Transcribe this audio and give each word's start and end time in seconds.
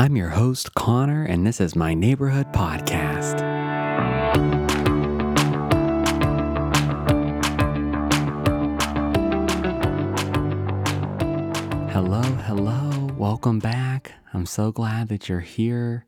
I'm 0.00 0.14
your 0.14 0.28
host, 0.28 0.76
Connor, 0.76 1.24
and 1.24 1.44
this 1.44 1.60
is 1.60 1.74
my 1.74 1.92
neighborhood 1.92 2.52
podcast. 2.52 3.40
Hello, 11.90 12.22
hello, 12.22 13.08
welcome 13.16 13.58
back. 13.58 14.12
I'm 14.32 14.46
so 14.46 14.70
glad 14.70 15.08
that 15.08 15.28
you're 15.28 15.40
here. 15.40 16.06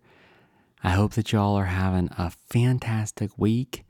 I 0.84 0.91
hope 0.91 1.14
that 1.14 1.32
y'all 1.32 1.57
are 1.57 1.64
having 1.64 2.11
a 2.16 2.30
fantastic 2.30 3.36
week, 3.36 3.84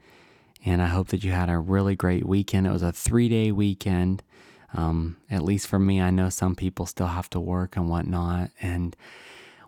and 0.64 0.80
I 0.80 0.86
hope 0.86 1.08
that 1.08 1.22
you 1.22 1.32
had 1.32 1.50
a 1.50 1.58
really 1.58 1.94
great 1.94 2.24
weekend. 2.24 2.66
It 2.66 2.72
was 2.72 2.82
a 2.82 2.90
three 2.90 3.28
day 3.28 3.52
weekend. 3.52 4.22
Um, 4.72 5.18
at 5.30 5.44
least 5.44 5.66
for 5.66 5.78
me, 5.78 6.00
I 6.00 6.08
know 6.08 6.30
some 6.30 6.56
people 6.56 6.86
still 6.86 7.08
have 7.08 7.28
to 7.30 7.40
work 7.40 7.76
and 7.76 7.90
whatnot, 7.90 8.48
and 8.62 8.96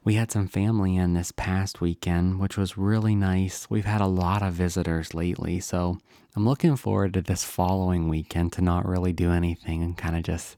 we 0.04 0.14
had 0.14 0.32
some 0.32 0.48
family 0.48 0.96
in 0.96 1.14
this 1.14 1.32
past 1.32 1.80
weekend, 1.80 2.40
which 2.40 2.56
was 2.56 2.76
really 2.76 3.14
nice. 3.14 3.68
We've 3.70 3.84
had 3.84 4.00
a 4.00 4.06
lot 4.06 4.42
of 4.42 4.52
visitors 4.54 5.14
lately, 5.14 5.60
so 5.60 5.98
I'm 6.34 6.44
looking 6.44 6.76
forward 6.76 7.14
to 7.14 7.22
this 7.22 7.44
following 7.44 8.08
weekend 8.08 8.52
to 8.54 8.62
not 8.62 8.86
really 8.86 9.12
do 9.12 9.30
anything 9.30 9.82
and 9.82 9.96
kind 9.96 10.16
of 10.16 10.22
just 10.22 10.56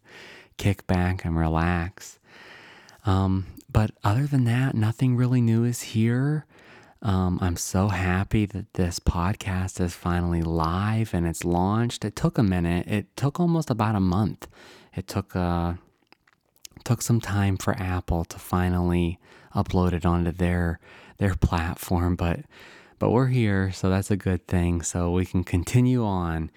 kick 0.57 0.87
back 0.87 1.25
and 1.25 1.37
relax. 1.37 2.19
Um, 3.05 3.47
but 3.71 3.91
other 4.03 4.27
than 4.27 4.45
that, 4.45 4.75
nothing 4.75 5.17
really 5.17 5.43
new 5.43 5.65
is 5.65 5.83
here. 5.83 6.47
Um, 7.03 7.39
I'm 7.43 7.57
so 7.57 7.89
happy 7.89 8.47
that 8.47 8.73
this 8.75 8.99
podcast 8.99 9.79
is 9.79 9.93
finally 9.93 10.43
live 10.43 11.13
and 11.13 11.27
it's 11.27 11.45
launched. 11.45 12.03
It 12.05 12.17
took 12.17 12.39
a 12.39 12.43
minute. 12.43 12.87
It 12.87 13.15
took 13.15 13.39
almost 13.39 13.69
about 13.69 13.95
a 13.95 14.01
month. 14.01 14.49
It 14.97 15.07
took 15.07 15.37
uh, 15.37 15.75
took 16.85 17.03
some 17.03 17.21
time 17.21 17.57
for 17.57 17.75
Apple 17.79 18.25
to 18.27 18.39
finally 18.39 19.19
upload 19.55 19.93
it 19.93 20.05
onto 20.05 20.31
their 20.31 20.79
their 21.19 21.35
platform, 21.35 22.17
but 22.17 22.41
but 22.99 23.11
we're 23.11 23.27
here, 23.27 23.73
so 23.73 23.91
that's 23.91 24.11
a 24.11 24.17
good 24.17 24.47
thing. 24.47 24.83
So 24.83 25.11
we 25.11 25.27
can 25.27 25.45
continue 25.45 26.05
on. 26.05 26.51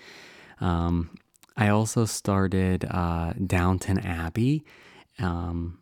Um, 0.62 1.18
I 1.56 1.70
also 1.70 2.06
started 2.06 2.86
uh, 2.86 3.34
Downton 3.34 4.00
Abbey. 4.00 4.64
Um, 5.20 5.80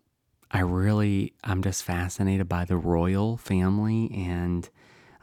I 0.52 0.60
really, 0.60 1.34
I'm 1.44 1.62
just 1.62 1.84
fascinated 1.84 2.48
by 2.48 2.66
the 2.66 2.78
royal 2.78 3.36
family, 3.38 4.10
and 4.16 4.70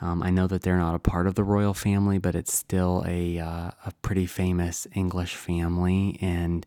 um, 0.00 0.22
I 0.22 0.30
know 0.30 0.46
that 0.46 0.62
they're 0.62 0.78
not 0.78 0.94
a 0.94 0.98
part 0.98 1.26
of 1.26 1.34
the 1.34 1.44
royal 1.44 1.74
family, 1.74 2.18
but 2.18 2.34
it's 2.34 2.52
still 2.52 3.02
a 3.06 3.38
uh, 3.38 3.70
a 3.86 3.92
pretty 4.02 4.26
famous 4.26 4.86
English 4.94 5.36
family, 5.36 6.18
and 6.20 6.66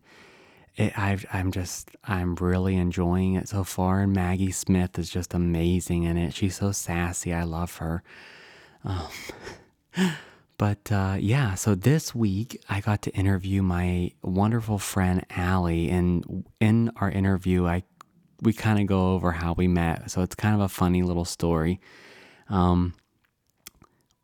it, 0.76 0.98
I've, 0.98 1.26
I'm 1.31 1.52
just, 1.52 1.92
I'm 2.04 2.36
really 2.36 2.76
enjoying 2.76 3.36
it 3.36 3.48
so 3.48 3.64
far. 3.64 4.02
And 4.02 4.14
Maggie 4.14 4.52
Smith 4.52 5.00
is 5.00 5.09
just 5.09 5.34
amazing 5.34 6.04
in 6.04 6.17
it. 6.17 6.34
She's 6.34 6.58
so 6.58 6.72
sassy. 6.72 7.34
I 7.34 7.44
love 7.44 7.78
her. 7.78 8.04
Um, 8.84 9.08
but 10.58 10.92
uh, 10.92 11.17
yeah, 11.20 11.56
so 11.56 11.76
this 11.76 12.14
week 12.14 12.62
I 12.70 12.82
got 12.82 13.02
to 13.04 13.12
interview 13.12 13.62
my 13.62 14.12
wonderful 14.22 14.78
friend 14.78 15.26
Allie, 15.30 15.90
and 15.90 16.45
in 16.59 16.92
our 16.98 17.10
interview, 17.10 17.66
I 17.66 17.84
we 18.42 18.54
kind 18.54 18.80
of 18.80 18.88
go 18.88 19.14
over 19.14 19.32
how 19.32 19.54
we 19.54 19.67
met. 19.67 20.12
So 20.12 20.22
it's 20.22 20.36
kind 20.36 20.56
of 20.56 20.62
a 20.62 20.70
funny 20.70 21.02
little 21.04 21.26
story. 21.26 21.80
Um, 22.50 22.94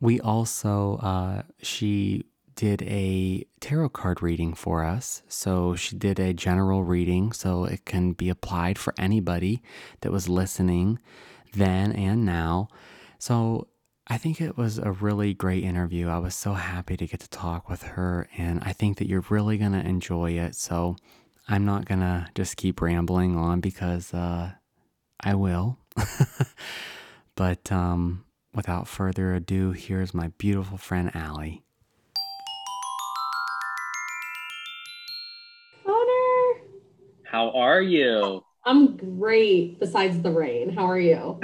we 0.00 0.20
also, 0.20 0.96
uh, 0.96 1.42
she 1.62 2.24
did 2.54 2.82
a 2.82 3.44
tarot 3.60 3.90
card 3.90 4.22
reading 4.22 4.54
for 4.54 4.84
us. 4.84 5.22
So 5.28 5.74
she 5.74 5.96
did 5.96 6.18
a 6.18 6.32
general 6.32 6.84
reading, 6.84 7.32
so 7.32 7.64
it 7.64 7.84
can 7.84 8.12
be 8.12 8.28
applied 8.28 8.78
for 8.78 8.94
anybody 8.98 9.62
that 10.00 10.12
was 10.12 10.28
listening 10.28 10.98
then 11.52 11.92
and 11.92 12.24
now. 12.24 12.68
So 13.18 13.68
I 14.06 14.18
think 14.18 14.40
it 14.40 14.56
was 14.56 14.78
a 14.78 14.92
really 14.92 15.32
great 15.34 15.64
interview. 15.64 16.08
I 16.08 16.18
was 16.18 16.34
so 16.34 16.54
happy 16.54 16.96
to 16.96 17.06
get 17.06 17.20
to 17.20 17.30
talk 17.30 17.68
with 17.68 17.82
her, 17.82 18.28
and 18.36 18.60
I 18.62 18.72
think 18.72 18.98
that 18.98 19.08
you're 19.08 19.24
really 19.28 19.58
going 19.58 19.72
to 19.72 19.86
enjoy 19.86 20.32
it. 20.32 20.54
So 20.56 20.96
I'm 21.48 21.64
not 21.64 21.84
going 21.84 22.00
to 22.00 22.28
just 22.34 22.56
keep 22.56 22.80
rambling 22.80 23.36
on 23.36 23.60
because 23.60 24.12
uh, 24.12 24.52
I 25.20 25.34
will. 25.34 25.78
but 27.36 27.70
um, 27.70 28.24
without 28.54 28.88
further 28.88 29.34
ado, 29.34 29.72
here's 29.72 30.14
my 30.14 30.28
beautiful 30.38 30.78
friend 30.78 31.10
Allie. 31.14 31.62
How 37.32 37.48
are 37.52 37.80
you? 37.80 38.44
I'm 38.62 38.94
great 38.98 39.80
besides 39.80 40.20
the 40.20 40.30
rain. 40.30 40.68
How 40.68 40.84
are 40.84 41.00
you? 41.00 41.40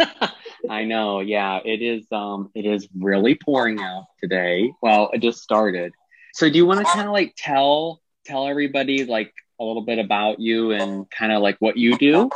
I 0.68 0.82
know. 0.82 1.20
Yeah, 1.20 1.60
it 1.64 1.80
is 1.80 2.04
um 2.10 2.50
it 2.56 2.66
is 2.66 2.88
really 2.98 3.36
pouring 3.36 3.78
out 3.78 4.06
today. 4.20 4.72
Well, 4.82 5.10
it 5.12 5.22
just 5.22 5.38
started. 5.38 5.92
So 6.34 6.50
do 6.50 6.58
you 6.58 6.66
want 6.66 6.80
to 6.80 6.86
kind 6.86 7.06
of 7.06 7.12
like 7.12 7.34
tell 7.38 8.02
tell 8.24 8.48
everybody 8.48 9.04
like 9.04 9.32
a 9.60 9.64
little 9.64 9.84
bit 9.84 10.00
about 10.00 10.40
you 10.40 10.72
and 10.72 11.08
kind 11.08 11.30
of 11.30 11.40
like 11.40 11.56
what 11.60 11.76
you 11.76 11.96
do? 11.96 12.28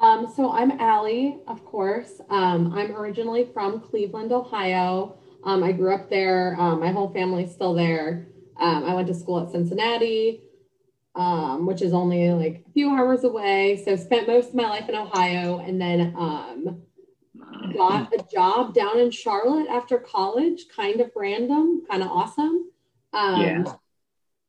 Um, 0.00 0.32
so 0.34 0.50
I'm 0.50 0.70
Allie, 0.80 1.40
of 1.46 1.62
course. 1.66 2.22
Um, 2.30 2.72
I'm 2.72 2.96
originally 2.96 3.50
from 3.52 3.80
Cleveland, 3.80 4.32
Ohio. 4.32 5.18
Um, 5.44 5.62
I 5.62 5.72
grew 5.72 5.94
up 5.94 6.08
there. 6.08 6.56
Um, 6.58 6.80
my 6.80 6.90
whole 6.90 7.12
family's 7.12 7.52
still 7.52 7.74
there. 7.74 8.28
Um, 8.58 8.84
I 8.84 8.94
went 8.94 9.08
to 9.08 9.14
school 9.14 9.40
at 9.44 9.50
Cincinnati 9.50 10.40
um, 11.16 11.66
which 11.66 11.82
is 11.82 11.92
only 11.92 12.30
like 12.30 12.64
a 12.66 12.72
few 12.72 12.90
hours 12.90 13.24
away. 13.24 13.80
So 13.84 13.96
spent 13.96 14.26
most 14.26 14.50
of 14.50 14.54
my 14.54 14.68
life 14.68 14.88
in 14.88 14.94
Ohio 14.94 15.58
and 15.58 15.80
then 15.80 16.14
um, 16.16 16.82
got 17.76 18.12
a 18.12 18.24
job 18.32 18.74
down 18.74 18.98
in 18.98 19.10
Charlotte 19.10 19.68
after 19.68 19.98
college, 19.98 20.66
kind 20.74 21.00
of 21.00 21.10
random, 21.14 21.82
kind 21.88 22.02
of 22.02 22.08
awesome. 22.10 22.70
Um, 23.12 23.40
yeah. 23.40 23.64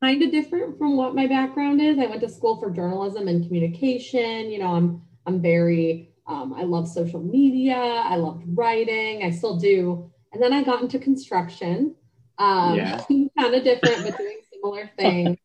Kind 0.02 0.22
of 0.22 0.30
different 0.30 0.76
from 0.76 0.96
what 0.96 1.14
my 1.14 1.26
background 1.26 1.80
is. 1.80 1.98
I 1.98 2.06
went 2.06 2.20
to 2.20 2.28
school 2.28 2.60
for 2.60 2.70
journalism 2.70 3.28
and 3.28 3.46
communication. 3.46 4.50
You 4.50 4.58
know, 4.58 4.74
I'm 4.74 5.02
I'm 5.24 5.40
very 5.40 6.10
um, 6.26 6.52
I 6.52 6.64
love 6.64 6.86
social 6.86 7.20
media. 7.22 7.76
I 7.76 8.16
loved 8.16 8.44
writing. 8.48 9.22
I 9.22 9.30
still 9.30 9.56
do. 9.56 10.10
And 10.32 10.42
then 10.42 10.52
I 10.52 10.62
got 10.62 10.82
into 10.82 10.98
construction. 10.98 11.94
Um, 12.38 12.76
yeah. 12.76 13.02
kind 13.38 13.54
of 13.54 13.64
different, 13.64 14.04
but 14.04 14.18
doing 14.18 14.40
similar 14.52 14.90
things 14.98 15.38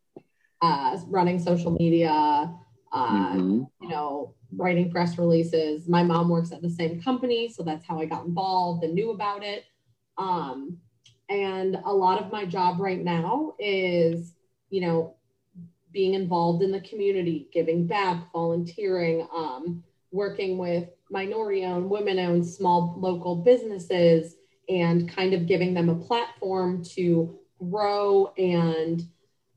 uh, 0.61 0.97
running 1.07 1.39
social 1.39 1.71
media, 1.71 2.53
uh, 2.91 3.33
mm-hmm. 3.33 3.63
you 3.81 3.89
know, 3.89 4.35
writing 4.55 4.91
press 4.91 5.17
releases. 5.17 5.87
My 5.87 6.03
mom 6.03 6.29
works 6.29 6.51
at 6.51 6.61
the 6.61 6.69
same 6.69 7.01
company, 7.01 7.49
so 7.49 7.63
that's 7.63 7.85
how 7.85 7.99
I 7.99 8.05
got 8.05 8.25
involved 8.25 8.83
and 8.83 8.93
knew 8.93 9.11
about 9.11 9.43
it. 9.43 9.65
Um, 10.17 10.77
and 11.29 11.77
a 11.85 11.93
lot 11.93 12.21
of 12.21 12.31
my 12.31 12.45
job 12.45 12.79
right 12.79 13.01
now 13.01 13.53
is, 13.57 14.33
you 14.69 14.81
know, 14.81 15.15
being 15.91 16.13
involved 16.13 16.63
in 16.63 16.71
the 16.71 16.81
community, 16.81 17.47
giving 17.53 17.87
back, 17.87 18.31
volunteering, 18.31 19.27
um, 19.33 19.83
working 20.11 20.57
with 20.57 20.89
minority 21.09 21.65
owned, 21.65 21.89
women 21.89 22.19
owned, 22.19 22.45
small 22.45 22.95
local 22.97 23.35
businesses, 23.35 24.35
and 24.69 25.09
kind 25.09 25.33
of 25.33 25.47
giving 25.47 25.73
them 25.73 25.89
a 25.89 25.95
platform 25.95 26.83
to 26.83 27.37
grow 27.69 28.33
and 28.37 29.03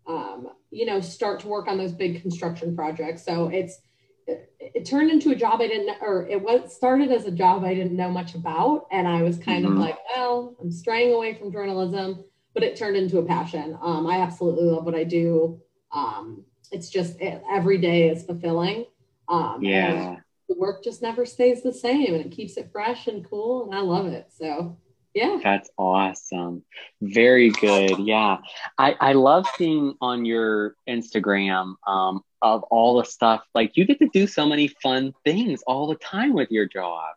um, 0.07 0.49
you 0.75 0.87
know, 0.87 1.01
start 1.01 1.41
to 1.41 1.49
work 1.49 1.69
on 1.69 1.79
those 1.79 1.93
big 1.93 2.21
construction 2.21 2.75
projects. 2.75 3.25
So 3.25 3.49
it's, 3.49 3.79
it, 4.27 4.53
it, 4.59 4.85
turned 4.85 5.11
into 5.11 5.31
a 5.31 5.35
job 5.37 5.61
I 5.61 5.69
didn't, 5.69 5.97
or 6.01 6.27
it 6.27 6.43
was 6.43 6.75
started 6.75 7.13
as 7.13 7.27
a 7.27 7.31
job 7.31 7.63
I 7.63 7.75
didn't 7.75 7.97
know 7.97 8.11
much 8.11 8.35
about. 8.35 8.87
And 8.91 9.07
I 9.07 9.23
was 9.23 9.39
kind 9.39 9.65
mm-hmm. 9.65 9.75
of 9.75 9.79
like, 9.79 9.99
well, 10.15 10.57
I'm 10.61 10.73
straying 10.73 11.15
away 11.15 11.35
from 11.35 11.53
journalism, 11.53 12.25
but 12.55 12.65
it 12.65 12.77
turned 12.77 12.97
into 12.97 13.19
a 13.19 13.25
passion. 13.25 13.79
Um, 13.81 14.07
I 14.07 14.19
absolutely 14.19 14.65
love 14.65 14.85
what 14.85 14.97
I 14.97 15.05
do. 15.05 15.61
Um, 15.93 16.45
it's 16.73 16.91
just 16.91 17.21
it, 17.21 17.41
every 17.49 17.79
day 17.79 18.09
is 18.09 18.25
fulfilling. 18.25 18.87
Um, 19.29 19.63
yeah. 19.63 20.17
The 20.49 20.57
work 20.57 20.83
just 20.83 21.03
never 21.03 21.25
stays 21.25 21.63
the 21.63 21.73
same 21.73 22.15
and 22.15 22.27
it 22.27 22.33
keeps 22.33 22.57
it 22.57 22.71
fresh 22.73 23.07
and 23.07 23.25
cool. 23.29 23.65
And 23.65 23.75
I 23.75 23.81
love 23.81 24.07
it. 24.07 24.27
So 24.37 24.77
yeah. 25.15 25.39
That's 25.43 25.71
awesome. 25.79 26.65
Very 27.01 27.51
good. 27.51 27.99
Yeah. 28.01 28.39
I, 28.77 28.97
I 29.01 29.13
love 29.13 29.47
seeing 29.57 29.95
on 30.01 30.25
your 30.25 30.75
Instagram 30.89 31.75
um, 31.87 32.23
of 32.43 32.65
all 32.65 32.99
the 32.99 33.05
stuff. 33.05 33.43
Like 33.55 33.77
you 33.77 33.87
get 33.87 34.01
to 34.01 34.09
do 34.13 34.27
so 34.27 34.45
many 34.47 34.69
fun 34.83 35.15
things 35.25 35.63
all 35.67 35.87
the 35.87 35.95
time 35.97 36.35
with 36.35 36.51
your 36.51 36.67
job. 36.67 37.15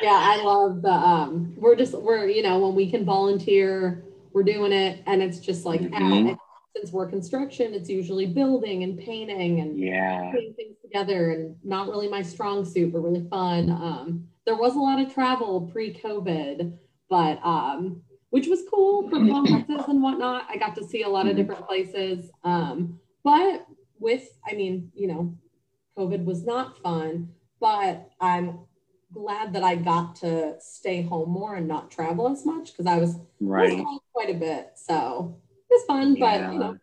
Yeah, 0.00 0.16
I 0.16 0.42
love 0.44 0.82
the 0.82 0.92
um 0.92 1.54
we're 1.56 1.74
just 1.74 1.92
we're 1.92 2.28
you 2.28 2.42
know 2.42 2.60
when 2.60 2.76
we 2.76 2.88
can 2.88 3.04
volunteer, 3.04 4.04
we're 4.32 4.44
doing 4.44 4.72
it 4.72 5.02
and 5.06 5.20
it's 5.20 5.40
just 5.40 5.64
like 5.64 5.80
mm-hmm. 5.80 6.34
since 6.76 6.92
we're 6.92 7.08
construction, 7.08 7.74
it's 7.74 7.88
usually 7.88 8.26
building 8.26 8.84
and 8.84 8.96
painting 8.96 9.58
and 9.58 9.76
yeah 9.76 10.30
putting 10.30 10.54
things 10.54 10.76
together 10.82 11.32
and 11.32 11.56
not 11.64 11.88
really 11.88 12.06
my 12.08 12.22
strong 12.22 12.64
suit, 12.64 12.92
but 12.92 13.00
really 13.00 13.26
fun. 13.28 13.70
Um 13.70 14.28
there 14.46 14.56
was 14.56 14.76
a 14.76 14.78
lot 14.78 15.00
of 15.00 15.12
travel 15.12 15.68
pre-COVID 15.72 16.78
but 17.08 17.40
um, 17.44 18.02
which 18.30 18.46
was 18.46 18.62
cool 18.70 19.08
for 19.08 19.18
conferences 19.30 19.84
and 19.88 20.02
whatnot. 20.02 20.46
I 20.48 20.56
got 20.56 20.74
to 20.76 20.84
see 20.84 21.02
a 21.02 21.08
lot 21.08 21.26
of 21.26 21.32
mm-hmm. 21.32 21.40
different 21.40 21.66
places. 21.66 22.30
Um, 22.44 22.98
but 23.24 23.66
with, 23.98 24.28
I 24.48 24.54
mean, 24.54 24.90
you 24.94 25.08
know, 25.08 25.36
COVID 25.96 26.24
was 26.24 26.44
not 26.44 26.78
fun, 26.78 27.30
but 27.60 28.10
I'm 28.20 28.60
glad 29.12 29.52
that 29.54 29.64
I 29.64 29.74
got 29.74 30.16
to 30.16 30.54
stay 30.60 31.02
home 31.02 31.30
more 31.30 31.56
and 31.56 31.66
not 31.66 31.90
travel 31.90 32.28
as 32.28 32.44
much 32.44 32.72
because 32.72 32.86
I 32.86 32.98
was, 32.98 33.14
I 33.14 33.18
was 33.18 33.24
Right. 33.40 33.84
quite 34.12 34.30
a 34.30 34.34
bit. 34.34 34.72
So 34.76 35.40
it 35.70 35.74
was 35.74 35.84
fun, 35.86 36.14
but 36.18 36.52
you 36.52 36.58
know, 36.58 36.76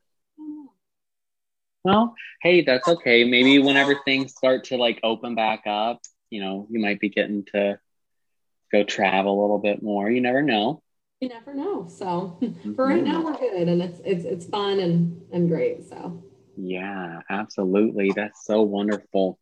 Well, 1.83 2.16
hey, 2.42 2.63
that's 2.63 2.88
okay. 2.88 3.24
Maybe 3.24 3.60
whenever 3.60 3.95
things 4.06 4.33
start 4.33 4.63
to 4.66 4.77
like 4.77 5.00
open 5.04 5.36
back 5.36 5.63
up, 5.68 6.01
you 6.31 6.42
know, 6.42 6.68
you 6.69 6.80
might 6.80 7.00
be 7.00 7.10
getting 7.10 7.45
to 7.54 7.80
go 8.75 8.83
travel 8.83 9.39
a 9.39 9.42
little 9.42 9.60
bit 9.60 9.81
more. 9.81 10.10
You 10.10 10.22
never 10.22 10.42
know. 10.42 10.81
you 11.22 11.30
never 11.30 11.54
know. 11.54 11.88
So 11.88 12.38
for 12.75 12.88
right 12.88 13.04
now, 13.04 13.24
we're 13.24 13.38
good, 13.38 13.68
and 13.68 13.81
it's 13.81 14.00
it's 14.06 14.25
it's 14.25 14.45
fun 14.45 14.80
and 14.80 15.22
and 15.31 15.48
great. 15.50 15.88
So 15.89 16.24
Yeah, 16.57 17.22
absolutely. 17.30 18.12
That's 18.12 18.45
so 18.45 18.62
wonderful. 18.63 19.39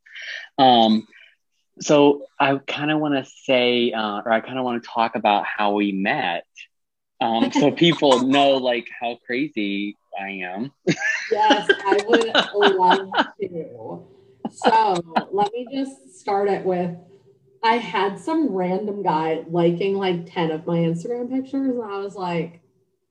Um, 0.58 1.08
so 1.82 2.28
I 2.40 2.58
kind 2.58 2.92
of 2.92 3.00
want 3.00 3.16
to 3.16 3.30
say, 3.46 3.92
uh, 3.92 4.22
or 4.24 4.32
I 4.32 4.42
kind 4.42 4.60
of 4.60 4.64
want 4.66 4.84
to 4.84 4.90
talk 4.90 5.16
about 5.16 5.46
how 5.46 5.74
we 5.74 5.92
met, 5.92 6.46
um, 7.20 7.52
so 7.52 7.72
people 7.86 8.28
know 8.28 8.58
like 8.58 8.88
how 9.02 9.18
crazy 9.26 9.98
I 10.20 10.30
am. 10.54 10.72
yes, 11.32 11.72
I 11.86 12.04
would 12.08 12.34
love 12.78 13.12
to. 13.42 14.06
So 14.52 15.30
let 15.32 15.52
me 15.52 15.68
just 15.72 16.20
start 16.20 16.48
it 16.50 16.64
with. 16.64 16.96
I 17.64 17.78
had 17.78 18.20
some 18.20 18.50
random 18.50 19.04
guy 19.04 19.44
liking 19.50 19.96
like 19.96 20.32
10 20.32 20.52
of 20.52 20.68
my 20.68 20.78
Instagram 20.78 21.30
pictures, 21.30 21.76
and 21.76 21.84
I 21.84 22.00
was 22.00 22.16
like, 22.16 22.62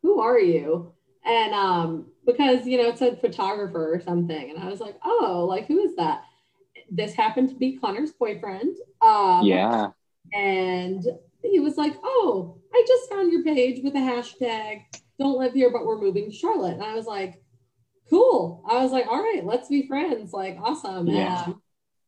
Who 0.03 0.21
are 0.21 0.39
you? 0.39 0.93
And 1.25 1.55
um, 1.55 2.07
because 2.27 2.67
you 2.67 2.77
know, 2.79 2.89
it 2.89 2.99
said 2.99 3.21
photographer 3.21 3.95
or 3.95 4.01
something, 4.01 4.51
and 4.51 4.59
I 4.63 4.69
was 4.69 4.81
like, 4.81 4.97
Oh, 5.05 5.47
like 5.49 5.67
who 5.67 5.81
is 5.81 5.97
that? 5.97 6.25
This 6.91 7.15
happened 7.15 7.49
to 7.49 7.55
be 7.55 7.79
Connor's 7.79 8.13
boyfriend. 8.13 8.77
Um, 9.01 9.47
Yeah. 9.47 9.89
and 10.35 11.03
he 11.43 11.59
was 11.61 11.77
like, 11.79 11.95
Oh, 12.05 12.59
I 12.75 12.85
just 12.87 13.09
found 13.09 13.33
your 13.33 13.43
page 13.45 13.83
with 13.83 13.95
a 13.95 13.99
hashtag, 13.99 14.83
don't 15.19 15.39
live 15.39 15.55
here, 15.55 15.71
but 15.71 15.87
we're 15.87 16.01
moving 16.01 16.31
to 16.31 16.37
Charlotte. 16.37 16.75
And 16.75 16.83
I 16.83 16.95
was 16.95 17.07
like, 17.07 17.43
Cool. 18.11 18.63
I 18.69 18.83
was 18.83 18.93
like, 18.93 19.07
All 19.07 19.23
right, 19.23 19.43
let's 19.45 19.69
be 19.69 19.87
friends. 19.89 20.33
Like, 20.35 20.59
awesome. 20.61 21.07
Yeah. 21.07 21.45
And, 21.47 21.55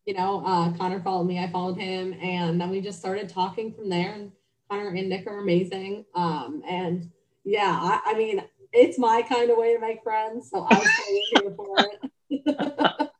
you 0.07 0.15
know, 0.15 0.43
uh, 0.45 0.73
Connor 0.77 1.01
followed 1.01 1.25
me, 1.25 1.39
I 1.39 1.51
followed 1.51 1.79
him, 1.79 2.15
and 2.15 2.61
then 2.61 2.71
we 2.71 2.81
just 2.81 2.99
started 2.99 3.29
talking 3.29 3.73
from 3.73 3.89
there. 3.89 4.13
And 4.13 4.33
Connor 4.71 4.89
and 4.89 5.09
Nick 5.09 5.27
are 5.27 5.39
amazing. 5.39 6.05
Um, 6.15 6.63
and 6.69 7.11
yeah, 7.45 7.79
I, 7.81 8.01
I 8.13 8.15
mean, 8.15 8.43
it's 8.73 8.99
my 8.99 9.23
kind 9.23 9.51
of 9.51 9.57
way 9.57 9.75
to 9.75 9.81
make 9.81 10.03
friends. 10.03 10.51
So 10.51 10.67
I 10.69 10.79
was 10.79 10.89
totally 10.99 11.25
here 11.31 11.55
for 11.57 11.77
it. 11.79 13.11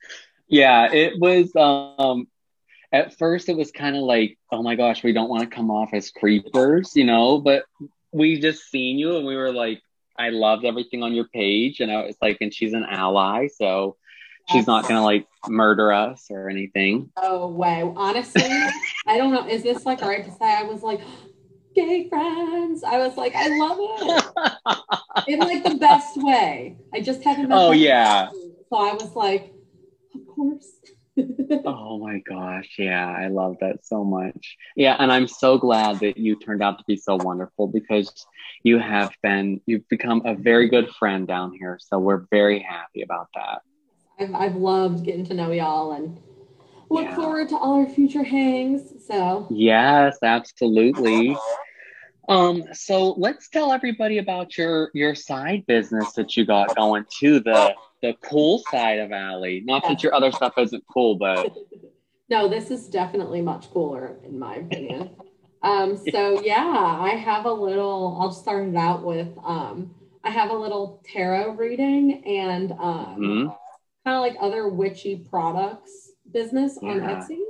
Yeah, 0.55 0.93
it 0.93 1.19
was 1.19 1.51
um 1.57 2.29
at 2.93 3.19
first 3.19 3.49
it 3.49 3.57
was 3.57 3.73
kind 3.73 3.97
of 3.97 4.03
like, 4.03 4.39
oh 4.53 4.63
my 4.63 4.77
gosh, 4.77 5.03
we 5.03 5.13
don't 5.13 5.29
want 5.29 5.43
to 5.43 5.55
come 5.55 5.71
off 5.71 5.93
as 5.93 6.11
creepers, 6.11 6.95
you 6.95 7.05
know, 7.05 7.39
but 7.39 7.65
we 8.13 8.41
just 8.41 8.71
seen 8.71 8.99
you 8.99 9.17
and 9.17 9.27
we 9.27 9.35
were 9.35 9.53
like, 9.53 9.83
I 10.17 10.29
loved 10.29 10.65
everything 10.65 11.03
on 11.03 11.13
your 11.13 11.27
page 11.27 11.81
and 11.81 11.91
I 11.91 12.07
was 12.07 12.17
like, 12.23 12.39
and 12.41 12.55
she's 12.55 12.73
an 12.73 12.87
ally, 12.89 13.49
so 13.49 13.97
she's 14.51 14.67
not 14.67 14.87
gonna 14.89 15.03
like 15.03 15.27
murder 15.49 15.93
us 15.93 16.27
or 16.31 16.49
anything. 16.49 17.11
Oh 17.17 17.49
way. 17.49 17.83
Honestly, 17.97 18.43
I 19.07 19.17
don't 19.17 19.33
know. 19.33 19.47
Is 19.47 19.63
this 19.63 19.85
like 19.87 20.01
right 20.01 20.25
to 20.25 20.31
say 20.33 20.55
I 20.55 20.63
was 20.63 20.83
like 20.83 21.01
gay 21.75 22.09
friends? 22.09 22.85
I 22.85 22.99
was 22.99 23.17
like, 23.17 23.35
I 23.35 23.49
love 23.49 23.79
it. 23.81 24.25
In 25.29 25.41
like 25.41 25.65
the 25.65 25.77
best 25.77 26.17
way. 26.17 26.77
I 26.93 27.01
just 27.01 27.23
haven't 27.23 27.49
met 27.49 27.59
Oh, 27.59 27.73
yeah. 27.73 28.31
So 28.69 28.77
I 28.77 28.93
was 28.93 29.15
like, 29.15 29.53
of 30.15 30.27
course. 30.27 30.71
Oh 31.65 31.99
my 31.99 32.19
gosh, 32.19 32.75
yeah, 32.77 33.09
I 33.09 33.29
love 33.29 33.57
that 33.61 33.87
so 33.87 34.03
much. 34.03 34.57
Yeah, 34.75 34.97
and 34.99 35.13
I'm 35.13 35.29
so 35.29 35.57
glad 35.57 36.01
that 36.01 36.19
you 36.19 36.37
turned 36.37 36.61
out 36.63 36.79
to 36.79 36.85
be 36.89 36.97
so 36.97 37.15
wonderful 37.15 37.69
because 37.69 38.27
you 38.65 38.81
have 38.81 39.13
been, 39.23 39.61
you've 39.65 39.89
become 39.89 40.23
a 40.27 40.35
very 40.35 40.69
good 40.69 40.91
friend 40.91 41.27
down 41.29 41.53
here. 41.57 41.79
So 41.81 42.01
we're 42.01 42.27
very 42.31 42.59
happy 42.59 43.03
about 43.03 43.29
that. 43.37 43.63
I've, 44.19 44.35
I've 44.35 44.57
loved 44.57 45.05
getting 45.05 45.25
to 45.27 45.35
know 45.35 45.51
y'all 45.51 45.93
and 45.93 46.19
look 46.91 47.05
Yeah. 47.07 47.17
forward 47.17 47.49
to 47.51 47.57
all 47.57 47.81
our 47.81 47.87
future 47.87 48.23
hangs. 48.23 49.05
So 49.07 49.47
Yes, 49.51 50.19
absolutely. 50.23 51.37
Um, 52.29 52.65
so 52.73 53.13
let's 53.19 53.49
tell 53.51 53.73
everybody 53.73 54.19
about 54.19 54.57
your 54.57 54.91
your 54.95 55.15
side 55.15 55.67
business 55.67 56.13
that 56.15 56.37
you 56.37 56.47
got 56.47 56.75
going 56.75 57.05
too, 57.11 57.41
the 57.41 57.75
the 58.01 58.15
cool 58.23 58.59
side 58.71 58.99
of 58.99 59.13
Allie. 59.13 59.63
Not 59.65 59.83
that 59.89 60.03
your 60.03 60.15
other 60.15 60.33
stuff 60.33 60.55
isn't 60.57 60.85
cool, 60.93 61.17
but 61.17 61.55
no, 62.31 62.49
this 62.49 62.71
is 62.71 62.89
definitely 62.89 63.43
much 63.43 63.71
cooler 63.71 64.17
in 64.25 64.39
my 64.39 64.57
opinion. 64.57 65.11
Um, 65.63 65.97
so 65.97 66.43
yeah, 66.43 66.99
I 67.01 67.15
have 67.17 67.47
a 67.47 67.51
little, 67.51 68.19
I'll 68.21 68.33
start 68.33 68.69
it 68.69 68.77
out 68.77 69.03
with, 69.03 69.29
um, 69.43 69.95
I 70.23 70.29
have 70.29 70.51
a 70.51 70.55
little 70.55 71.01
tarot 71.11 71.53
reading 71.53 72.23
and, 72.27 72.73
um, 72.73 73.17
Mhm. 73.19 73.57
Kind 74.05 74.17
of 74.17 74.21
like 74.23 74.37
other 74.41 74.69
witchy 74.69 75.17
products 75.17 76.13
business 76.33 76.79
on 76.79 76.99
Yeah. 76.99 77.21
Etsy. 77.21 77.41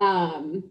Um, 0.00 0.64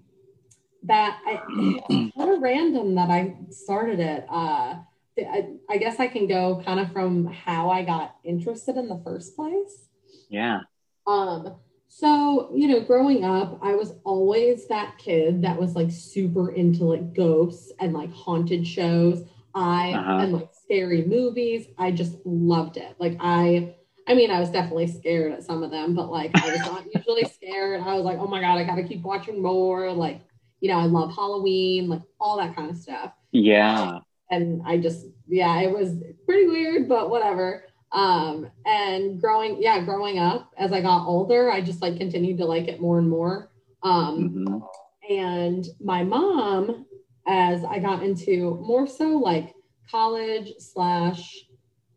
that 0.84 1.20
I, 1.26 1.42
it's 1.90 2.16
kind 2.18 2.32
of 2.32 2.42
random 2.42 2.96
that 2.96 3.10
I 3.10 3.36
started 3.50 4.00
it. 4.00 4.26
Uh, 4.30 4.76
I, 5.18 5.50
I 5.70 5.78
guess 5.78 6.00
I 6.00 6.08
can 6.08 6.28
go 6.28 6.62
kind 6.66 6.80
of 6.80 6.92
from 6.92 7.26
how 7.28 7.70
I 7.70 7.84
got 7.84 8.16
interested 8.24 8.76
in 8.78 8.88
the 8.90 9.00
first 9.04 9.36
place. 9.36 9.88
yeah. 10.30 10.62
Um, 11.06 11.56
so 11.88 12.50
you 12.56 12.68
know, 12.68 12.80
growing 12.82 13.24
up, 13.24 13.60
I 13.62 13.76
was 13.76 13.94
always 14.04 14.68
that 14.68 14.98
kid 14.98 15.44
that 15.44 15.60
was 15.60 15.76
like 15.76 15.92
super 15.92 16.52
into 16.52 16.86
like 16.86 17.14
ghosts 17.14 17.72
and 17.80 17.94
like 17.94 18.12
haunted 18.12 18.66
shows. 18.68 19.24
I 19.54 19.94
Uh-huh. 19.94 20.18
and 20.24 20.34
like 20.34 20.50
scary 20.54 21.06
movies. 21.06 21.68
I 21.78 21.92
just 21.92 22.18
loved 22.26 22.78
it. 22.78 22.96
Like 23.00 23.18
I 23.20 23.76
I 24.08 24.14
mean, 24.16 24.32
I 24.32 24.40
was 24.40 24.50
definitely 24.50 24.88
scared 24.88 25.32
at 25.32 25.44
some 25.44 25.64
of 25.64 25.72
them, 25.72 25.96
but 25.96 26.10
like 26.12 26.32
I 26.36 26.52
was 26.52 26.60
not 26.62 26.86
usually 26.94 27.24
scared. 27.26 27.82
I 27.82 27.96
was 27.96 28.04
like, 28.04 28.18
oh 28.20 28.28
my 28.28 28.42
god, 28.42 28.58
I 28.58 28.64
gotta 28.64 28.84
keep 28.84 29.02
watching 29.04 29.42
more. 29.42 29.92
Like, 29.92 30.22
you 30.60 30.70
know, 30.70 30.78
I 30.78 30.86
love 30.86 31.14
Halloween, 31.16 31.90
like 31.90 32.02
all 32.20 32.38
that 32.38 32.56
kind 32.56 32.70
of 32.70 32.78
stuff 32.78 33.14
Yeah. 33.32 34.00
and 34.30 34.62
I 34.66 34.78
just 34.78 35.06
yeah, 35.28 35.62
it 35.62 35.72
was 35.72 35.96
pretty 36.26 36.48
weird, 36.48 36.88
but 36.90 37.10
whatever. 37.10 37.66
Um, 37.92 38.50
and 38.66 39.22
growing 39.22 39.62
yeah, 39.62 39.80
growing 39.84 40.20
up 40.20 40.52
as 40.58 40.72
I 40.74 40.82
got 40.82 41.06
older, 41.08 41.52
I 41.52 41.62
just 41.62 41.82
like 41.82 41.98
continued 41.98 42.38
to 42.40 42.46
like 42.46 42.68
it 42.68 42.82
more 42.82 42.98
and 43.00 43.10
more. 43.10 43.52
Um, 43.84 44.30
Mhm. 44.30 44.62
and 45.10 45.66
my 45.82 46.04
mom, 46.04 46.86
as 47.28 47.64
I 47.64 47.80
got 47.80 48.04
into 48.04 48.56
more 48.66 48.88
so 48.88 49.18
like 49.18 49.54
college 49.90 50.54
slash 50.60 51.46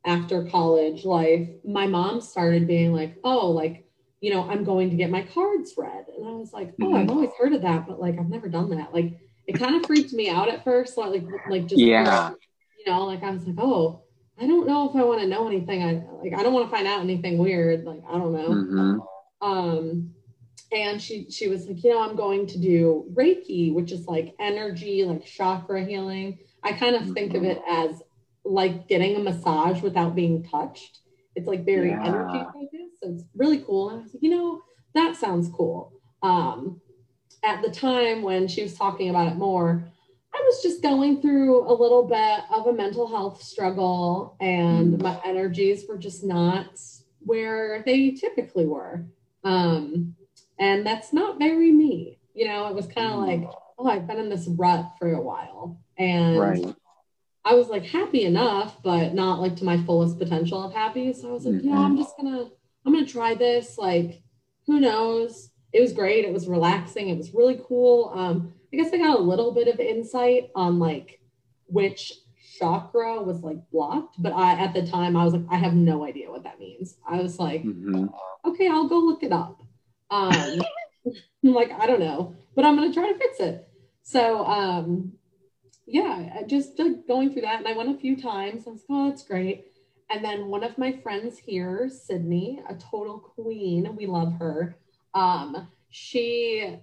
after 0.07 0.45
college 0.47 1.05
life, 1.05 1.49
my 1.65 1.87
mom 1.87 2.21
started 2.21 2.67
being 2.67 2.93
like, 2.93 3.17
oh, 3.25 3.51
like 3.51 3.85
you 4.21 4.33
know, 4.33 4.49
I'm 4.49 4.65
going 4.65 4.91
to 4.91 4.97
get 4.97 5.11
my 5.11 5.23
cards 5.23 5.75
read, 5.77 6.07
and 6.17 6.27
I 6.27 6.33
was 6.33 6.53
like, 6.53 6.73
oh, 6.81 6.95
I've 6.95 7.07
Mhm. 7.07 7.11
always 7.11 7.31
heard 7.39 7.53
of 7.53 7.63
that, 7.63 7.87
but 7.87 8.01
like 8.01 8.19
I've 8.19 8.31
never 8.31 8.49
done 8.49 8.71
that. 8.71 8.95
Like 8.95 9.19
it 9.47 9.59
kind 9.59 9.77
of 9.77 9.87
freaked 9.87 10.13
me 10.13 10.29
out 10.31 10.49
at 10.49 10.65
first, 10.65 10.97
like 10.97 11.23
like 11.47 11.67
just 11.67 11.83
Yeah. 11.83 12.31
you 12.79 12.93
know, 12.93 13.05
like 13.05 13.23
I 13.23 13.31
was 13.31 13.47
like, 13.47 13.57
oh, 13.59 14.03
I 14.41 14.47
don't 14.47 14.67
know 14.67 14.89
if 14.89 14.97
I 14.97 15.05
want 15.05 15.21
to 15.21 15.27
know 15.27 15.47
anything. 15.49 15.83
I 15.83 16.03
like 16.23 16.35
I 16.39 16.43
don't 16.43 16.53
want 16.55 16.67
to 16.71 16.75
find 16.77 16.87
out 16.87 17.01
anything 17.01 17.39
weird. 17.39 17.85
Like 17.85 18.03
I 18.09 18.13
don't 18.19 18.33
know. 18.33 18.53
Mhm. 18.55 19.01
Um, 19.41 20.15
and 20.73 21.01
she 21.01 21.31
she 21.31 21.49
was 21.49 21.67
like, 21.67 21.83
you 21.85 21.91
know, 21.91 22.03
I'm 22.09 22.17
going 22.17 22.47
to 22.49 22.59
do 22.59 23.07
Reiki, 23.15 23.73
which 23.73 23.93
is 23.93 24.07
like 24.07 24.35
energy, 24.41 25.05
like 25.05 25.25
chakra 25.25 25.85
healing. 25.85 26.39
I 26.63 26.73
kind 26.73 26.97
of 26.97 27.11
think 27.13 27.35
of 27.35 27.43
Mhm. 27.43 27.45
it 27.45 27.63
as 27.69 28.03
like 28.47 28.89
getting 28.89 29.17
a 29.17 29.19
massage 29.19 29.83
without 29.83 30.15
being 30.15 30.43
touched. 30.43 31.01
It's 31.35 31.47
like 31.49 31.65
very 31.65 31.91
Yeah. 31.91 32.05
energy 32.05 32.45
focused. 32.53 33.01
So 33.03 33.11
it's 33.11 33.25
really 33.35 33.59
cool. 33.59 33.91
And 33.91 34.01
I 34.01 34.03
was 34.03 34.15
like, 34.15 34.23
you 34.23 34.31
know, 34.31 34.63
that 34.95 35.17
sounds 35.17 35.49
cool. 35.51 35.93
Um, 36.23 36.81
at 37.43 37.63
the 37.63 37.71
time 37.71 38.23
when 38.23 38.49
she 38.49 38.63
was 38.63 38.75
talking 38.75 39.11
about 39.11 39.29
it 39.31 39.37
more, 39.37 39.87
I 40.35 40.43
was 40.45 40.63
just 40.63 40.83
going 40.83 41.21
through 41.21 41.71
a 41.71 41.73
little 41.73 42.05
bit 42.05 42.41
of 42.51 42.67
a 42.67 42.73
mental 42.73 43.07
health 43.07 43.43
struggle, 43.43 44.37
and 44.41 44.95
Mm. 44.95 45.03
my 45.03 45.21
energies 45.25 45.87
were 45.89 45.97
just 45.97 46.25
not 46.25 46.79
where 47.21 47.83
they 47.87 48.11
typically 48.11 48.67
were. 48.67 49.07
Um, 49.45 50.15
and 50.59 50.87
that's 50.87 51.13
not 51.13 51.39
very 51.39 51.73
me. 51.73 52.19
You 52.35 52.49
know, 52.49 52.67
it 52.69 52.75
was 52.75 52.87
kind 52.87 53.13
of 53.13 53.19
Mm. 53.21 53.27
like, 53.27 53.51
oh, 53.79 53.87
I've 53.87 54.07
been 54.07 54.19
in 54.19 54.29
this 54.29 54.47
rut 54.49 54.93
for 54.99 55.13
a 55.13 55.23
while. 55.23 55.79
And 55.97 56.39
Right. 56.39 56.75
I 57.47 57.55
was 57.55 57.69
like 57.69 57.85
happy 57.85 58.25
enough, 58.25 58.83
but 58.83 59.15
not 59.15 59.41
like 59.41 59.55
to 59.57 59.65
my 59.65 59.77
fullest 59.85 60.19
potential 60.19 60.63
of 60.65 60.75
happy. 60.75 61.13
So 61.13 61.31
I 61.31 61.33
was 61.33 61.47
like, 61.47 61.55
Mhm. 61.63 61.73
I'm 61.73 61.97
just 61.97 62.17
gonna, 62.17 62.51
I'm 62.85 62.93
gonna 62.93 63.07
try 63.07 63.35
this. 63.35 63.79
Like, 63.79 64.21
who 64.67 64.81
knows? 64.81 65.51
It 65.73 65.81
was 65.81 65.93
great. 65.93 66.25
It 66.25 66.33
was 66.33 66.49
relaxing. 66.49 67.09
It 67.09 67.17
was 67.17 67.33
really 67.35 67.61
cool. 67.69 68.11
Um, 68.15 68.53
I 68.73 68.77
guess 68.77 68.93
I 68.93 68.99
got 68.99 69.19
a 69.19 69.23
little 69.23 69.53
bit 69.53 69.69
of 69.69 69.79
insight 69.79 70.51
on 70.57 70.81
like 70.81 71.21
which 71.69 72.13
chakra 72.59 73.23
was 73.23 73.43
like 73.43 73.59
blocked, 73.71 74.17
but 74.21 74.33
I 74.33 74.53
at 74.65 74.75
the 74.75 74.85
time 74.85 75.17
I 75.17 75.25
was 75.25 75.35
like, 75.35 75.47
I 75.49 75.57
have 75.57 75.75
no 75.75 76.05
idea 76.05 76.31
what 76.31 76.43
that 76.45 76.59
means. 76.59 76.97
I 77.09 77.23
was 77.23 77.39
like, 77.39 77.63
Mhm. 77.63 78.13
okay, 78.45 78.67
I'll 78.69 78.89
go 78.89 78.99
look 78.99 79.23
it 79.23 79.33
up. 79.33 79.63
Um, 80.11 80.61
like, 81.45 81.71
I 81.79 81.87
don't 81.87 82.01
know, 82.01 82.35
but 82.57 82.65
I'm 82.65 82.75
gonna 82.75 82.93
try 82.93 83.13
to 83.13 83.19
fix 83.19 83.39
it. 83.39 83.69
So 84.03 84.45
um, 84.47 85.13
yeah, 85.87 86.43
just 86.47 86.79
like 86.79 87.07
going 87.07 87.33
through 87.33 87.43
that, 87.43 87.59
and 87.59 87.69
I 87.69 87.73
went 87.73 87.95
a 87.95 87.99
few 87.99 88.17
times. 88.21 88.67
I 88.67 88.71
was 88.71 88.85
like, 88.89 88.99
oh, 88.99 89.09
that's 89.09 89.23
great. 89.23 89.67
And 90.11 90.25
then 90.25 90.47
one 90.47 90.65
of 90.65 90.79
my 90.79 90.93
friends 90.93 91.39
here, 91.39 91.89
Sydney, 91.89 92.61
a 92.69 92.75
total 92.75 93.19
queen, 93.19 93.95
we 93.97 94.07
love 94.07 94.35
her. 94.39 94.77
Um, 95.15 95.69
she 95.91 96.77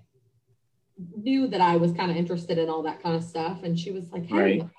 knew 1.18 1.48
that 1.48 1.62
I 1.62 1.76
was 1.76 1.92
kind 1.94 2.12
of 2.12 2.18
interested 2.18 2.58
in 2.58 2.70
all 2.70 2.84
that 2.84 3.04
kind 3.04 3.16
of 3.16 3.24
stuff, 3.24 3.64
and 3.64 3.78
she 3.78 3.92
was 3.92 4.10
like, 4.12 4.26
"Hey, 4.26 4.36
right. 4.60 4.70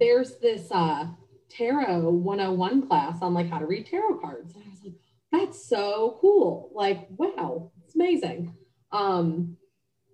there's 0.00 0.38
this 0.38 0.70
uh, 0.70 1.08
tarot 1.50 2.08
101 2.08 2.86
class 2.86 3.20
on 3.20 3.34
like 3.34 3.50
how 3.50 3.58
to 3.58 3.66
read 3.66 3.86
tarot 3.86 4.18
cards." 4.18 4.54
And 4.54 4.64
I 4.64 4.68
was 4.70 4.80
like, 4.82 4.94
"That's 5.30 5.68
so 5.68 6.18
cool! 6.20 6.70
Like, 6.74 7.06
wow, 7.10 7.70
it's 7.84 7.94
amazing." 7.94 8.54
Um, 8.92 9.56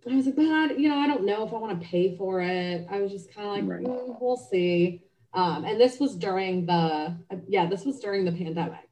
I 0.08 0.14
was 0.14 0.26
like, 0.26 0.36
but 0.36 0.46
I, 0.46 0.72
you 0.72 0.88
know, 0.88 0.98
I 0.98 1.06
don't 1.06 1.26
know 1.26 1.46
if 1.46 1.52
I 1.52 1.58
want 1.58 1.80
to 1.80 1.86
pay 1.86 2.16
for 2.16 2.40
it. 2.40 2.86
I 2.90 3.00
was 3.00 3.12
just 3.12 3.34
kind 3.34 3.46
of 3.48 3.54
like, 3.54 3.78
right. 3.78 3.84
mm, 3.84 4.16
we'll 4.20 4.36
see. 4.36 5.02
Um, 5.34 5.64
and 5.64 5.80
this 5.80 6.00
was 6.00 6.16
during 6.16 6.66
the, 6.66 7.16
yeah, 7.48 7.66
this 7.66 7.84
was 7.84 8.00
during 8.00 8.24
the 8.24 8.32
pandemic. 8.32 8.88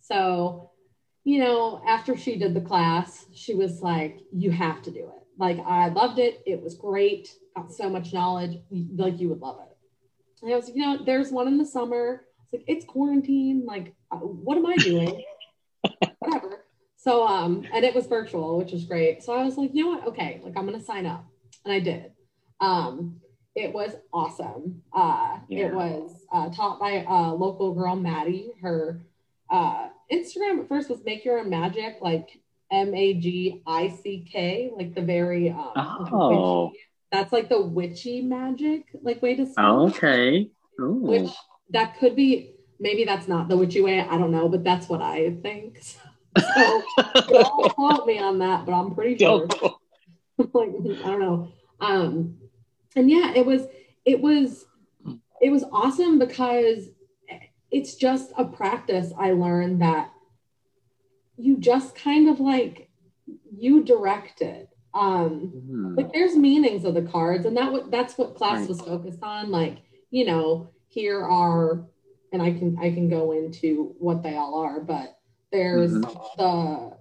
So, 0.00 0.70
you 1.24 1.40
know, 1.40 1.82
after 1.86 2.16
she 2.16 2.36
did 2.36 2.54
the 2.54 2.60
class, 2.60 3.26
she 3.34 3.54
was 3.54 3.82
like, 3.82 4.20
you 4.32 4.50
have 4.50 4.82
to 4.82 4.90
do 4.90 5.00
it. 5.00 5.26
Like, 5.38 5.58
I 5.58 5.88
loved 5.88 6.18
it. 6.18 6.42
It 6.46 6.62
was 6.62 6.74
great. 6.74 7.28
Got 7.56 7.72
so 7.72 7.90
much 7.90 8.12
knowledge. 8.12 8.58
Like, 8.70 9.20
you 9.20 9.28
would 9.30 9.40
love 9.40 9.58
it. 9.60 9.76
And 10.42 10.52
I 10.52 10.56
was 10.56 10.66
like, 10.66 10.76
you 10.76 10.82
know, 10.82 11.04
there's 11.04 11.30
one 11.30 11.48
in 11.48 11.58
the 11.58 11.66
summer. 11.66 12.24
It's 12.44 12.52
like, 12.52 12.64
it's 12.66 12.84
quarantine. 12.84 13.64
Like, 13.66 13.94
uh, 14.10 14.16
what 14.16 14.56
am 14.56 14.66
I 14.66 14.76
doing? 14.76 15.22
Whatever. 16.18 16.59
So, 17.02 17.26
um, 17.26 17.64
and 17.72 17.82
it 17.82 17.94
was 17.94 18.06
virtual, 18.06 18.58
which 18.58 18.72
was 18.72 18.84
great. 18.84 19.22
So 19.22 19.32
I 19.32 19.42
was 19.42 19.56
like, 19.56 19.70
you 19.72 19.84
know 19.84 19.90
what? 19.90 20.06
Okay, 20.08 20.38
like 20.44 20.52
I'm 20.54 20.66
gonna 20.66 20.84
sign 20.84 21.06
up, 21.06 21.24
and 21.64 21.72
I 21.72 21.80
did. 21.80 22.12
Um, 22.60 23.20
it 23.54 23.72
was 23.72 23.92
awesome. 24.12 24.82
Uh, 24.92 25.38
yeah. 25.48 25.66
It 25.66 25.74
was 25.74 26.26
uh, 26.30 26.50
taught 26.50 26.78
by 26.78 27.06
a 27.08 27.32
local 27.32 27.72
girl, 27.72 27.96
Maddie. 27.96 28.52
Her 28.60 29.00
uh, 29.48 29.88
Instagram 30.12 30.60
at 30.60 30.68
first 30.68 30.90
was 30.90 31.02
Make 31.02 31.24
Your 31.24 31.38
Own 31.38 31.48
Magic, 31.48 31.96
like 32.02 32.38
M 32.70 32.94
A 32.94 33.14
G 33.14 33.62
I 33.66 33.88
C 33.88 34.28
K, 34.30 34.70
like 34.76 34.94
the 34.94 35.02
very 35.02 35.48
um, 35.48 35.72
oh. 36.12 36.64
Witchy. 36.66 36.78
That's 37.12 37.32
like 37.32 37.48
the 37.48 37.60
witchy 37.60 38.20
magic, 38.20 38.84
like 39.02 39.20
way 39.22 39.34
to 39.36 39.46
say. 39.46 39.54
Okay. 39.60 40.50
Ooh. 40.80 41.00
Which 41.00 41.30
that 41.70 41.98
could 41.98 42.14
be. 42.14 42.56
Maybe 42.78 43.04
that's 43.04 43.26
not 43.26 43.48
the 43.48 43.56
witchy 43.56 43.80
way. 43.80 44.00
I 44.00 44.16
don't 44.16 44.30
know, 44.30 44.48
but 44.48 44.64
that's 44.64 44.88
what 44.88 45.00
I 45.00 45.36
think. 45.42 45.80
So 45.92 45.98
so 46.38 46.82
don't 47.28 47.74
quote 47.74 48.06
me 48.06 48.18
on 48.18 48.38
that, 48.38 48.66
but 48.66 48.72
I'm 48.72 48.94
pretty 48.94 49.18
sure. 49.18 49.46
like 50.38 50.70
I 51.04 51.08
don't 51.08 51.20
know. 51.20 51.52
Um, 51.80 52.38
and 52.96 53.10
yeah, 53.10 53.32
it 53.34 53.44
was 53.44 53.66
it 54.04 54.20
was 54.20 54.66
it 55.40 55.50
was 55.50 55.64
awesome 55.72 56.18
because 56.18 56.88
it's 57.70 57.94
just 57.94 58.32
a 58.36 58.44
practice. 58.44 59.12
I 59.18 59.32
learned 59.32 59.80
that 59.82 60.10
you 61.36 61.56
just 61.56 61.94
kind 61.94 62.28
of 62.28 62.40
like 62.40 62.90
you 63.56 63.84
direct 63.84 64.42
it. 64.42 64.68
Um, 64.92 65.52
mm. 65.70 65.96
like 65.96 66.12
there's 66.12 66.36
meanings 66.36 66.84
of 66.84 66.94
the 66.94 67.02
cards, 67.02 67.46
and 67.46 67.56
that 67.56 67.70
what 67.72 67.90
that's 67.90 68.18
what 68.18 68.34
class 68.34 68.60
right. 68.60 68.68
was 68.68 68.80
focused 68.80 69.22
on. 69.22 69.50
Like 69.50 69.78
you 70.10 70.26
know, 70.26 70.70
here 70.88 71.22
are, 71.22 71.84
and 72.32 72.42
I 72.42 72.52
can 72.52 72.76
I 72.80 72.92
can 72.92 73.08
go 73.08 73.32
into 73.32 73.94
what 73.98 74.22
they 74.22 74.36
all 74.36 74.56
are, 74.56 74.80
but 74.80 75.19
there's 75.52 75.92
mm-hmm. 75.92 76.12
the 76.38 76.96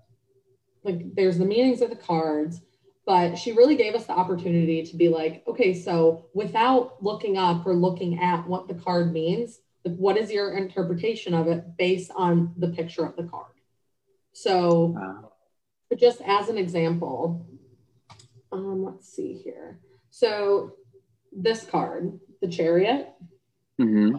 like 0.83 1.15
there's 1.15 1.37
the 1.37 1.45
meanings 1.45 1.81
of 1.81 1.89
the 1.89 1.95
cards, 1.95 2.61
but 3.05 3.35
she 3.35 3.51
really 3.51 3.75
gave 3.75 3.95
us 3.95 4.05
the 4.05 4.13
opportunity 4.13 4.83
to 4.83 4.95
be 4.95 5.09
like, 5.09 5.43
okay, 5.47 5.73
so 5.73 6.25
without 6.33 7.03
looking 7.03 7.37
up 7.37 7.65
or 7.65 7.73
looking 7.73 8.19
at 8.19 8.47
what 8.47 8.67
the 8.67 8.73
card 8.73 9.11
means, 9.11 9.59
like 9.85 9.95
what 9.95 10.17
is 10.17 10.31
your 10.31 10.57
interpretation 10.57 11.33
of 11.33 11.47
it 11.47 11.77
based 11.77 12.11
on 12.15 12.53
the 12.57 12.69
picture 12.69 13.05
of 13.05 13.15
the 13.15 13.23
card? 13.23 13.51
So 14.33 14.95
wow. 14.97 15.31
just 15.97 16.21
as 16.21 16.49
an 16.49 16.57
example, 16.57 17.45
um, 18.51 18.83
let's 18.85 19.09
see 19.09 19.33
here. 19.33 19.79
So 20.11 20.73
this 21.31 21.65
card, 21.65 22.19
the 22.41 22.47
chariot. 22.47 23.09
Mm-hmm 23.79 24.17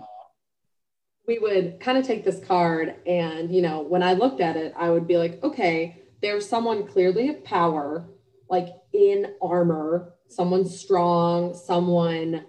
we 1.30 1.38
would 1.38 1.78
kind 1.78 1.96
of 1.96 2.04
take 2.04 2.24
this 2.24 2.44
card 2.44 2.96
and 3.06 3.54
you 3.54 3.62
know 3.62 3.82
when 3.82 4.02
i 4.02 4.12
looked 4.12 4.40
at 4.40 4.56
it 4.56 4.74
i 4.76 4.90
would 4.90 5.06
be 5.06 5.16
like 5.16 5.42
okay 5.44 6.02
there's 6.20 6.48
someone 6.48 6.86
clearly 6.86 7.28
of 7.28 7.44
power 7.44 8.08
like 8.48 8.68
in 8.92 9.34
armor 9.40 10.12
someone 10.28 10.66
strong 10.66 11.54
someone 11.54 12.44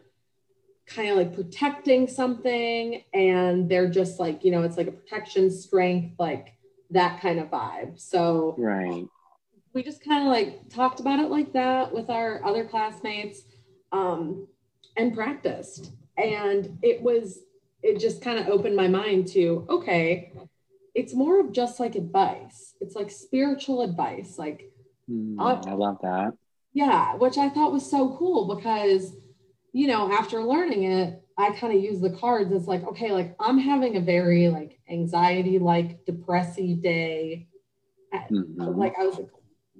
kind 0.88 1.10
of 1.10 1.18
like 1.18 1.34
protecting 1.34 2.08
something 2.08 3.04
and 3.14 3.70
they're 3.70 3.90
just 3.90 4.20
like 4.20 4.44
you 4.44 4.52
know 4.52 4.64
it's 4.64 4.78
like 4.78 4.88
a 4.88 4.92
protection 4.92 5.52
strength 5.52 6.20
like 6.20 6.56
that 6.92 7.22
kind 7.22 7.40
of 7.40 7.50
vibe. 7.50 8.00
So 8.00 8.56
right. 8.58 9.06
we 9.74 9.84
just 9.84 10.04
kind 10.04 10.28
of 10.28 10.32
like 10.32 10.70
talked 10.70 11.00
about 11.00 11.20
it 11.20 11.30
like 11.30 11.54
that 11.54 11.94
with 11.94 12.10
our 12.10 12.44
other 12.46 12.66
classmates 12.66 13.42
um 13.92 14.48
and 14.98 15.14
practiced. 15.14 15.92
And 16.18 16.78
it 16.84 17.02
was 17.02 17.40
it 17.84 18.00
just 18.00 18.22
kind 18.22 18.40
of 18.40 18.48
opened 18.48 18.76
my 18.76 18.88
mind 18.88 19.28
to 19.28 19.66
okay 19.70 20.34
it's 20.94 21.14
more 21.14 21.40
of 21.40 21.54
just 21.54 21.80
like 21.80 21.96
advice. 21.96 22.76
It's 22.82 22.96
like 22.96 23.10
spiritual 23.10 23.82
advice 23.82 24.38
like 24.38 24.72
mm, 25.10 25.36
i 25.40 25.74
love 25.74 25.98
that. 26.02 26.34
Yeah 26.74 27.16
which 27.16 27.38
i 27.38 27.50
thought 27.50 27.72
was 27.72 27.90
so 27.90 28.16
cool 28.18 28.56
because 28.56 29.16
you 29.74 29.88
know 29.88 30.12
after 30.12 30.44
learning 30.44 30.84
it 30.84 31.22
i 31.38 31.52
kind 31.52 31.76
of 31.76 31.82
use 31.82 32.02
the 32.02 32.10
cards 32.10 32.52
as 32.52 32.68
like 32.68 32.84
okay 32.84 33.12
like 33.12 33.36
i'm 33.40 33.58
having 33.58 33.96
a 33.96 34.02
very 34.02 34.50
like 34.50 34.80
anxiety 34.90 35.60
like 35.60 36.06
depressy 36.06 36.82
day 36.82 37.48
mm-hmm. 38.14 38.62
like 38.78 38.94
i 39.00 39.06
was 39.06 39.16
like 39.16 39.30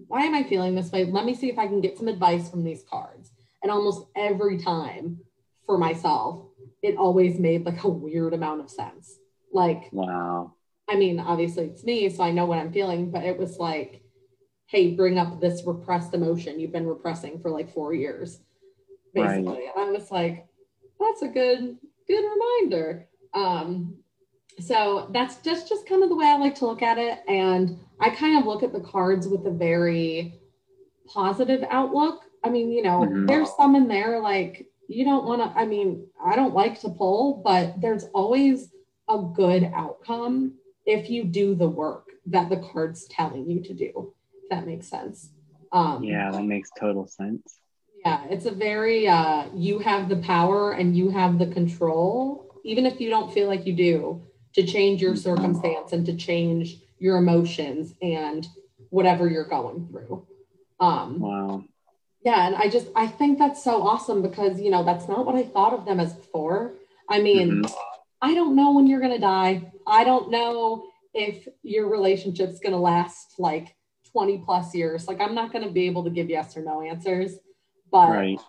why 0.08 0.24
am 0.24 0.36
i 0.36 0.44
feeling 0.44 0.76
this 0.76 0.92
way? 0.92 1.06
Let 1.06 1.26
me 1.26 1.36
see 1.36 1.50
if 1.50 1.58
i 1.58 1.68
can 1.68 1.82
get 1.82 1.98
some 1.98 2.08
advice 2.08 2.50
from 2.50 2.64
these 2.64 2.84
cards. 2.90 3.32
And 3.64 3.72
almost 3.72 4.08
every 4.16 4.58
time 4.58 5.20
for 5.66 5.78
myself 5.78 6.48
it 6.82 6.98
always 6.98 7.40
made 7.40 7.66
like 7.66 7.84
a 7.84 7.90
weird 7.90 8.34
amount 8.34 8.62
of 8.62 8.70
sense. 8.70 9.18
Like, 9.54 9.90
wow. 9.92 10.54
I 10.90 10.96
mean, 10.96 11.20
obviously 11.20 11.66
it's 11.66 11.84
me, 11.84 12.10
so 12.10 12.24
I 12.24 12.32
know 12.32 12.46
what 12.46 12.60
I'm 12.60 12.74
feeling, 12.74 13.12
but 13.12 13.24
it 13.24 13.38
was 13.38 13.58
like, 13.58 14.04
hey, 14.68 14.96
bring 14.96 15.18
up 15.18 15.40
this 15.40 15.64
repressed 15.66 16.14
emotion 16.14 16.60
you've 16.60 16.72
been 16.72 16.88
repressing 16.88 17.40
for 17.40 17.50
like 17.50 17.74
four 17.74 17.94
years, 17.94 18.40
basically. 19.14 19.46
Right. 19.46 19.70
And 19.76 19.86
I 19.86 19.92
was 19.92 20.12
like, 20.12 20.48
that's 21.00 21.22
a 21.22 21.28
good, 21.28 21.78
good 22.08 22.24
reminder. 22.24 23.08
Um, 23.34 23.98
so 24.60 25.10
that's 25.12 25.38
just 25.38 25.68
just 25.68 25.88
kind 25.88 26.04
of 26.04 26.10
the 26.10 26.16
way 26.16 26.28
I 26.28 26.38
like 26.38 26.56
to 26.56 26.66
look 26.66 26.82
at 26.82 26.98
it. 26.98 27.20
And 27.28 27.80
I 28.00 28.10
kind 28.10 28.38
of 28.38 28.46
look 28.46 28.64
at 28.64 28.74
the 28.74 28.80
cards 28.80 29.28
with 29.28 29.46
a 29.46 29.52
very 29.52 30.40
positive 31.08 31.64
outlook. 31.70 32.24
I 32.44 32.50
mean, 32.50 32.72
you 32.72 32.82
know, 32.82 33.02
mm-hmm. 33.02 33.26
there's 33.26 33.50
some 33.56 33.76
in 33.76 33.88
there 33.88 34.20
like 34.20 34.68
you 34.92 35.06
don't 35.06 35.26
want 35.26 35.42
to, 35.42 35.60
I 35.60 35.66
mean, 35.66 36.08
I 36.24 36.36
don't 36.36 36.54
like 36.54 36.80
to 36.82 36.90
pull, 36.90 37.42
but 37.44 37.80
there's 37.80 38.06
always 38.14 38.70
a 39.10 39.20
good 39.34 39.72
outcome 39.74 40.56
if 40.86 41.10
you 41.10 41.24
do 41.24 41.56
the 41.56 41.70
work 41.70 42.08
that 42.28 42.50
the 42.50 42.58
card's 42.58 43.06
telling 43.06 43.50
you 43.50 43.62
to 43.64 43.74
do. 43.74 44.14
If 44.44 44.50
that 44.50 44.68
makes 44.68 44.88
sense. 44.88 45.30
Um, 45.72 46.04
yeah, 46.04 46.32
that 46.32 46.44
makes 46.44 46.70
total 46.78 47.08
sense. 47.08 47.60
Yeah, 48.06 48.26
it's 48.30 48.46
a 48.46 48.52
very, 48.52 49.08
uh, 49.08 49.46
you 49.54 49.80
have 49.80 50.10
the 50.10 50.18
power 50.18 50.74
and 50.74 50.98
you 50.98 51.10
have 51.10 51.40
the 51.40 51.48
control, 51.48 52.60
even 52.66 52.86
if 52.86 53.00
you 53.00 53.10
don't 53.10 53.34
feel 53.34 53.48
like 53.48 53.66
you 53.66 53.74
do, 53.74 54.24
to 54.54 54.66
change 54.66 55.02
your 55.02 55.16
circumstance 55.16 55.94
and 55.94 56.06
to 56.06 56.16
change 56.16 56.78
your 57.00 57.18
emotions 57.18 57.94
and 58.02 58.48
whatever 58.90 59.30
you're 59.30 59.48
going 59.48 59.88
through. 59.88 60.28
Um, 60.80 61.20
wow 61.20 61.64
yeah 62.24 62.48
and 62.48 62.56
i 62.56 62.70
just 62.70 62.88
i 62.96 63.08
think 63.08 63.38
that's 63.38 63.64
so 63.64 63.82
awesome 63.82 64.22
because 64.22 64.60
you 64.60 64.70
know 64.70 64.84
that's 64.84 65.08
not 65.08 65.26
what 65.26 65.36
i 65.36 65.44
thought 65.44 65.74
of 65.74 65.86
them 65.86 66.00
as 66.00 66.14
before 66.14 66.74
i 67.10 67.20
mean 67.20 67.64
mm-hmm. 67.64 67.74
i 68.22 68.34
don't 68.34 68.56
know 68.56 68.74
when 68.74 68.88
you're 68.88 69.00
going 69.00 69.12
to 69.12 69.20
die 69.20 69.72
i 69.88 70.04
don't 70.04 70.30
know 70.30 70.84
if 71.14 71.48
your 71.64 71.90
relationship's 71.90 72.60
going 72.60 72.74
to 72.74 72.80
last 72.80 73.36
like 73.38 73.76
20 74.12 74.40
plus 74.40 74.74
years 74.76 75.08
like 75.08 75.20
i'm 75.20 75.36
not 75.36 75.52
going 75.52 75.66
to 75.66 75.72
be 75.72 75.86
able 75.86 76.04
to 76.04 76.10
give 76.10 76.30
yes 76.30 76.56
or 76.56 76.62
no 76.62 76.82
answers 76.82 77.38
but 77.92 78.10
right. 78.10 78.40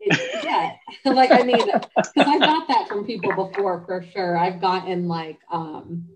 it, 0.00 0.44
yeah 0.44 0.72
like 1.12 1.30
i 1.30 1.42
mean 1.42 1.56
because 1.56 2.12
i've 2.16 2.40
got 2.40 2.68
that 2.68 2.88
from 2.88 3.04
people 3.04 3.32
before 3.32 3.84
for 3.86 4.04
sure 4.12 4.36
i've 4.36 4.60
gotten 4.60 5.08
like 5.08 5.38
um 5.52 6.08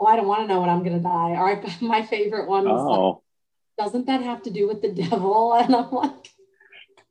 oh 0.00 0.06
i 0.06 0.16
don't 0.16 0.26
want 0.26 0.42
to 0.42 0.46
know 0.46 0.60
when 0.60 0.68
i'm 0.68 0.82
going 0.82 0.96
to 0.96 1.02
die 1.02 1.30
or 1.30 1.48
i 1.48 1.76
my 1.80 2.04
favorite 2.04 2.48
one 2.48 2.64
was 2.64 2.80
oh. 2.80 3.08
like 3.08 3.22
doesn't 3.78 4.06
that 4.06 4.22
have 4.22 4.42
to 4.42 4.50
do 4.50 4.66
with 4.68 4.82
the 4.82 4.92
devil? 5.08 5.54
And 5.58 5.74
I'm 5.74 5.90
like, 5.90 6.30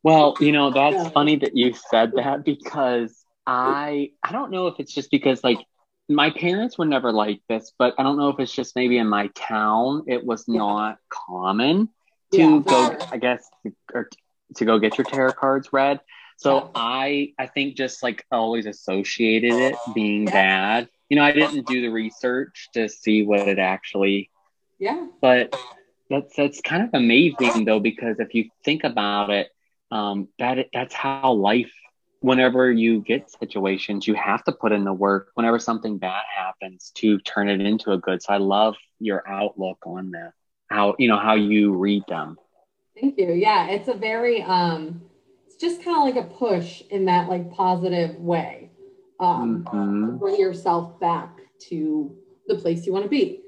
well, 0.04 0.36
you 0.40 0.52
know, 0.52 0.72
that's 0.72 1.10
funny 1.10 1.38
that 1.38 1.56
you 1.56 1.74
said 1.74 2.14
that 2.16 2.46
because 2.46 3.24
I 3.48 4.12
I 4.24 4.32
don't 4.32 4.52
know 4.52 4.68
if 4.68 4.76
it's 4.80 4.94
just 4.94 5.12
because 5.12 5.44
like 5.44 5.60
my 6.08 6.30
parents 6.30 6.78
were 6.78 6.86
never 6.86 7.12
like 7.12 7.42
this, 7.50 7.74
but 7.80 7.96
I 7.98 8.04
don't 8.04 8.18
know 8.18 8.30
if 8.30 8.40
it's 8.40 8.54
just 8.54 8.76
maybe 8.76 8.98
in 8.98 9.08
my 9.08 9.28
town 9.36 10.04
it 10.08 10.24
was 10.26 10.46
yeah. 10.48 10.58
not 10.60 10.98
common. 11.10 11.90
to 12.34 12.38
Yeah, 12.38 12.60
go, 12.66 12.90
sure. 12.90 12.98
I 13.12 13.18
guess, 13.18 13.48
or 13.94 14.10
to 14.58 14.66
go 14.66 14.78
get 14.80 14.98
your 14.98 15.06
tarot 15.06 15.34
cards 15.34 15.70
read. 15.74 16.00
So 16.38 16.58
Yeah. 16.58 16.68
I, 16.76 17.34
I 17.40 17.48
think 17.48 17.76
just 17.78 18.04
like 18.04 18.24
always 18.32 18.66
associated 18.68 19.54
it 19.54 19.76
being 19.96 20.26
bad. 20.26 20.90
You 21.10 21.16
know, 21.18 21.24
I 21.24 21.32
didn't 21.32 21.66
do 21.66 21.82
the 21.82 21.90
research 21.90 22.70
to 22.74 22.88
see 22.90 23.24
what 23.24 23.48
it 23.48 23.58
actually 23.58 24.30
Yeah. 24.80 25.08
but 25.22 25.56
that's 26.10 26.36
that's 26.36 26.62
kind 26.62 26.84
of 26.84 26.90
amazing 26.94 27.66
though 27.66 27.80
because 27.80 28.20
if 28.20 28.34
you 28.34 28.50
think 28.64 28.84
about 28.84 29.30
it 29.30 29.50
um 29.92 30.28
that 30.40 30.68
that's 30.74 30.94
how 30.94 31.32
life 31.34 31.72
whenever 32.22 32.72
you 32.72 33.02
get 33.02 33.30
situations 33.40 34.08
you 34.08 34.14
have 34.16 34.44
to 34.44 34.52
put 34.52 34.72
in 34.72 34.84
the 34.84 34.94
work 34.94 35.30
whenever 35.36 35.60
something 35.60 35.98
bad 35.98 36.24
happens 36.36 36.92
to 36.96 37.20
turn 37.20 37.50
it 37.50 37.62
into 37.62 37.92
a 37.92 37.98
good 37.98 38.22
so 38.22 38.34
i 38.34 38.38
love 38.38 38.76
your 39.00 39.28
outlook 39.28 39.78
on 39.86 40.12
that 40.12 40.32
how 40.70 40.96
you 40.98 41.08
know 41.08 41.18
how 41.20 41.36
you 41.36 41.74
read 41.74 42.04
them 42.08 42.38
Thank 43.00 43.18
you. 43.18 43.34
Yeah, 43.34 43.68
it's 43.68 43.90
a 43.90 43.94
very 43.94 44.42
um 44.42 45.02
it's 45.46 45.58
just 45.58 45.84
kind 45.84 45.98
of 45.98 46.16
like 46.16 46.26
a 46.26 46.34
push 46.34 46.82
in 46.90 47.06
that 47.06 47.28
like 47.30 47.52
positive 47.52 48.18
way. 48.20 48.72
Um 49.20 49.66
Mhm. 49.66 50.06
to 50.08 50.12
bring 50.14 50.40
yourself 50.40 51.00
back 51.00 51.40
to 51.70 52.16
the 52.48 52.56
place 52.56 52.86
you 52.86 52.94
want 52.94 53.04
to 53.04 53.10
be. 53.10 53.42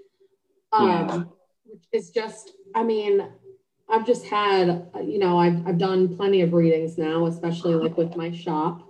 Um 0.74 0.88
Yeah. 0.88 1.24
Which 1.68 1.84
is 1.94 2.10
just 2.12 2.52
I 2.76 2.84
mean, 2.84 3.28
I've 3.90 4.06
just 4.06 4.26
had 4.26 4.90
you 5.02 5.20
know, 5.20 5.38
I've 5.38 5.66
I've 5.68 5.78
done 5.78 6.16
plenty 6.16 6.42
of 6.42 6.54
readings 6.54 6.98
now, 6.98 7.26
especially 7.26 7.76
like 7.76 7.98
with 7.98 8.16
my 8.16 8.32
shop. 8.32 8.82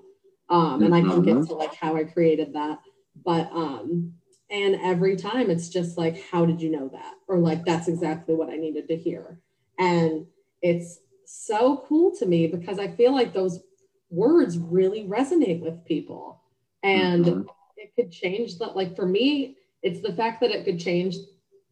Um 0.50 0.84
and 0.84 0.94
I 0.96 1.02
can 1.02 1.22
get 1.22 1.44
to 1.44 1.54
like 1.54 1.74
how 1.76 1.96
I 1.96 2.04
created 2.06 2.54
that. 2.54 2.80
But 3.24 3.52
um 3.52 4.14
and 4.50 4.76
every 4.76 5.16
time 5.18 5.50
it's 5.50 5.70
just 5.70 5.98
like 5.98 6.22
how 6.32 6.46
did 6.46 6.62
you 6.62 6.70
know 6.70 6.90
that? 6.90 7.16
Or 7.28 7.40
like 7.40 7.66
that's 7.66 7.88
exactly 7.88 8.36
what 8.36 8.50
I 8.50 8.56
needed 8.58 8.88
to 8.90 8.96
hear. 8.96 9.40
And 9.78 10.28
it's 10.62 11.00
so 11.26 11.84
cool 11.88 12.16
to 12.18 12.26
me 12.26 12.48
because 12.48 12.80
I 12.80 12.88
feel 12.96 13.14
like 13.14 13.34
those 13.34 13.62
words 14.10 14.58
really 14.58 15.04
resonate 15.06 15.62
with 15.62 15.84
people. 15.86 16.42
And 16.84 17.26
Mhm. 17.26 17.46
it 17.76 17.92
could 17.96 18.12
change 18.12 18.58
that. 18.60 18.76
Like 18.76 18.96
for 18.96 19.06
me, 19.06 19.58
it's 19.84 20.02
the 20.02 20.14
fact 20.14 20.42
that 20.42 20.52
it 20.52 20.66
could 20.66 20.80
change 20.80 21.16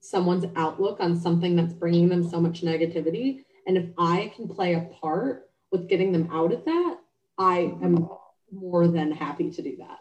someone's 0.09 0.45
outlook 0.55 0.97
on 0.99 1.15
something 1.15 1.55
that's 1.55 1.73
bringing 1.73 2.09
them 2.09 2.27
so 2.27 2.39
much 2.39 2.61
negativity. 2.61 3.43
And 3.67 3.77
if 3.77 3.85
I 3.97 4.31
can 4.35 4.47
play 4.47 4.73
a 4.75 4.81
part 5.01 5.49
with 5.71 5.89
getting 5.89 6.11
them 6.11 6.29
out 6.31 6.53
of 6.53 6.63
that, 6.65 6.97
I 7.37 7.75
am 7.81 8.07
more 8.51 8.87
than 8.87 9.11
happy 9.11 9.51
to 9.51 9.61
do 9.61 9.77
that. 9.77 9.99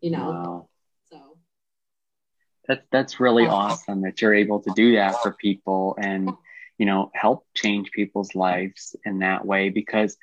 You 0.00 0.10
know? 0.12 0.30
wow 0.30 0.68
So 1.10 1.38
that's 2.68 2.86
that's 2.90 3.20
really 3.20 3.46
awesome 3.46 4.02
that 4.02 4.20
you're 4.20 4.34
able 4.34 4.60
to 4.60 4.72
do 4.74 4.96
that 4.96 5.22
for 5.22 5.32
people 5.32 5.96
and 5.98 6.30
you 6.78 6.86
know 6.86 7.10
help 7.14 7.46
change 7.54 7.90
people's 7.90 8.34
lives 8.34 8.94
in 9.04 9.20
that 9.20 9.44
way 9.44 9.70
because 9.70 10.16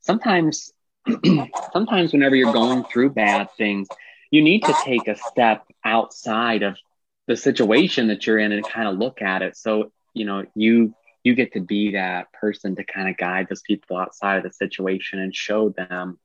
sometimes 0.00 0.72
sometimes 1.72 2.12
whenever 2.12 2.36
you're 2.36 2.52
going 2.52 2.84
through 2.84 3.10
bad 3.10 3.48
things 3.56 3.88
you 4.30 4.42
need 4.42 4.62
to 4.64 4.74
take 4.84 5.08
a 5.08 5.16
step 5.16 5.64
outside 5.84 6.62
of 6.62 6.76
the 7.30 7.36
situation 7.36 8.08
that 8.08 8.26
you're 8.26 8.40
in 8.40 8.52
and 8.52 8.68
kind 8.68 8.88
of 8.88 8.98
look 8.98 9.22
at 9.22 9.42
it. 9.42 9.56
So 9.56 9.92
you 10.14 10.26
know 10.26 10.44
you 10.56 10.94
you 11.24 11.36
get 11.36 11.52
to 11.54 11.60
be 11.60 11.92
that 11.92 12.32
person 12.32 12.76
to 12.76 12.84
kind 12.84 13.08
of 13.08 13.16
guide 13.16 13.46
those 13.48 13.62
people 13.62 13.96
outside 13.98 14.38
of 14.38 14.42
the 14.42 14.50
situation 14.52 15.20
and 15.20 15.34
show 15.34 15.70
them 15.70 16.18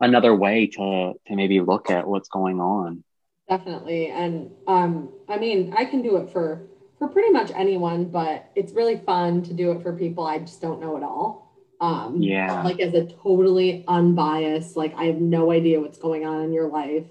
another 0.00 0.34
way 0.34 0.66
to 0.66 1.14
to 1.28 1.36
maybe 1.36 1.60
look 1.60 1.90
at 1.90 2.08
what's 2.08 2.28
going 2.28 2.60
on. 2.60 3.04
Definitely. 3.48 4.08
And 4.08 4.50
um 4.66 5.10
i 5.28 5.38
mean 5.38 5.74
i 5.76 5.84
can 5.84 6.02
do 6.02 6.16
it 6.16 6.30
for 6.30 6.68
for 6.98 7.08
pretty 7.08 7.30
much 7.30 7.52
anyone 7.54 8.06
but 8.06 8.50
it's 8.56 8.72
really 8.72 8.98
fun 8.98 9.42
to 9.42 9.54
do 9.54 9.72
it 9.72 9.82
for 9.82 9.92
people 9.96 10.26
i 10.26 10.38
just 10.38 10.60
don't 10.60 10.80
know 10.80 10.96
at 10.96 11.04
all. 11.04 11.54
Um 11.80 12.20
Yeah. 12.20 12.62
like 12.64 12.80
as 12.80 12.94
a 12.94 13.06
totally 13.06 13.84
unbiased 13.88 14.76
like 14.76 14.94
i 14.96 15.04
have 15.04 15.20
no 15.20 15.52
idea 15.52 15.80
what's 15.80 15.98
going 15.98 16.26
on 16.26 16.42
in 16.42 16.52
your 16.52 16.68
life. 16.68 17.06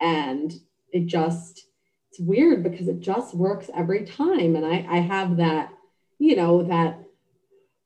And 0.00 0.52
it 0.92 1.06
just 1.06 1.65
it's 2.16 2.26
weird 2.26 2.62
because 2.62 2.88
it 2.88 3.00
just 3.00 3.34
works 3.34 3.70
every 3.74 4.04
time. 4.04 4.56
And 4.56 4.64
i 4.64 4.86
i 4.88 4.98
have 4.98 5.36
that 5.36 5.72
you 6.18 6.36
know 6.36 6.62
that 6.64 6.98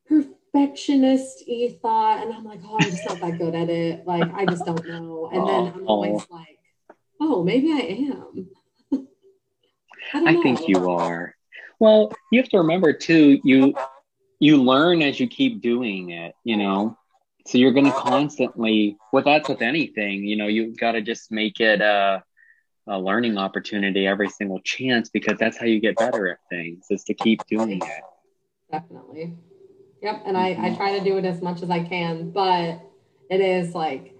perfectionist 0.08 1.42
e 1.46 1.78
thought. 1.82 2.24
And 2.24 2.32
i'm 2.32 2.44
like 2.44 2.60
oh 2.64 2.78
i'm 2.80 2.90
just 2.90 3.06
not 3.08 3.20
that 3.20 3.38
good 3.38 3.54
at 3.54 3.68
it. 3.68 4.06
Like 4.06 4.32
i 4.34 4.44
just 4.46 4.64
don't 4.64 4.86
know. 4.86 5.30
And 5.32 5.48
then 5.48 5.74
i'm 5.74 5.82
oh. 5.82 5.86
always 5.86 6.26
like 6.30 6.58
oh 7.20 7.42
maybe 7.42 7.72
i 7.72 8.12
am. 8.12 8.48
I, 10.14 10.34
I 10.38 10.42
think 10.42 10.68
you 10.68 10.90
are. 10.90 11.34
Well, 11.78 12.12
you 12.30 12.40
have 12.40 12.50
to 12.50 12.58
remember 12.58 12.92
too, 12.92 13.40
you 13.42 13.74
you 14.38 14.62
learn 14.62 15.02
as 15.02 15.18
you 15.18 15.26
keep 15.26 15.60
doing 15.60 16.10
it, 16.10 16.34
you 16.44 16.56
know. 16.56 16.96
So 17.46 17.58
you're 17.58 17.72
gonna 17.72 17.92
constantly 17.92 18.96
well 19.12 19.24
that's 19.24 19.48
with 19.48 19.62
anything, 19.62 20.24
you 20.24 20.36
know, 20.36 20.46
you've 20.46 20.76
got 20.76 20.92
to 20.92 21.00
just 21.00 21.32
make 21.32 21.58
it 21.58 21.80
a 21.80 22.22
a 22.88 22.98
learning 22.98 23.38
opportunity 23.38 24.06
every 24.06 24.28
single 24.28 24.60
chance 24.64 25.08
because 25.10 25.38
that's 25.38 25.56
how 25.58 25.66
you 25.66 25.80
get 25.80 25.96
better 25.98 26.28
at 26.28 26.38
things, 26.50 26.86
is 26.90 27.04
to 27.04 27.14
keep 27.14 27.46
doing 27.48 27.80
it. 27.82 28.04
definitely 28.70 29.36
yep 30.02 30.22
and 30.26 30.36
I, 30.36 30.50
I 30.50 30.70
Mhm. 30.70 30.76
try 30.76 30.98
to 30.98 31.04
do 31.04 31.16
it 31.18 31.24
as 31.24 31.42
much 31.42 31.62
as 31.62 31.70
i 31.70 31.82
can 31.82 32.30
but 32.30 32.80
it 33.28 33.40
is 33.40 33.74
like 33.74 34.14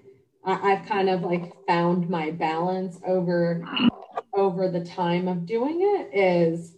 I, 0.45 0.73
i've 0.73 0.87
kind 0.87 1.09
of 1.09 1.23
like 1.23 1.55
found 1.67 2.09
my 2.11 2.31
balance 2.33 2.99
over 3.07 3.65
over 4.35 4.69
the 4.69 4.85
time 4.85 5.29
of 5.29 5.47
doing 5.47 5.79
it 5.81 6.15
is 6.15 6.77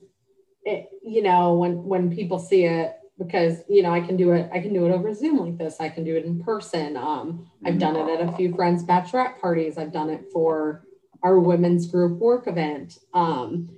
it 0.64 0.90
you 1.02 1.22
know 1.22 1.54
when 1.54 1.84
when 1.84 2.14
people 2.14 2.38
see 2.38 2.64
it 2.64 2.96
because 3.18 3.62
you 3.68 3.82
know 3.82 3.92
i 3.92 4.00
can 4.00 4.16
do 4.16 4.32
it 4.32 4.50
i 4.52 4.60
can 4.60 4.72
do 4.72 4.86
it 4.86 4.92
over 4.92 5.12
zoom 5.14 5.38
like 5.38 5.58
this 5.58 5.80
i 5.80 5.88
can 5.88 6.04
do 6.04 6.16
it 6.16 6.24
in 6.24 6.42
person 6.42 6.96
um 6.96 7.50
i've 7.64 7.78
done 7.78 7.96
it 7.96 8.08
at 8.08 8.28
a 8.28 8.32
few 8.36 8.54
friends 8.54 8.84
bachelorette 8.84 9.40
parties 9.40 9.78
i've 9.78 9.92
done 9.92 10.10
it 10.10 10.24
for 10.32 10.86
our 11.22 11.38
women's 11.38 11.86
group 11.86 12.18
work 12.18 12.46
event 12.46 12.98
um 13.14 13.68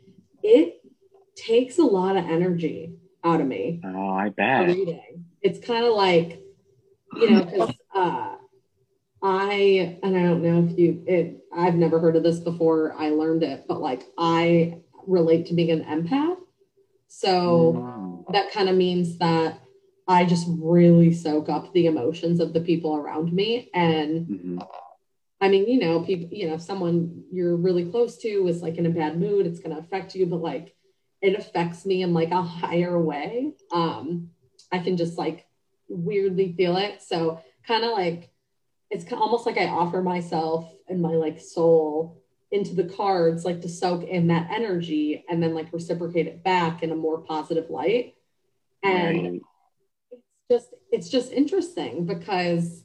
it 0.42 0.80
takes 1.36 1.78
a 1.78 1.82
lot 1.82 2.16
of 2.16 2.24
energy 2.24 2.92
out 3.22 3.40
of 3.40 3.46
me 3.46 3.80
Oh, 3.84 4.10
I 4.10 4.28
bet. 4.30 4.68
reading. 4.68 5.24
It's 5.42 5.58
kind 5.58 5.84
of 5.84 5.92
like, 5.94 6.40
you 7.20 7.28
know, 7.30 7.44
because 7.44 7.70
uh, 7.94 8.36
I 9.22 9.98
and 10.02 10.16
I 10.16 10.22
don't 10.22 10.42
know 10.42 10.68
if 10.70 10.78
you 10.78 11.02
it. 11.06 11.38
I've 11.54 11.74
never 11.74 11.98
heard 11.98 12.16
of 12.16 12.22
this 12.22 12.38
before. 12.38 12.94
I 12.98 13.10
learned 13.10 13.42
it, 13.42 13.64
but 13.68 13.80
like 13.80 14.02
I 14.18 14.78
relate 15.06 15.46
to 15.46 15.54
being 15.54 15.70
an 15.70 15.84
empath, 15.84 16.36
so 17.08 17.84
Mm. 18.26 18.32
that 18.32 18.52
kind 18.52 18.68
of 18.68 18.76
means 18.76 19.18
that 19.18 19.60
I 20.08 20.24
just 20.24 20.46
really 20.48 21.12
soak 21.12 21.48
up 21.48 21.72
the 21.72 21.86
emotions 21.86 22.40
of 22.40 22.52
the 22.52 22.60
people 22.60 22.96
around 22.96 23.32
me 23.32 23.70
and 23.74 24.26
Mhm. 24.26 24.66
I 25.44 25.48
mean, 25.48 25.68
you 25.68 25.78
know, 25.78 26.00
people, 26.00 26.30
you 26.32 26.48
know, 26.48 26.54
if 26.54 26.62
someone 26.62 27.22
you're 27.30 27.54
really 27.54 27.84
close 27.84 28.16
to 28.22 28.48
is 28.48 28.62
like 28.62 28.78
in 28.78 28.86
a 28.86 28.90
bad 28.90 29.20
mood, 29.20 29.46
it's 29.46 29.58
going 29.58 29.76
to 29.76 29.82
affect 29.82 30.14
you, 30.14 30.24
but 30.24 30.40
like 30.40 30.74
it 31.20 31.38
affects 31.38 31.84
me 31.84 32.00
in 32.00 32.14
like 32.14 32.30
a 32.30 32.40
higher 32.40 32.98
way. 32.98 33.52
Um, 33.70 34.30
I 34.72 34.78
can 34.78 34.96
just 34.96 35.18
like 35.18 35.46
weirdly 35.86 36.54
feel 36.56 36.78
it. 36.78 37.02
So 37.02 37.42
kind 37.68 37.84
of 37.84 37.90
like 37.90 38.30
it's 38.90 39.12
almost 39.12 39.44
like 39.44 39.58
I 39.58 39.66
offer 39.66 40.00
myself 40.00 40.72
and 40.88 41.02
my 41.02 41.10
like 41.10 41.38
soul 41.38 42.22
into 42.50 42.74
the 42.74 42.84
cards, 42.84 43.44
like 43.44 43.60
to 43.60 43.68
soak 43.68 44.04
in 44.04 44.28
that 44.28 44.50
energy 44.50 45.26
and 45.28 45.42
then 45.42 45.54
like 45.54 45.74
reciprocate 45.74 46.26
it 46.26 46.42
back 46.42 46.82
in 46.82 46.90
a 46.90 46.96
more 46.96 47.18
positive 47.20 47.68
light. 47.68 48.14
And 48.82 49.26
Right. 49.26 49.42
it's 50.10 50.22
just 50.50 50.74
it's 50.90 51.08
just 51.10 51.32
interesting 51.32 52.06
because 52.06 52.83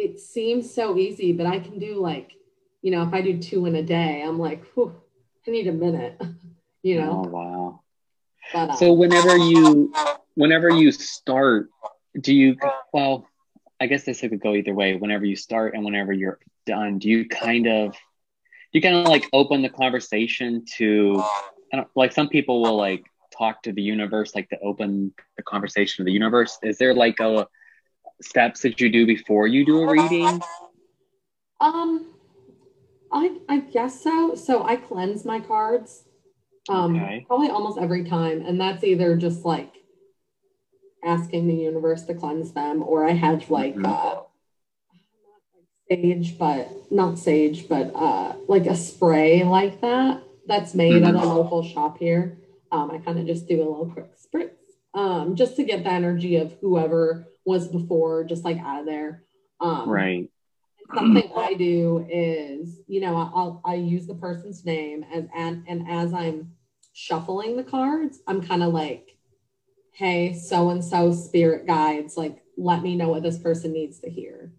it 0.00 0.18
seems 0.18 0.72
so 0.72 0.96
easy, 0.96 1.32
but 1.32 1.46
I 1.46 1.60
can 1.60 1.78
do 1.78 2.00
like, 2.00 2.32
you 2.82 2.90
know, 2.90 3.02
if 3.02 3.12
I 3.12 3.20
do 3.20 3.38
two 3.38 3.66
in 3.66 3.76
a 3.76 3.82
day, 3.82 4.22
I'm 4.22 4.38
like, 4.38 4.64
whew, 4.72 4.94
I 5.46 5.50
need 5.50 5.66
a 5.66 5.72
minute, 5.72 6.20
you 6.82 7.00
know? 7.00 7.22
Oh 7.24 7.28
wow. 7.28 7.80
But 8.52 8.70
uh, 8.70 8.76
So 8.76 8.92
whenever 8.92 9.36
you 9.36 9.92
whenever 10.34 10.70
you 10.70 10.90
start, 10.90 11.68
do 12.18 12.34
you 12.34 12.56
well, 12.92 13.28
I 13.78 13.86
guess 13.86 14.04
this 14.04 14.20
could 14.20 14.40
go 14.40 14.54
either 14.54 14.74
way. 14.74 14.96
Whenever 14.96 15.24
you 15.24 15.36
start 15.36 15.74
and 15.74 15.84
whenever 15.84 16.12
you're 16.12 16.38
done, 16.66 16.98
do 16.98 17.08
you 17.08 17.28
kind 17.28 17.66
of 17.66 17.94
you 18.72 18.80
kind 18.80 18.96
of 18.96 19.06
like 19.06 19.28
open 19.32 19.62
the 19.62 19.68
conversation 19.68 20.64
to 20.76 21.22
I 21.72 21.76
don't 21.76 21.88
like 21.94 22.12
some 22.12 22.28
people 22.28 22.62
will 22.62 22.76
like 22.76 23.04
talk 23.36 23.62
to 23.64 23.72
the 23.72 23.82
universe, 23.82 24.34
like 24.34 24.48
to 24.48 24.58
open 24.60 25.12
the 25.36 25.42
conversation 25.42 26.04
to 26.04 26.08
the 26.08 26.12
universe. 26.12 26.58
Is 26.62 26.78
there 26.78 26.94
like 26.94 27.20
a 27.20 27.46
steps 28.22 28.62
that 28.62 28.80
you 28.80 28.88
do 28.88 29.06
before 29.06 29.46
you 29.46 29.64
do 29.64 29.78
a 29.82 29.90
reading? 29.90 30.42
um, 31.60 32.06
I 33.12 33.36
I 33.48 33.58
guess 33.60 34.02
so. 34.02 34.34
So 34.34 34.62
I 34.64 34.76
cleanse 34.76 35.24
my 35.24 35.40
cards, 35.40 36.04
um, 36.68 36.96
Okay. 36.96 37.24
probably 37.26 37.48
almost 37.50 37.78
every 37.78 38.04
time, 38.04 38.42
and 38.46 38.60
that's 38.60 38.84
either 38.84 39.16
just 39.16 39.44
like 39.44 39.74
asking 41.04 41.48
the 41.48 41.54
universe 41.54 42.04
to 42.04 42.14
cleanse 42.14 42.52
them, 42.52 42.82
or 42.82 43.06
I 43.06 43.12
have 43.12 43.50
like 43.50 43.74
Mhm. 43.74 43.84
uh, 43.86 44.22
sage, 45.90 46.38
but 46.38 46.68
not 46.92 47.18
sage, 47.18 47.68
but 47.68 47.92
uh, 47.94 48.34
like 48.48 48.66
a 48.66 48.76
spray 48.76 49.42
like 49.44 49.80
that 49.80 50.22
that's 50.46 50.74
made 50.74 51.02
at 51.02 51.14
a 51.14 51.18
Mhm. 51.18 51.26
local 51.26 51.62
shop 51.62 51.98
here. 51.98 52.38
Um, 52.72 52.90
I 52.90 52.98
kind 52.98 53.18
of 53.18 53.26
just 53.26 53.48
do 53.48 53.56
a 53.56 53.66
little 53.68 53.86
quick 53.90 54.10
spritz 54.16 54.50
um, 54.94 55.34
just 55.34 55.56
to 55.56 55.64
get 55.64 55.82
the 55.84 55.90
energy 55.90 56.36
of 56.36 56.52
whoever 56.60 57.26
was 57.44 57.68
before, 57.68 58.24
just 58.24 58.44
like 58.44 58.58
out 58.58 58.80
of 58.80 58.86
there. 58.86 59.24
Um, 59.60 59.88
right. 59.88 60.30
Something 60.94 61.30
I 61.36 61.54
do 61.54 62.06
is, 62.10 62.80
you 62.88 63.00
know, 63.00 63.16
I'll 63.16 63.60
I 63.64 63.74
use 63.74 64.06
the 64.06 64.14
person's 64.14 64.64
name 64.64 65.04
as 65.12 65.24
and 65.34 65.64
and 65.68 65.88
as 65.88 66.12
I'm 66.12 66.52
shuffling 66.92 67.56
the 67.56 67.62
cards, 67.62 68.20
I'm 68.26 68.42
kind 68.42 68.62
of 68.62 68.72
like, 68.72 69.16
hey, 69.92 70.34
so 70.34 70.70
and 70.70 70.84
so 70.84 71.12
spirit 71.12 71.66
guides, 71.66 72.16
like 72.16 72.42
let 72.56 72.82
me 72.82 72.96
know 72.96 73.08
what 73.08 73.22
this 73.22 73.38
person 73.38 73.72
needs 73.72 74.00
to 74.00 74.10
hear. 74.10 74.52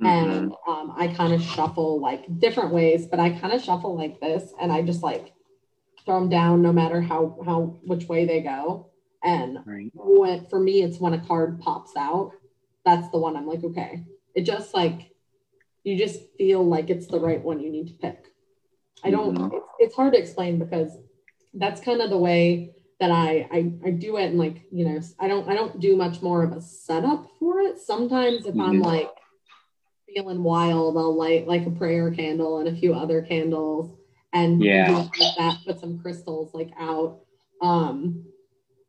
Mm-hmm. 0.00 0.06
And 0.06 0.52
um, 0.68 0.94
I 0.96 1.08
kind 1.08 1.32
of 1.32 1.42
shuffle 1.42 2.00
like 2.00 2.38
different 2.38 2.72
ways, 2.72 3.06
but 3.06 3.20
I 3.20 3.30
kind 3.30 3.52
of 3.52 3.62
shuffle 3.62 3.96
like 3.96 4.20
this, 4.20 4.52
and 4.60 4.72
I 4.72 4.82
just 4.82 5.02
like 5.02 5.32
throw 6.04 6.20
them 6.20 6.28
down 6.28 6.62
no 6.62 6.72
matter 6.72 7.00
how 7.00 7.38
how 7.44 7.78
which 7.84 8.06
way 8.06 8.24
they 8.24 8.40
go. 8.40 8.90
And 9.26 9.58
right. 9.66 9.90
when 9.92 10.46
for 10.46 10.60
me, 10.60 10.82
it's 10.82 11.00
when 11.00 11.12
a 11.12 11.18
card 11.18 11.60
pops 11.60 11.96
out. 11.96 12.32
That's 12.84 13.10
the 13.10 13.18
one 13.18 13.36
I'm 13.36 13.46
like, 13.46 13.64
okay. 13.64 14.04
It 14.34 14.42
just 14.42 14.72
like 14.72 15.10
you 15.82 15.98
just 15.98 16.20
feel 16.38 16.64
like 16.64 16.90
it's 16.90 17.08
the 17.08 17.18
right 17.18 17.42
one 17.42 17.60
you 17.60 17.70
need 17.70 17.88
to 17.88 17.94
pick. 17.94 18.32
I 19.04 19.10
don't. 19.10 19.36
Mm-hmm. 19.36 19.56
It's, 19.56 19.66
it's 19.80 19.96
hard 19.96 20.12
to 20.12 20.18
explain 20.18 20.58
because 20.58 20.96
that's 21.54 21.80
kind 21.80 22.00
of 22.00 22.10
the 22.10 22.18
way 22.18 22.74
that 23.00 23.10
I, 23.10 23.48
I 23.52 23.72
I 23.84 23.90
do 23.90 24.16
it 24.16 24.26
and 24.26 24.38
like 24.38 24.62
you 24.70 24.86
know 24.86 25.00
I 25.18 25.28
don't 25.28 25.48
I 25.48 25.54
don't 25.54 25.80
do 25.80 25.96
much 25.96 26.22
more 26.22 26.44
of 26.44 26.52
a 26.52 26.60
setup 26.60 27.26
for 27.38 27.60
it. 27.60 27.80
Sometimes 27.80 28.46
if 28.46 28.54
mm-hmm. 28.54 28.60
I'm 28.60 28.80
like 28.80 29.10
feeling 30.06 30.44
wild, 30.44 30.96
I'll 30.96 31.16
light 31.16 31.48
like 31.48 31.66
a 31.66 31.70
prayer 31.70 32.12
candle 32.12 32.60
and 32.60 32.68
a 32.68 32.78
few 32.78 32.94
other 32.94 33.22
candles 33.22 33.96
and 34.32 34.62
yeah 34.62 34.90
like 34.90 35.36
that 35.38 35.58
put 35.66 35.80
some 35.80 35.98
crystals 35.98 36.54
like 36.54 36.70
out. 36.78 37.20
Um, 37.60 38.24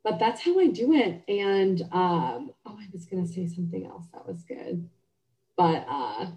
but 0.07 0.19
that's 0.19 0.41
how 0.41 0.57
I 0.57 0.67
do 0.67 0.93
it. 0.93 1.21
And 1.27 1.81
um, 1.91 2.51
oh, 2.65 2.77
I 2.79 2.87
was 2.93 3.05
gonna 3.05 3.27
say 3.27 3.45
something 3.45 3.85
else 3.85 4.05
that 4.13 4.25
was 4.25 4.41
good, 4.43 4.89
but 5.57 5.85
uh, 5.89 6.27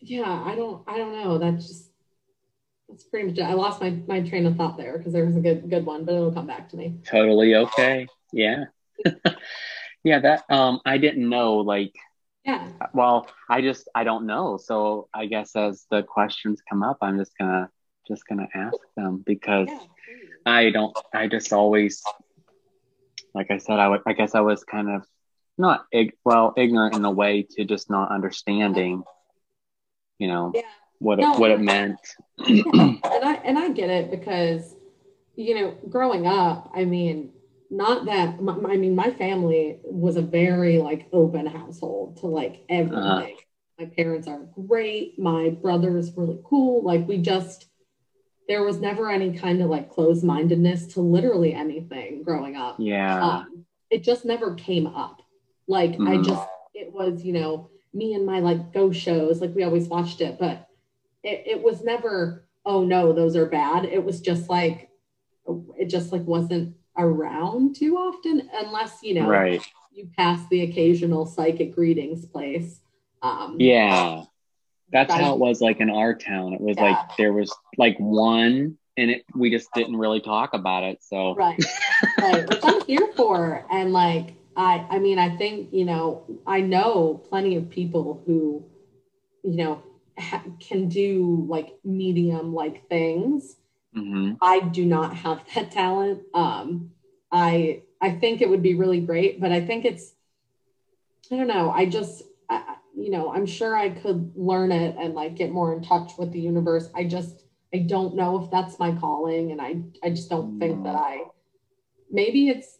yeah, 0.00 0.42
I 0.42 0.54
don't 0.54 0.82
I 0.86 0.96
don't 0.96 1.12
know. 1.12 1.36
That's 1.36 1.68
just 1.68 1.90
that's 2.88 3.04
pretty 3.04 3.28
much 3.28 3.38
it. 3.38 3.42
I 3.42 3.52
lost 3.52 3.82
my 3.82 3.90
my 4.08 4.22
train 4.22 4.46
of 4.46 4.56
thought 4.56 4.78
there 4.78 4.96
because 4.96 5.12
there 5.12 5.26
was 5.26 5.36
a 5.36 5.40
good 5.40 5.68
good 5.68 5.84
one, 5.84 6.06
but 6.06 6.14
it'll 6.14 6.32
come 6.32 6.46
back 6.46 6.70
to 6.70 6.76
me. 6.76 6.98
Totally 7.04 7.54
okay. 7.56 8.06
Yeah. 8.32 8.64
yeah, 10.02 10.20
that 10.20 10.44
um 10.48 10.80
I 10.86 10.96
didn't 10.96 11.28
know 11.28 11.56
like 11.56 11.92
yeah. 12.42 12.68
Well, 12.94 13.28
I 13.50 13.60
just 13.60 13.86
I 13.94 14.04
don't 14.04 14.24
know. 14.24 14.56
So 14.56 15.08
I 15.12 15.26
guess 15.26 15.54
as 15.54 15.84
the 15.90 16.02
questions 16.02 16.62
come 16.66 16.82
up, 16.82 16.96
I'm 17.02 17.18
just 17.18 17.36
gonna 17.38 17.68
just 18.08 18.26
gonna 18.26 18.48
ask 18.54 18.78
them 18.96 19.22
because 19.26 19.68
yeah, 19.68 19.76
I 20.46 20.70
don't 20.70 20.96
I 21.12 21.28
just 21.28 21.52
always 21.52 22.02
like 23.34 23.50
I 23.50 23.58
said, 23.58 23.78
I 23.78 23.88
would, 23.88 24.00
I 24.06 24.12
guess 24.12 24.34
I 24.34 24.40
was 24.40 24.64
kind 24.64 24.90
of 24.90 25.04
not 25.58 25.84
ig- 25.92 26.16
well 26.24 26.54
ignorant 26.56 26.96
in 26.96 27.04
a 27.04 27.10
way 27.10 27.46
to 27.52 27.64
just 27.64 27.90
not 27.90 28.10
understanding, 28.10 29.02
you 30.18 30.28
know, 30.28 30.52
yeah 30.54 30.62
what 31.02 31.18
it, 31.18 31.22
no, 31.22 31.32
what 31.32 31.50
it 31.50 31.60
meant. 31.60 31.98
and 32.38 33.00
I 33.04 33.40
and 33.44 33.58
I 33.58 33.70
get 33.70 33.90
it 33.90 34.10
because 34.10 34.74
you 35.34 35.54
know, 35.54 35.76
growing 35.88 36.26
up, 36.26 36.70
I 36.74 36.84
mean, 36.84 37.32
not 37.70 38.04
that 38.04 38.36
I 38.38 38.76
mean, 38.76 38.94
my 38.94 39.10
family 39.10 39.80
was 39.84 40.16
a 40.16 40.22
very 40.22 40.78
like 40.78 41.08
open 41.12 41.46
household 41.46 42.18
to 42.18 42.26
like 42.26 42.64
everything. 42.68 42.96
Uh-huh. 42.96 43.28
My 43.78 43.86
parents 43.86 44.28
are 44.28 44.46
great. 44.54 45.18
My 45.18 45.50
brother's 45.50 46.12
really 46.16 46.38
cool. 46.44 46.84
Like 46.84 47.08
we 47.08 47.18
just 47.18 47.66
there 48.52 48.62
was 48.62 48.80
never 48.80 49.08
any 49.08 49.32
kind 49.32 49.62
of 49.62 49.70
like 49.70 49.88
closed 49.88 50.22
mindedness 50.22 50.86
to 50.86 51.00
literally 51.00 51.54
anything 51.54 52.22
growing 52.22 52.54
up. 52.54 52.76
Yeah. 52.78 53.18
Um, 53.18 53.64
it 53.88 54.02
just 54.02 54.26
never 54.26 54.54
came 54.56 54.86
up. 54.86 55.22
Like 55.66 55.92
mm. 55.92 56.06
I 56.06 56.22
just 56.22 56.46
it 56.74 56.92
was, 56.92 57.24
you 57.24 57.32
know, 57.32 57.70
me 57.94 58.12
and 58.12 58.26
my 58.26 58.40
like 58.40 58.74
ghost 58.74 59.00
shows, 59.00 59.40
like 59.40 59.54
we 59.54 59.62
always 59.64 59.88
watched 59.88 60.20
it, 60.20 60.38
but 60.38 60.68
it, 61.22 61.44
it 61.46 61.62
was 61.62 61.82
never, 61.82 62.46
oh 62.66 62.84
no, 62.84 63.14
those 63.14 63.36
are 63.36 63.46
bad. 63.46 63.86
It 63.86 64.04
was 64.04 64.20
just 64.20 64.50
like, 64.50 64.90
it 65.78 65.86
just 65.86 66.12
like 66.12 66.24
wasn't 66.24 66.76
around 66.98 67.76
too 67.76 67.96
often 67.96 68.50
unless, 68.52 68.98
you 69.02 69.14
know, 69.14 69.28
right. 69.28 69.66
you 69.94 70.10
pass 70.14 70.46
the 70.50 70.60
occasional 70.60 71.24
psychic 71.24 71.74
readings 71.78 72.26
place. 72.26 72.82
Um, 73.22 73.56
yeah. 73.58 74.24
That's 74.92 75.12
how 75.12 75.32
it 75.32 75.38
was 75.38 75.60
like 75.60 75.80
in 75.80 75.90
our 75.90 76.14
town. 76.14 76.52
It 76.52 76.60
was 76.60 76.76
yeah. 76.76 76.84
like 76.84 77.16
there 77.16 77.32
was 77.32 77.54
like 77.78 77.96
one 77.98 78.76
and 78.96 79.10
it 79.10 79.24
we 79.34 79.50
just 79.50 79.72
didn't 79.72 79.96
really 79.96 80.20
talk 80.20 80.54
about 80.54 80.84
it. 80.84 81.02
So 81.02 81.34
right. 81.34 81.58
right. 82.20 82.48
Which 82.48 82.60
I'm 82.62 82.84
here 82.84 83.08
for. 83.16 83.64
And 83.70 83.92
like 83.92 84.34
I 84.56 84.86
I 84.90 84.98
mean 84.98 85.18
I 85.18 85.36
think, 85.36 85.72
you 85.72 85.84
know, 85.84 86.24
I 86.46 86.60
know 86.60 87.22
plenty 87.28 87.56
of 87.56 87.70
people 87.70 88.22
who, 88.26 88.64
you 89.42 89.56
know, 89.56 89.82
ha- 90.18 90.44
can 90.60 90.88
do 90.88 91.46
like 91.48 91.78
medium 91.84 92.54
like 92.54 92.88
things. 92.88 93.56
Mm-hmm. 93.96 94.34
I 94.42 94.60
do 94.60 94.84
not 94.84 95.16
have 95.16 95.40
that 95.54 95.70
talent. 95.70 96.22
Um, 96.34 96.90
I 97.30 97.82
I 98.00 98.10
think 98.10 98.42
it 98.42 98.50
would 98.50 98.62
be 98.62 98.74
really 98.74 99.00
great, 99.00 99.40
but 99.40 99.52
I 99.52 99.64
think 99.64 99.84
it's 99.84 100.12
I 101.30 101.36
don't 101.36 101.46
know. 101.46 101.70
I 101.70 101.86
just 101.86 102.22
you 103.02 103.10
know 103.10 103.32
I'm 103.32 103.46
sure 103.46 103.76
I 103.76 103.90
could 103.90 104.32
learn 104.34 104.72
it 104.72 104.96
and 104.98 105.14
like 105.14 105.36
get 105.36 105.50
more 105.50 105.74
in 105.74 105.82
touch 105.82 106.12
with 106.18 106.32
the 106.32 106.40
universe. 106.40 106.88
I 106.94 107.04
just 107.04 107.44
I 107.74 107.78
don't 107.78 108.14
know 108.14 108.42
if 108.42 108.50
that's 108.50 108.78
my 108.78 108.92
calling, 108.92 109.52
and 109.52 109.60
I 109.60 109.82
I 110.02 110.10
just 110.10 110.30
don't 110.30 110.58
think 110.58 110.84
that 110.84 110.94
I 110.94 111.24
maybe 112.10 112.48
it's 112.48 112.78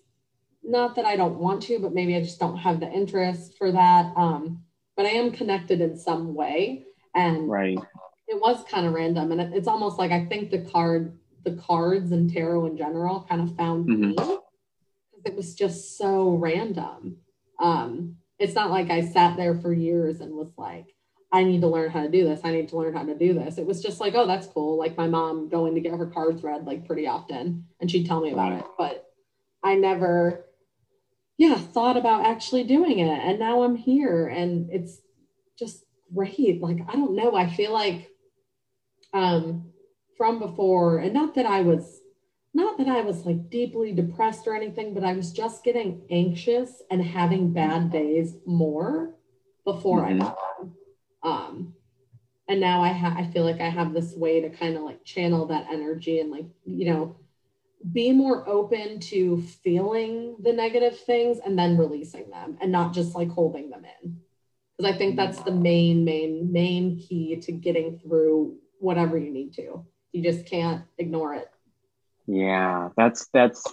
not 0.63 0.95
that 0.97 1.05
I 1.05 1.17
don't 1.17 1.39
want 1.39 1.63
to, 1.65 1.79
but 1.79 1.95
maybe 1.95 2.15
I 2.17 2.23
just 2.23 2.39
don't 2.39 2.57
have 2.57 2.81
the 2.81 2.91
interest 2.91 3.57
for 3.59 3.73
that. 3.73 4.13
Um, 4.17 4.63
but 4.97 5.07
I 5.07 5.11
am 5.11 5.33
connected 5.33 5.81
in 5.81 5.97
some 5.97 6.35
way. 6.35 6.85
And 7.15 7.51
right. 7.51 7.79
it 8.29 8.41
was 8.41 8.65
kind 8.71 8.87
of 8.87 8.93
random. 8.93 9.33
And 9.33 9.41
it, 9.41 9.53
it's 9.55 9.69
almost 9.69 9.99
like 9.99 10.13
I 10.13 10.25
think 10.27 10.51
the 10.51 10.61
card, 10.71 11.19
the 11.45 11.57
cards 11.57 12.13
and 12.13 12.33
tarot 12.33 12.67
in 12.67 12.77
general 12.77 13.27
kind 13.29 13.43
of 13.43 13.57
found 13.57 13.89
mm-hmm. 13.89 14.01
me 14.11 14.15
because 14.15 14.41
it 15.25 15.35
was 15.35 15.55
just 15.55 15.99
so 15.99 16.31
random. 16.31 17.17
Um, 17.59 18.17
it's 18.43 18.57
not 18.57 18.73
like 18.73 18.91
I 18.91 19.03
sat 19.03 19.37
there 19.37 19.55
for 19.55 19.73
years 19.73 20.21
and 20.21 20.35
was 20.35 20.53
like, 20.59 20.87
I 21.31 21.45
need 21.45 21.61
to 21.61 21.69
learn 21.69 21.91
how 21.91 22.03
to 22.03 22.09
do 22.11 22.25
this. 22.25 22.41
I 22.43 22.51
need 22.51 22.69
to 22.71 22.77
learn 22.77 22.93
how 22.93 23.05
to 23.05 23.17
do 23.17 23.35
this. 23.35 23.57
It 23.57 23.65
was 23.65 23.81
just 23.81 24.01
like, 24.01 24.17
oh, 24.17 24.27
that's 24.27 24.49
cool. 24.49 24.77
Like 24.77 24.97
my 24.97 25.07
mom 25.07 25.49
going 25.49 25.77
to 25.77 25.81
get 25.81 25.95
her 25.95 26.07
cards 26.07 26.43
read 26.43 26.67
like 26.67 26.85
pretty 26.85 27.07
often 27.07 27.67
and 27.81 27.89
she'd 27.89 28.05
tell 28.05 28.21
me 28.21 28.33
about 28.33 28.53
it. 28.55 28.65
But 28.77 29.07
I 29.63 29.77
never, 29.77 30.45
yeah, 31.39 31.55
thought 31.55 31.97
about 31.97 32.27
actually 32.27 32.65
doing 32.65 32.99
it. 32.99 33.07
And 33.07 33.39
now 33.39 33.63
I'm 33.63 33.77
here 33.77 34.27
and 34.27 34.69
it's 34.73 35.01
just 35.57 35.85
great. 36.13 36.61
Like, 36.61 36.79
I 36.89 36.95
don't 36.95 37.15
know. 37.15 37.37
I 37.37 37.49
feel 37.49 37.73
like 37.73 38.11
um, 39.15 39.71
from 40.17 40.41
before, 40.41 40.99
and 40.99 41.15
not 41.15 41.37
that 41.37 41.47
I 41.47 41.61
was, 41.61 42.01
not 42.55 42.79
that 42.79 42.89
I 42.89 43.01
was 43.01 43.25
like 43.25 43.51
deeply 43.51 43.93
depressed 43.93 44.47
or 44.47 44.55
anything, 44.55 44.95
but 44.95 45.05
I 45.05 45.15
was 45.15 45.33
just 45.33 45.65
getting 45.65 46.03
anxious 46.11 46.83
and 46.91 47.03
having 47.03 47.53
bad 47.53 47.91
days 47.91 48.37
more 48.47 49.15
before 49.65 50.01
mm-hmm. 50.01 50.23
I 50.23 50.25
met 50.25 50.37
them. 50.59 50.75
Um, 51.23 51.75
and 52.49 52.61
now 52.61 52.83
I 52.83 52.89
have, 52.89 53.17
I 53.17 53.27
feel 53.31 53.45
like 53.45 53.61
I 53.61 53.69
have 53.69 53.95
this 53.95 54.15
way 54.15 54.41
to 54.41 54.51
kind 54.51 54.77
of 54.77 54.83
like 54.83 55.05
channel 55.05 55.47
that 55.47 55.69
energy 55.71 56.21
and 56.21 56.31
like, 56.31 56.47
you 56.67 56.93
know, 56.93 57.17
be 57.93 58.13
more 58.13 58.49
open 58.49 59.01
to 59.01 59.43
feeling 59.65 60.37
the 60.43 60.53
negative 60.53 60.99
things 61.01 61.39
and 61.45 61.59
then 61.59 61.79
releasing 61.79 62.31
them 62.31 62.59
and 62.61 62.71
not 62.71 62.93
just 62.93 63.15
like 63.15 63.31
holding 63.31 63.71
them 63.71 63.85
in 64.03 64.21
because 64.77 64.95
I 64.95 64.99
think 64.99 65.17
that's 65.17 65.41
the 65.43 65.53
main, 65.53 66.05
main, 66.05 66.51
main 66.53 66.99
key 66.99 67.37
to 67.37 67.53
getting 67.53 67.99
through 67.99 68.57
whatever 68.79 69.17
you 69.19 69.31
need 69.31 69.55
to. 69.55 69.85
You 70.13 70.23
just 70.23 70.47
can't 70.47 70.85
ignore 70.99 71.35
it. 71.35 71.49
Yeah, 72.27 72.91
that's 72.97 73.29
that's 73.33 73.65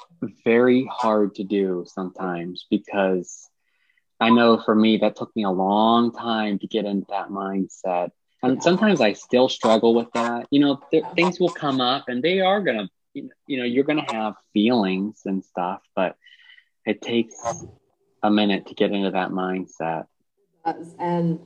very 0.44 0.90
hard 0.92 1.36
to 1.36 1.44
do 1.44 1.86
sometimes 1.88 2.66
because 2.70 3.50
I 4.20 4.32
know 4.32 4.60
for 4.60 4.76
me 4.76 4.98
that 4.98 5.16
took 5.16 5.36
me 5.36 5.44
a 5.44 5.52
long 5.52 6.12
time 6.12 6.60
to 6.60 6.68
get 6.68 6.86
into 6.86 7.06
that 7.10 7.30
mindset. 7.30 8.10
And 8.42 8.64
sometimes 8.64 9.02
I 9.02 9.14
still 9.14 9.50
struggle 9.50 9.94
with 9.94 10.08
that. 10.14 10.48
You 10.50 10.62
know, 10.62 10.80
th- 10.92 11.04
things 11.16 11.40
will 11.40 11.50
come 11.50 11.82
up 11.82 12.06
and 12.08 12.24
they 12.24 12.40
are 12.40 12.62
going 12.62 12.78
to 12.78 12.90
you 13.14 13.58
know, 13.58 13.66
you're 13.66 13.84
going 13.84 14.04
to 14.04 14.14
have 14.14 14.36
feelings 14.54 15.22
and 15.26 15.44
stuff, 15.44 15.82
but 15.96 16.16
it 16.86 17.02
takes 17.02 17.36
a 18.24 18.30
minute 18.30 18.68
to 18.68 18.76
get 18.76 18.92
into 18.92 19.12
that 19.12 19.30
mindset. 19.32 20.06
And 21.00 21.40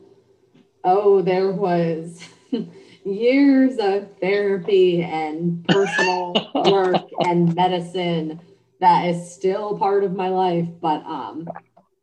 oh, 0.83 1.21
there 1.21 1.51
was 1.51 2.23
years 3.05 3.77
of 3.79 4.17
therapy 4.19 5.03
and 5.03 5.63
personal 5.65 6.51
work 6.55 7.01
and 7.19 7.53
medicine 7.55 8.39
that 8.79 9.07
is 9.07 9.33
still 9.33 9.77
part 9.77 10.03
of 10.03 10.13
my 10.13 10.29
life. 10.29 10.67
But 10.81 11.05
um, 11.05 11.47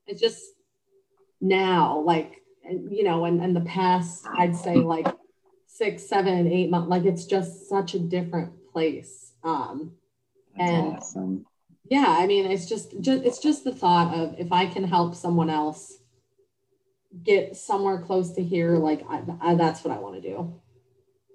it's 0.06 0.20
just 0.20 0.42
now, 1.40 2.00
like, 2.00 2.42
you 2.64 3.04
know, 3.04 3.24
and, 3.24 3.42
and 3.42 3.54
the 3.54 3.60
past, 3.62 4.26
I'd 4.36 4.56
say 4.56 4.76
like 4.76 5.06
six, 5.66 6.06
seven, 6.06 6.46
eight 6.46 6.70
months, 6.70 6.88
like 6.88 7.04
it's 7.04 7.24
just 7.24 7.68
such 7.68 7.94
a 7.94 7.98
different 7.98 8.52
place. 8.72 9.32
Um, 9.42 9.92
That's 10.56 10.70
and 10.70 10.96
awesome. 10.96 11.46
yeah, 11.88 12.06
I 12.06 12.26
mean, 12.26 12.50
it's 12.50 12.66
just, 12.66 13.00
just 13.00 13.24
it's 13.24 13.38
just 13.38 13.64
the 13.64 13.74
thought 13.74 14.14
of 14.14 14.34
if 14.38 14.52
I 14.52 14.66
can 14.66 14.84
help 14.84 15.14
someone 15.14 15.50
else 15.50 15.98
get 17.22 17.56
somewhere 17.56 18.00
close 18.00 18.32
to 18.32 18.42
here, 18.42 18.76
like 18.76 19.04
I, 19.08 19.22
I, 19.40 19.54
that's 19.54 19.84
what 19.84 19.94
I 19.94 19.98
want 19.98 20.16
to 20.16 20.20
do. 20.20 20.60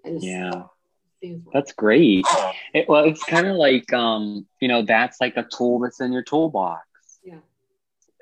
Just, 0.05 0.25
yeah, 0.25 0.63
that's 1.53 1.71
great. 1.73 2.25
It, 2.73 2.87
well, 2.87 3.05
it's 3.05 3.23
kind 3.23 3.47
of 3.47 3.55
like 3.55 3.91
um, 3.93 4.45
you 4.59 4.67
know, 4.67 4.83
that's 4.83 5.19
like 5.19 5.37
a 5.37 5.43
tool 5.43 5.79
that's 5.79 6.01
in 6.01 6.11
your 6.11 6.23
toolbox. 6.23 6.85
Yeah. 7.23 7.39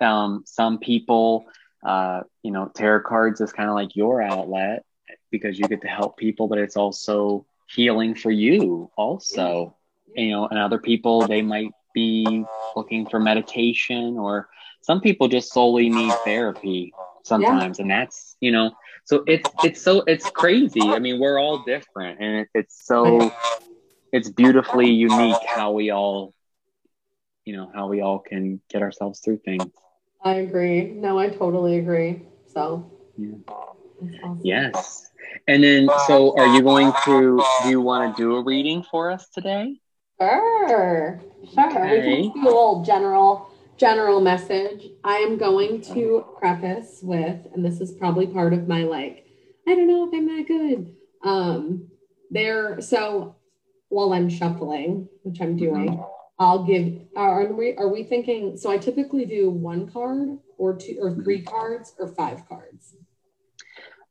Um, 0.02 0.44
some 0.46 0.80
people, 0.80 1.46
uh, 1.86 2.22
you 2.42 2.52
know, 2.52 2.72
tarot 2.74 3.04
cards 3.04 3.42
is 3.42 3.52
kind 3.52 3.70
of 3.70 3.76
like 3.76 3.96
your 3.96 4.22
outlet 4.22 4.86
because 5.32 5.58
you 5.60 5.68
get 5.68 5.82
to 5.82 5.88
help 5.88 6.18
people, 6.18 6.48
but 6.48 6.58
it's 6.58 6.78
also 6.78 7.46
healing 7.68 8.16
for 8.16 8.32
you 8.32 8.92
also. 8.98 9.76
Yeah. 10.16 10.24
You 10.24 10.32
know, 10.32 10.48
and 10.48 10.60
other 10.60 10.78
people 10.78 11.28
they 11.28 11.42
might 11.42 11.72
be 11.94 12.46
looking 12.76 13.08
for 13.08 13.20
meditation 13.20 14.18
or 14.18 14.50
some 14.82 15.00
people 15.02 15.28
just 15.28 15.52
solely 15.52 15.90
need 15.90 16.14
therapy 16.24 16.94
sometimes 17.24 17.80
yeah. 17.80 17.84
and 17.84 17.92
that's 17.92 18.36
you 18.40 18.52
know 18.52 18.72
so 19.06 19.24
it's 19.28 19.50
it's 19.64 19.82
so 19.82 20.04
it's 20.08 20.30
crazy 20.30 20.82
i 20.82 21.00
mean 21.00 21.20
we're 21.20 21.40
all 21.40 21.64
different 21.64 22.20
and 22.20 22.40
it, 22.40 22.48
it's 22.54 22.86
so 22.86 23.32
it's 24.12 24.30
beautifully 24.30 24.90
unique 24.90 25.42
how 25.48 25.72
we 25.72 25.90
all 25.90 26.34
you 27.46 27.56
know 27.56 27.72
how 27.74 27.88
we 27.88 28.02
all 28.02 28.20
can 28.20 28.62
get 28.70 28.82
ourselves 28.82 29.20
through 29.20 29.40
things 29.44 29.72
i 30.24 30.36
agree 30.36 30.92
no 30.92 31.18
i 31.18 31.30
totally 31.30 31.80
agree 31.80 32.22
so 32.46 32.92
yeah. 33.18 33.32
Awesome. 34.24 34.42
yes 34.44 35.10
and 35.48 35.64
then 35.64 35.90
so 36.08 36.38
are 36.38 36.48
you 36.48 36.62
going 36.62 36.92
to 37.06 37.44
do 37.64 37.70
you 37.70 37.82
want 37.82 38.16
to 38.16 38.22
do 38.22 38.36
a 38.36 38.44
reading 38.44 38.84
for 38.84 39.12
us 39.12 39.30
today 39.30 39.80
sure 40.20 41.22
sure 41.54 41.70
okay. 41.72 42.18
we 42.18 42.32
can 42.32 42.42
do 42.42 42.42
a 42.42 42.44
little 42.44 42.84
general 42.84 43.50
general 43.84 44.22
message, 44.22 44.92
I 45.04 45.18
am 45.18 45.38
going 45.38 45.82
to 45.94 46.24
preface 46.40 47.00
with, 47.04 47.46
and 47.54 47.66
this 47.66 47.82
is 47.82 47.92
probably 47.92 48.26
part 48.26 48.54
of 48.54 48.66
my 48.66 48.84
like, 48.84 49.26
I 49.68 49.76
don't 49.76 49.88
know 49.88 50.08
if 50.08 50.14
I'm 50.14 50.26
that 50.28 50.48
good. 50.48 50.96
Um, 51.22 51.90
there, 52.32 52.80
so 52.80 53.36
while 53.90 54.14
I'm 54.14 54.30
shuffling, 54.30 55.10
which 55.24 55.42
I'm 55.42 55.58
doing, 55.58 56.02
I'll 56.40 56.64
give. 56.64 57.02
Are 57.18 57.52
we 57.52 57.76
are 57.76 57.90
we 57.90 58.06
thinking? 58.06 58.56
So 58.56 58.72
I 58.72 58.78
typically 58.78 59.26
do 59.26 59.50
one 59.50 59.92
card 59.92 60.40
or 60.58 60.78
two 60.78 60.98
or 61.02 61.14
three 61.14 61.42
cards 61.42 61.94
or 62.00 62.08
five 62.08 62.48
cards. 62.48 62.96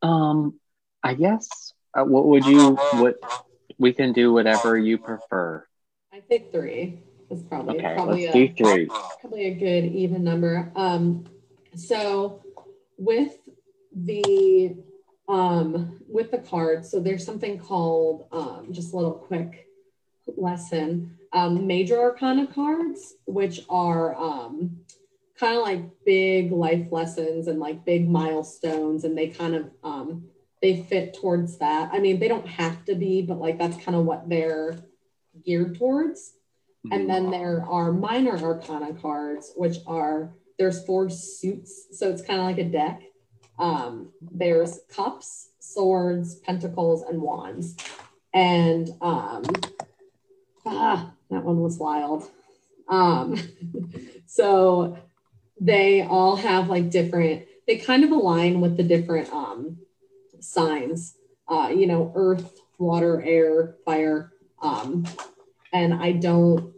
Um, 0.02 0.60
I 1.02 1.14
guess. 1.14 1.48
Uh, 1.94 2.04
what 2.04 2.26
would 2.26 2.44
you? 2.44 2.74
What 2.92 3.16
we 3.78 3.94
can 3.94 4.12
do 4.12 4.34
whatever 4.34 4.76
you 4.76 4.98
prefer. 4.98 5.66
I 6.12 6.20
think 6.20 6.52
three 6.52 7.00
is 7.32 7.42
probably 7.42 7.78
okay, 7.78 7.94
probably 7.94 8.26
let's 8.26 8.36
a, 8.36 8.46
do 8.46 8.54
three. 8.54 8.86
Probably 9.20 9.46
a 9.46 9.54
good 9.54 9.84
even 9.86 10.22
number. 10.22 10.70
Um, 10.76 11.24
so 11.74 12.42
with 12.98 13.38
the 13.94 14.76
um 15.28 16.00
with 16.08 16.30
the 16.30 16.38
cards, 16.38 16.90
so 16.90 17.00
there's 17.00 17.24
something 17.24 17.58
called 17.58 18.26
um 18.32 18.68
just 18.70 18.92
a 18.92 18.96
little 18.96 19.12
quick 19.12 19.68
lesson. 20.36 21.18
Um, 21.32 21.66
major 21.66 21.98
arcana 21.98 22.46
cards, 22.46 23.14
which 23.26 23.60
are 23.68 24.14
um 24.14 24.78
kind 25.38 25.56
of 25.56 25.62
like 25.62 25.82
big 26.04 26.52
life 26.52 26.88
lessons 26.92 27.48
and 27.48 27.58
like 27.58 27.84
big 27.84 28.08
milestones, 28.08 29.04
and 29.04 29.16
they 29.16 29.28
kind 29.28 29.54
of 29.54 29.70
um 29.82 30.24
they 30.60 30.82
fit 30.82 31.14
towards 31.14 31.58
that. 31.58 31.90
I 31.92 31.98
mean, 31.98 32.20
they 32.20 32.28
don't 32.28 32.46
have 32.46 32.84
to 32.84 32.94
be, 32.94 33.22
but 33.22 33.38
like 33.38 33.58
that's 33.58 33.82
kind 33.82 33.96
of 33.96 34.04
what 34.04 34.28
they're 34.28 34.76
geared 35.44 35.78
towards. 35.78 36.34
And 36.90 37.08
then 37.08 37.30
there 37.30 37.64
are 37.68 37.92
minor 37.92 38.36
arcana 38.36 38.92
cards, 38.94 39.52
which 39.56 39.76
are 39.86 40.32
there's 40.58 40.84
four 40.84 41.08
suits, 41.10 41.86
so 41.92 42.10
it's 42.10 42.22
kind 42.22 42.40
of 42.40 42.46
like 42.46 42.58
a 42.58 42.64
deck. 42.64 43.02
Um, 43.58 44.10
there's 44.20 44.80
cups, 44.88 45.50
swords, 45.60 46.36
pentacles, 46.36 47.02
and 47.02 47.22
wands. 47.22 47.76
And 48.34 48.90
um, 49.00 49.44
ah, 50.66 51.12
that 51.30 51.44
one 51.44 51.60
was 51.60 51.78
wild. 51.78 52.28
Um, 52.88 53.38
so 54.26 54.98
they 55.60 56.02
all 56.02 56.36
have 56.36 56.68
like 56.68 56.90
different, 56.90 57.46
they 57.66 57.76
kind 57.76 58.04
of 58.04 58.10
align 58.10 58.60
with 58.60 58.76
the 58.76 58.82
different 58.82 59.32
um, 59.32 59.78
signs, 60.40 61.14
uh, 61.48 61.70
you 61.74 61.86
know, 61.86 62.12
earth, 62.14 62.60
water, 62.78 63.22
air, 63.22 63.76
fire. 63.84 64.32
Um, 64.60 65.04
and 65.72 65.94
I 65.94 66.12
don't 66.12 66.72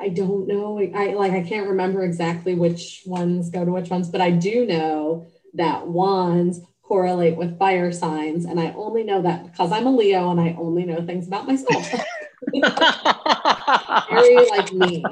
I 0.00 0.08
don't 0.08 0.48
know. 0.48 0.80
I 0.94 1.12
like 1.12 1.32
I 1.32 1.42
can't 1.42 1.68
remember 1.68 2.02
exactly 2.04 2.54
which 2.54 3.02
ones 3.04 3.50
go 3.50 3.66
to 3.66 3.70
which 3.70 3.90
ones, 3.90 4.08
but 4.08 4.22
I 4.22 4.30
do 4.30 4.64
know 4.64 5.26
that 5.54 5.86
wands 5.86 6.60
correlate 6.82 7.36
with 7.36 7.58
fire 7.58 7.92
signs, 7.92 8.46
and 8.46 8.58
I 8.58 8.72
only 8.72 9.04
know 9.04 9.20
that 9.22 9.44
because 9.44 9.70
I'm 9.72 9.86
a 9.86 9.90
Leo 9.90 10.30
and 10.30 10.40
I 10.40 10.56
only 10.58 10.84
know 10.84 11.04
things 11.04 11.28
about 11.28 11.46
myself. 11.46 11.86
very 14.10 14.48
like 14.48 14.72
me, 14.72 15.04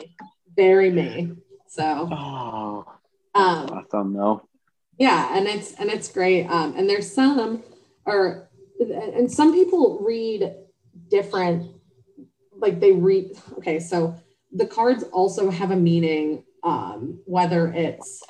very 0.57 0.91
me. 0.91 1.33
So, 1.69 2.09
oh, 2.11 2.85
um, 3.35 3.69
awesome, 3.69 4.15
no. 4.15 4.43
Yeah, 4.99 5.37
and 5.37 5.47
it's 5.47 5.75
and 5.75 5.91
it's 5.91 6.11
great. 6.11 6.47
Um, 6.47 6.75
and 6.79 6.89
there's 6.89 7.13
some, 7.13 7.63
or 8.07 8.49
and 8.81 9.31
some 9.31 9.53
people 9.53 9.99
read 10.01 10.55
different 11.11 11.78
like 12.59 12.81
they 12.81 12.93
read 12.93 13.31
okay 13.57 13.79
so 13.79 14.15
the 14.53 14.67
cards 14.67 15.05
also 15.13 15.51
have 15.51 15.71
a 15.71 15.77
meaning 15.77 16.45
um, 16.65 17.21
whether 17.25 17.69
it's 17.69 18.23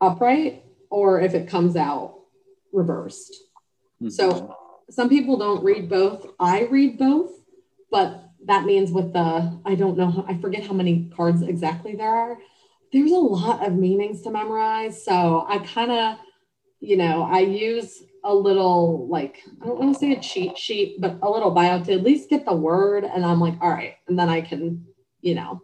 upright 0.00 0.62
or 0.90 1.20
if 1.20 1.34
it 1.34 1.48
comes 1.48 1.74
out 1.76 2.20
reversed. 2.72 3.34
Mm-hmm. 4.00 4.10
so 4.10 4.56
some 4.90 5.08
people 5.08 5.38
don't 5.38 5.64
read 5.64 5.88
both. 5.88 6.26
I 6.38 6.64
read 6.64 6.98
both 6.98 7.32
but 7.90 8.24
that 8.44 8.64
means 8.64 8.90
with 8.90 9.12
the 9.12 9.60
i 9.64 9.74
don't 9.76 9.96
know 9.96 10.24
i 10.28 10.36
forget 10.38 10.66
how 10.66 10.72
many 10.72 11.10
cards 11.16 11.42
exactly 11.42 11.94
there 11.94 12.14
are. 12.14 12.38
There's 12.92 13.12
a 13.12 13.16
lot 13.16 13.66
of 13.66 13.74
meanings 13.74 14.22
to 14.22 14.30
memorize. 14.30 15.04
So 15.04 15.46
i 15.48 15.58
kind 15.58 15.90
of 15.90 16.18
you 16.80 16.96
know 16.96 17.22
i 17.22 17.40
use 17.40 18.02
a 18.24 18.34
little 18.34 19.06
like 19.08 19.42
I 19.62 19.66
don't 19.66 19.78
want 19.78 19.94
to 19.94 20.00
say 20.00 20.12
a 20.12 20.20
cheat 20.20 20.58
sheet, 20.58 21.00
but 21.00 21.18
a 21.22 21.30
little 21.30 21.50
bio 21.50 21.82
to 21.84 21.92
at 21.92 22.02
least 22.02 22.30
get 22.30 22.44
the 22.44 22.54
word. 22.54 23.04
And 23.04 23.24
I'm 23.24 23.40
like, 23.40 23.54
all 23.60 23.70
right, 23.70 23.96
and 24.08 24.18
then 24.18 24.28
I 24.28 24.40
can, 24.40 24.86
you 25.20 25.34
know. 25.34 25.62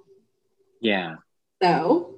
Yeah. 0.80 1.16
So 1.62 2.14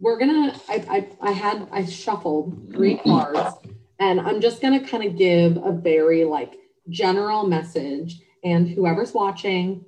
we're 0.00 0.18
gonna 0.18 0.58
I 0.68 1.08
I, 1.20 1.28
I 1.28 1.32
had 1.32 1.68
I 1.70 1.84
shuffled 1.84 2.70
three 2.72 2.96
cards 2.96 3.56
and 3.98 4.20
I'm 4.20 4.40
just 4.40 4.62
gonna 4.62 4.86
kind 4.86 5.04
of 5.04 5.16
give 5.16 5.56
a 5.58 5.72
very 5.72 6.24
like 6.24 6.54
general 6.88 7.46
message 7.46 8.20
and 8.42 8.68
whoever's 8.68 9.12
watching 9.12 9.84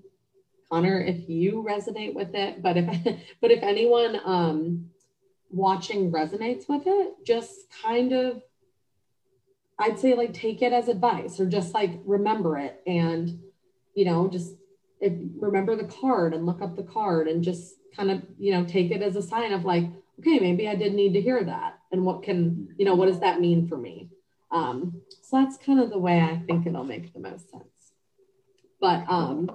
Connor, 0.70 1.02
if 1.02 1.28
you 1.28 1.62
resonate 1.68 2.14
with 2.14 2.34
it, 2.34 2.62
but 2.62 2.78
if 2.78 2.86
but 3.40 3.50
if 3.50 3.62
anyone 3.62 4.18
um 4.24 4.90
watching 5.50 6.10
resonates 6.10 6.68
with 6.68 6.84
it, 6.86 7.12
just 7.26 7.70
kind 7.82 8.12
of 8.12 8.42
I'd 9.82 9.98
say 9.98 10.14
like 10.14 10.32
take 10.32 10.62
it 10.62 10.72
as 10.72 10.86
advice 10.86 11.40
or 11.40 11.46
just 11.46 11.74
like 11.74 11.98
remember 12.04 12.56
it 12.56 12.80
and 12.86 13.40
you 13.94 14.04
know 14.04 14.28
just 14.28 14.54
if, 15.00 15.12
remember 15.40 15.74
the 15.74 15.92
card 16.00 16.34
and 16.34 16.46
look 16.46 16.62
up 16.62 16.76
the 16.76 16.84
card 16.84 17.26
and 17.26 17.42
just 17.42 17.74
kind 17.96 18.08
of 18.08 18.22
you 18.38 18.52
know 18.52 18.64
take 18.64 18.92
it 18.92 19.02
as 19.02 19.16
a 19.16 19.22
sign 19.22 19.52
of 19.52 19.64
like 19.64 19.84
okay 20.20 20.38
maybe 20.38 20.68
I 20.68 20.76
did 20.76 20.94
need 20.94 21.14
to 21.14 21.20
hear 21.20 21.42
that 21.42 21.80
and 21.90 22.04
what 22.04 22.22
can 22.22 22.68
you 22.78 22.84
know 22.84 22.94
what 22.94 23.06
does 23.06 23.18
that 23.20 23.40
mean 23.40 23.66
for 23.66 23.76
me? 23.76 24.08
Um, 24.52 25.00
so 25.22 25.38
that's 25.38 25.56
kind 25.56 25.80
of 25.80 25.90
the 25.90 25.98
way 25.98 26.20
I 26.20 26.40
think 26.46 26.66
it'll 26.66 26.84
make 26.84 27.12
the 27.12 27.20
most 27.20 27.50
sense. 27.50 27.64
But 28.80 29.04
um 29.08 29.50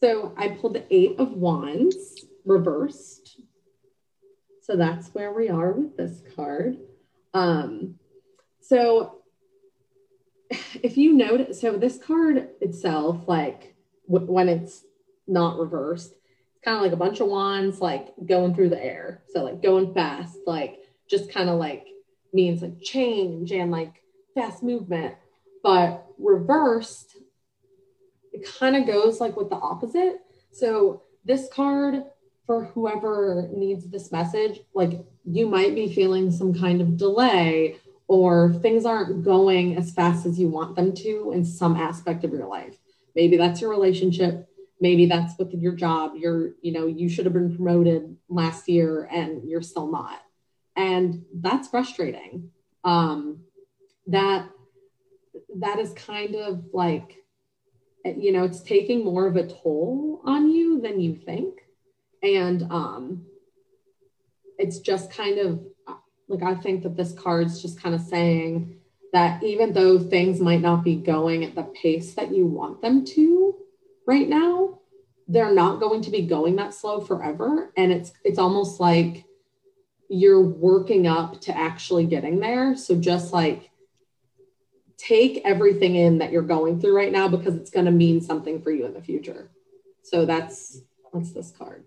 so 0.00 0.32
I 0.36 0.50
pulled 0.50 0.74
the 0.74 0.84
eight 0.94 1.18
of 1.18 1.32
wands 1.32 2.24
reversed. 2.44 3.40
So 4.62 4.76
that's 4.76 5.08
where 5.08 5.32
we 5.32 5.48
are 5.48 5.72
with 5.72 5.96
this 5.96 6.22
card. 6.36 6.78
Um 7.34 7.98
so 8.68 9.22
if 10.82 10.98
you 10.98 11.14
notice, 11.14 11.58
so 11.58 11.78
this 11.78 11.96
card 11.96 12.50
itself, 12.60 13.26
like 13.26 13.74
w- 14.10 14.30
when 14.30 14.50
it's 14.50 14.84
not 15.26 15.58
reversed, 15.58 16.12
it's 16.12 16.62
kind 16.62 16.76
of 16.76 16.82
like 16.82 16.92
a 16.92 16.96
bunch 16.96 17.20
of 17.20 17.28
wands, 17.28 17.80
like 17.80 18.08
going 18.26 18.54
through 18.54 18.68
the 18.68 18.84
air. 18.84 19.22
So 19.32 19.42
like 19.42 19.62
going 19.62 19.94
fast, 19.94 20.36
like 20.46 20.80
just 21.08 21.32
kind 21.32 21.48
of 21.48 21.58
like 21.58 21.86
means 22.34 22.60
like 22.60 22.82
change 22.82 23.52
and 23.52 23.70
like 23.70 24.02
fast 24.34 24.62
movement. 24.62 25.14
But 25.62 26.06
reversed, 26.18 27.16
it 28.34 28.46
kind 28.58 28.76
of 28.76 28.86
goes 28.86 29.18
like 29.18 29.34
with 29.34 29.48
the 29.48 29.56
opposite. 29.56 30.20
So 30.52 31.04
this 31.24 31.48
card 31.50 32.04
for 32.44 32.64
whoever 32.66 33.48
needs 33.50 33.88
this 33.88 34.12
message, 34.12 34.60
like 34.74 35.04
you 35.24 35.46
might 35.46 35.74
be 35.74 35.90
feeling 35.90 36.30
some 36.30 36.52
kind 36.52 36.82
of 36.82 36.98
delay 36.98 37.78
or 38.08 38.54
things 38.54 38.84
aren't 38.84 39.22
going 39.24 39.76
as 39.76 39.92
fast 39.92 40.26
as 40.26 40.38
you 40.38 40.48
want 40.48 40.74
them 40.74 40.94
to 40.94 41.30
in 41.34 41.44
some 41.44 41.76
aspect 41.76 42.24
of 42.24 42.32
your 42.32 42.46
life. 42.48 42.76
Maybe 43.14 43.36
that's 43.36 43.60
your 43.60 43.70
relationship. 43.70 44.48
maybe 44.80 45.06
that's 45.06 45.36
with 45.38 45.52
your 45.54 45.72
job 45.72 46.12
you're 46.16 46.52
you 46.62 46.72
know 46.72 46.86
you 46.86 47.08
should 47.08 47.24
have 47.24 47.34
been 47.34 47.54
promoted 47.54 48.16
last 48.28 48.68
year 48.68 49.08
and 49.10 49.48
you're 49.48 49.62
still 49.62 49.90
not 49.90 50.20
and 50.76 51.24
that's 51.34 51.68
frustrating 51.68 52.50
um 52.84 53.40
that 54.06 54.48
that 55.56 55.78
is 55.78 55.92
kind 55.94 56.34
of 56.34 56.64
like 56.72 57.16
you 58.04 58.32
know 58.32 58.44
it's 58.44 58.62
taking 58.62 59.04
more 59.04 59.26
of 59.26 59.36
a 59.36 59.46
toll 59.46 60.20
on 60.24 60.50
you 60.50 60.80
than 60.80 61.00
you 61.00 61.14
think 61.14 61.58
and 62.22 62.62
um 62.70 63.24
it's 64.58 64.78
just 64.78 65.10
kind 65.12 65.38
of 65.38 65.60
like 66.28 66.42
i 66.42 66.54
think 66.54 66.82
that 66.82 66.96
this 66.96 67.12
card's 67.12 67.60
just 67.60 67.80
kind 67.80 67.94
of 67.94 68.00
saying 68.00 68.76
that 69.12 69.42
even 69.42 69.72
though 69.72 69.98
things 69.98 70.40
might 70.40 70.60
not 70.60 70.84
be 70.84 70.94
going 70.94 71.44
at 71.44 71.54
the 71.54 71.62
pace 71.62 72.14
that 72.14 72.32
you 72.32 72.46
want 72.46 72.80
them 72.82 73.04
to 73.04 73.54
right 74.06 74.28
now 74.28 74.78
they're 75.28 75.54
not 75.54 75.78
going 75.78 76.00
to 76.00 76.10
be 76.10 76.22
going 76.22 76.56
that 76.56 76.72
slow 76.72 77.00
forever. 77.00 77.70
And 77.76 77.92
it's 77.92 78.12
it's 78.24 78.38
almost 78.38 78.80
like 78.80 79.24
you're 80.08 80.42
working 80.42 81.06
up 81.06 81.40
to 81.42 81.56
actually 81.56 82.06
getting 82.06 82.40
there. 82.40 82.74
So 82.76 82.96
just 82.96 83.32
like 83.32 83.70
take 84.96 85.42
everything 85.44 85.96
in 85.96 86.18
that 86.18 86.32
you're 86.32 86.42
going 86.42 86.80
through 86.80 86.96
right 86.96 87.12
now 87.12 87.28
because 87.28 87.54
it's 87.54 87.70
going 87.70 87.84
to 87.84 87.92
mean 87.92 88.20
something 88.22 88.62
for 88.62 88.70
you 88.70 88.86
in 88.86 88.94
the 88.94 89.02
future. 89.02 89.50
So 90.02 90.24
that's 90.24 90.80
that's 91.12 91.32
this 91.32 91.52
card. 91.56 91.84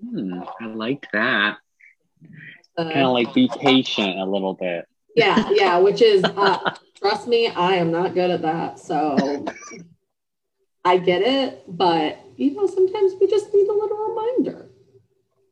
Hmm, 0.00 0.42
i 0.60 0.66
like 0.66 1.08
that 1.12 1.58
kind 2.84 3.06
of 3.06 3.12
like 3.12 3.34
be 3.34 3.50
patient 3.60 4.18
a 4.18 4.24
little 4.24 4.54
bit. 4.54 4.86
Yeah 5.14 5.50
yeah 5.52 5.78
which 5.78 6.00
is 6.00 6.22
uh, 6.24 6.58
trust 6.96 7.26
me 7.26 7.48
i 7.48 7.74
am 7.74 7.90
not 7.90 8.14
good 8.14 8.30
at 8.30 8.42
that 8.42 8.78
so 8.78 9.44
i 10.84 10.96
get 10.96 11.22
it 11.22 11.64
but 11.68 12.18
you 12.36 12.54
know 12.54 12.66
sometimes 12.66 13.14
we 13.20 13.26
just 13.26 13.52
need 13.52 13.68
a 13.68 13.72
little 13.72 13.96
reminder. 13.96 14.68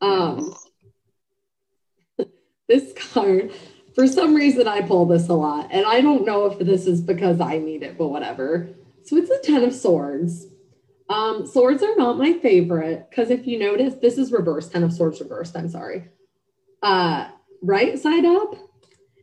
Um 0.01 0.55
this 2.69 2.93
card 3.13 3.53
for 3.95 4.07
some 4.07 4.35
reason 4.35 4.69
i 4.69 4.83
pull 4.83 5.07
this 5.07 5.29
a 5.29 5.35
lot 5.35 5.69
and 5.71 5.87
i 5.87 6.01
don't 6.01 6.25
know 6.27 6.47
if 6.47 6.59
this 6.59 6.87
is 6.87 7.01
because 7.01 7.41
i 7.41 7.59
need 7.59 7.83
it 7.83 7.99
but 7.99 8.09
whatever. 8.09 8.69
So 9.05 9.17
it's 9.17 9.31
a 9.31 9.41
ten 9.41 9.63
of 9.65 9.75
swords. 9.75 10.47
Um 11.09 11.47
swords 11.47 11.83
are 11.83 11.97
not 11.97 12.19
my 12.19 12.35
favorite 12.35 13.09
because 13.11 13.31
if 13.31 13.47
you 13.47 13.59
notice 13.59 13.95
this 13.95 14.19
is 14.19 14.33
reversed 14.33 14.73
ten 14.73 14.83
of 14.83 14.93
swords 14.93 15.21
reversed 15.21 15.57
i'm 15.57 15.69
sorry 15.69 16.09
uh 16.83 17.29
right 17.63 17.99
side 17.99 18.25
up 18.25 18.55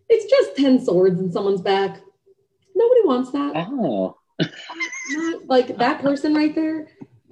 it's 0.09 0.29
just 0.29 0.57
10 0.57 0.85
swords 0.85 1.19
in 1.19 1.31
someone's 1.31 1.61
back. 1.61 1.99
Nobody 2.75 3.01
wants 3.03 3.31
that. 3.31 3.53
Oh. 3.55 4.17
Not, 5.11 5.45
like 5.45 5.77
that 5.77 6.01
person 6.01 6.33
right 6.33 6.53
there 6.53 6.87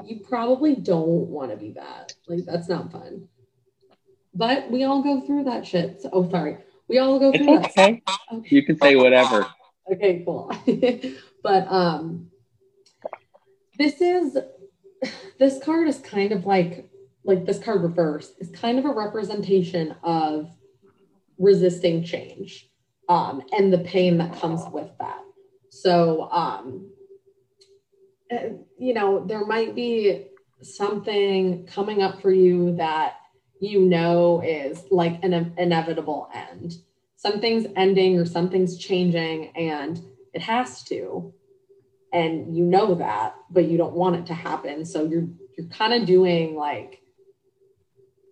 you 0.06 0.20
probably 0.28 0.76
don't 0.76 1.28
want 1.28 1.52
to 1.52 1.58
be 1.58 1.72
that 1.72 2.14
like 2.28 2.46
that's 2.46 2.70
not 2.70 2.92
fun. 2.92 3.28
But 4.34 4.72
we 4.72 4.84
all 4.84 5.04
go 5.04 5.22
through 5.22 5.44
that 5.46 5.68
shit. 5.68 6.02
So, 6.02 6.10
oh 6.14 6.30
sorry. 6.30 6.58
We 6.88 6.98
all 7.00 7.20
go 7.20 7.32
it's 7.32 7.44
through 7.44 7.58
okay. 7.60 8.02
that 8.06 8.18
okay. 8.34 8.56
you 8.56 8.66
can 8.66 8.80
say 8.80 8.96
whatever. 8.96 9.48
Okay 9.92 10.24
cool. 10.26 10.52
But 11.44 11.68
um 11.72 12.30
this 13.78 14.00
is 14.00 14.38
this 15.40 15.64
card 15.64 15.88
is 15.88 15.98
kind 16.00 16.32
of 16.32 16.46
like 16.46 16.91
like 17.24 17.46
this 17.46 17.60
card 17.60 17.84
reverse 17.84 18.32
is 18.40 18.50
kind 18.50 18.80
of 18.80 18.86
a 18.86 18.94
representation 18.94 19.96
of 20.04 20.50
resisting 21.38 22.04
change 22.04 22.70
um, 23.10 23.44
and 23.52 23.72
the 23.72 23.80
pain 23.80 24.18
that 24.18 24.40
comes 24.40 24.62
with 24.72 24.90
that. 25.00 25.22
So 25.70 26.30
um, 26.32 26.92
uh, 28.32 28.50
you 28.78 28.94
know 28.94 29.26
there 29.26 29.46
might 29.46 29.76
be 29.76 30.28
something 30.62 31.66
coming 31.66 32.02
up 32.02 32.22
for 32.22 32.32
you 32.32 32.76
that 32.78 33.18
you 33.60 33.82
know 33.82 34.42
is 34.42 34.84
like 34.92 35.24
an 35.24 35.54
inevitable 35.58 36.30
end. 36.34 36.74
Something's 37.16 37.68
ending 37.76 38.18
or 38.18 38.26
something's 38.26 38.78
changing 38.78 39.56
and 39.56 40.02
it 40.34 40.42
has 40.42 40.84
to 40.86 41.34
and 42.14 42.56
you 42.56 42.64
know 42.64 42.96
that 42.96 43.36
but 43.50 43.66
you 43.66 43.78
don't 43.78 43.94
want 43.94 44.16
it 44.16 44.26
to 44.28 44.34
happen. 44.34 44.86
So 44.86 45.06
you're 45.06 45.28
you're 45.58 45.68
kind 45.68 45.94
of 45.94 46.06
doing 46.06 46.56
like 46.56 47.01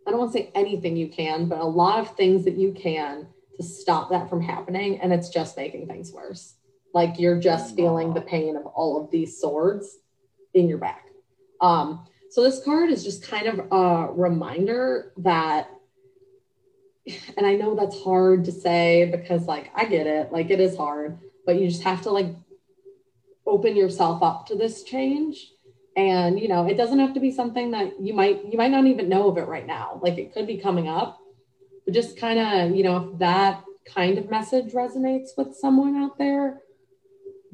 I 0.10 0.12
don't 0.12 0.22
want 0.22 0.34
to 0.34 0.40
say 0.40 0.52
anything 0.56 0.98
you 0.98 1.08
can, 1.08 1.48
but 1.48 1.60
a 1.60 1.66
lot 1.66 2.00
of 2.00 2.16
things 2.16 2.44
that 2.46 2.58
you 2.58 2.72
can 2.74 3.28
to 3.58 3.64
stop 3.64 4.10
that 4.10 4.28
from 4.28 4.42
happening. 4.42 5.00
And 5.00 5.14
it's 5.14 5.30
just 5.30 5.56
making 5.56 5.86
things 5.86 6.12
worse. 6.12 6.56
Like 6.96 7.20
you're 7.20 7.40
just 7.40 7.76
feeling 7.76 8.16
the 8.16 8.22
pain 8.22 8.58
of 8.58 8.66
all 8.66 9.00
of 9.00 9.12
these 9.12 9.40
swords 9.40 10.00
in 10.56 10.68
your 10.68 10.80
back. 10.80 11.06
Um, 11.62 12.08
so 12.32 12.42
this 12.42 12.64
card 12.66 12.90
is 12.90 13.04
just 13.04 13.22
kind 13.22 13.46
of 13.46 13.72
a 13.72 14.12
reminder 14.12 15.14
that, 15.18 15.70
and 17.38 17.46
I 17.46 17.54
know 17.54 17.76
that's 17.76 18.02
hard 18.02 18.46
to 18.46 18.52
say 18.52 19.12
because 19.12 19.46
like 19.46 19.70
I 19.76 19.86
get 19.86 20.08
it, 20.08 20.32
like 20.32 20.50
it 20.50 20.60
is 20.60 20.76
hard, 20.76 21.20
but 21.46 21.60
you 21.60 21.68
just 21.68 21.84
have 21.84 22.02
to 22.02 22.10
like 22.10 22.34
open 23.46 23.76
yourself 23.76 24.24
up 24.24 24.48
to 24.48 24.56
this 24.56 24.82
change 24.82 25.52
and 25.96 26.40
you 26.40 26.48
know 26.48 26.68
it 26.68 26.78
doesn't 26.78 27.00
have 27.00 27.14
to 27.14 27.20
be 27.20 27.32
something 27.32 27.72
that 27.72 28.00
you 28.00 28.14
might 28.14 28.44
you 28.46 28.58
might 28.58 28.72
not 28.72 28.86
even 28.86 29.10
know 29.10 29.30
of 29.30 29.38
it 29.38 29.48
right 29.48 29.68
now. 29.68 30.00
Like 30.02 30.18
it 30.18 30.34
could 30.34 30.48
be 30.48 30.58
coming 30.58 30.88
up 30.88 31.20
but 31.86 31.94
just 31.94 32.18
kind 32.18 32.40
of 32.40 32.76
you 32.76 32.84
know 32.84 32.98
if 32.98 33.20
that 33.20 33.64
kind 33.86 34.18
of 34.18 34.30
message 34.30 34.74
resonates 34.74 35.30
with 35.36 35.56
someone 35.56 35.96
out 35.96 36.18
there 36.18 36.62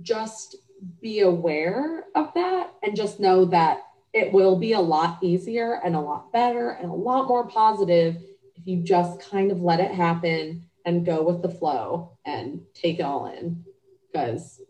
just 0.02 0.58
be 1.02 1.22
aware 1.22 2.06
of 2.16 2.34
that 2.34 2.74
and 2.84 2.96
just 2.96 3.20
know 3.20 3.46
that 3.46 3.84
it 4.14 4.32
will 4.32 4.58
be 4.58 4.74
a 4.74 4.80
lot 4.80 5.18
easier 5.22 5.80
and 5.86 5.96
a 5.96 6.00
lot 6.00 6.32
better 6.32 6.72
and 6.72 6.90
a 6.90 6.94
lot 6.94 7.28
more 7.28 7.48
positive 7.48 8.18
if 8.56 8.68
you 8.68 8.84
just 8.84 9.22
kind 9.30 9.52
of 9.52 9.62
let 9.62 9.80
it 9.80 9.92
happen 9.92 10.66
and 10.86 11.06
go 11.06 11.24
with 11.24 11.42
the 11.42 11.50
flow 11.50 12.18
and 12.26 12.62
take 12.74 13.00
it 13.00 13.04
all 13.04 13.28
in. 13.28 13.64
Because 14.12 14.62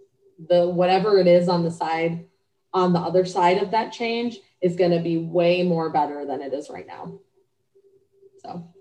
the 0.48 0.70
whatever 0.70 1.20
it 1.20 1.28
is 1.28 1.48
on 1.48 1.64
the 1.64 1.72
side 1.72 2.26
on 2.76 2.94
the 2.94 3.00
other 3.00 3.26
side 3.26 3.58
of 3.58 3.72
that 3.72 3.92
change 3.92 4.38
is 4.62 4.76
going 4.76 4.92
to 4.92 5.00
be 5.00 5.18
way 5.18 5.64
more 5.64 5.90
better 5.90 6.26
than 6.26 6.42
it 6.42 6.54
is 6.54 6.70
right 6.70 6.86
now. 6.86 7.20
So 8.44 8.72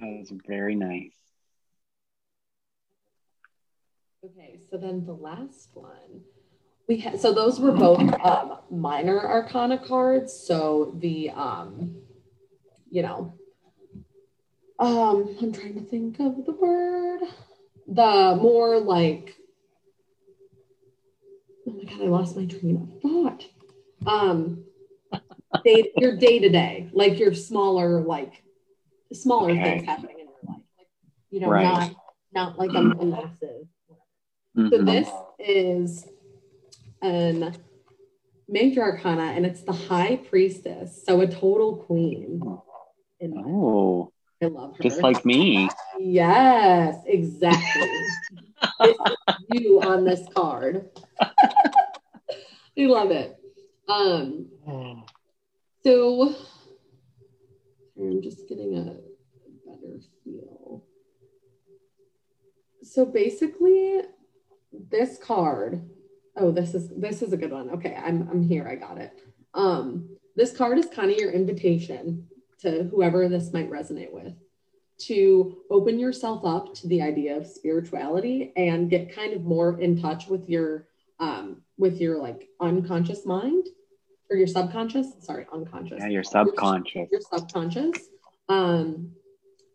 that 0.00 0.06
was 0.06 0.32
very 0.46 0.74
nice. 0.74 1.12
Okay, 4.24 4.60
so 4.70 4.78
then 4.78 5.04
the 5.04 5.12
last 5.12 5.70
one 5.74 6.22
we 6.88 6.98
had 6.98 7.20
so 7.20 7.32
those 7.32 7.58
were 7.58 7.72
both 7.72 8.00
um, 8.24 8.58
minor 8.70 9.20
arcana 9.20 9.78
cards. 9.78 10.32
So 10.32 10.94
the 10.98 11.30
um, 11.30 11.96
you 12.90 13.02
know, 13.02 13.34
um, 14.78 15.36
I'm 15.42 15.52
trying 15.52 15.74
to 15.74 15.80
think 15.80 16.20
of 16.20 16.44
the 16.46 16.52
word. 16.52 17.22
The 17.88 18.38
more 18.40 18.78
like 18.78 19.36
god, 21.88 22.02
I 22.02 22.06
lost 22.06 22.36
my 22.36 22.46
train 22.46 22.76
of 22.76 23.02
thought. 23.02 23.46
Um, 24.06 24.64
day, 25.64 25.92
your 25.96 26.16
day 26.16 26.38
to 26.38 26.48
day, 26.48 26.88
like 26.92 27.18
your 27.18 27.34
smaller, 27.34 28.00
like 28.00 28.42
smaller 29.12 29.50
okay. 29.52 29.62
things 29.62 29.84
happening 29.84 30.16
in 30.20 30.26
your 30.26 30.54
life, 30.54 30.62
like 30.78 30.88
you 31.30 31.40
know, 31.40 31.48
right. 31.48 31.62
not 31.62 31.90
not 32.32 32.58
like 32.58 32.70
a, 32.74 32.78
a 32.78 33.04
massive. 33.04 33.66
Mm-hmm. 34.56 34.68
So 34.70 34.82
this 34.82 35.08
is 35.38 36.06
an 37.02 37.54
major 38.48 38.82
arcana, 38.82 39.32
and 39.34 39.44
it's 39.46 39.62
the 39.62 39.72
high 39.72 40.16
priestess, 40.16 41.02
so 41.04 41.20
a 41.20 41.26
total 41.26 41.76
queen. 41.76 42.42
Oh, 43.22 44.12
I 44.42 44.46
love 44.46 44.76
her. 44.76 44.82
Just 44.82 45.02
like 45.02 45.24
me. 45.24 45.68
Yes, 45.98 47.02
exactly. 47.06 47.90
You 49.52 49.80
on 49.82 50.04
this 50.04 50.26
card. 50.34 50.88
we 52.76 52.86
love 52.86 53.10
it. 53.10 53.36
Um, 53.88 54.46
so 55.84 56.34
I'm 57.98 58.22
just 58.22 58.48
getting 58.48 58.76
a 58.76 58.84
better 59.68 60.00
feel. 60.24 60.84
So 62.82 63.06
basically, 63.06 64.00
this 64.90 65.18
card. 65.18 65.88
Oh, 66.36 66.50
this 66.50 66.74
is 66.74 66.90
this 66.96 67.22
is 67.22 67.32
a 67.32 67.36
good 67.36 67.52
one. 67.52 67.70
Okay, 67.70 67.94
I'm 67.94 68.28
I'm 68.30 68.42
here. 68.42 68.68
I 68.68 68.74
got 68.74 68.98
it. 68.98 69.20
Um, 69.54 70.16
this 70.34 70.54
card 70.54 70.78
is 70.78 70.86
kind 70.86 71.10
of 71.10 71.16
your 71.16 71.30
invitation 71.30 72.26
to 72.60 72.84
whoever 72.84 73.28
this 73.28 73.52
might 73.52 73.70
resonate 73.70 74.12
with 74.12 74.34
to 74.98 75.58
open 75.70 75.98
yourself 75.98 76.44
up 76.44 76.74
to 76.74 76.88
the 76.88 77.02
idea 77.02 77.36
of 77.36 77.46
spirituality 77.46 78.52
and 78.56 78.88
get 78.88 79.14
kind 79.14 79.34
of 79.34 79.44
more 79.44 79.78
in 79.80 80.00
touch 80.00 80.26
with 80.28 80.48
your 80.48 80.86
um 81.20 81.62
with 81.78 82.00
your 82.00 82.18
like 82.18 82.48
unconscious 82.60 83.26
mind 83.26 83.66
or 84.30 84.36
your 84.36 84.46
subconscious 84.46 85.08
sorry 85.20 85.46
unconscious. 85.52 85.98
Yeah 86.00 86.08
your 86.08 86.24
subconscious. 86.24 86.94
your, 86.94 87.08
your 87.12 87.20
subconscious. 87.20 88.08
Um 88.48 89.12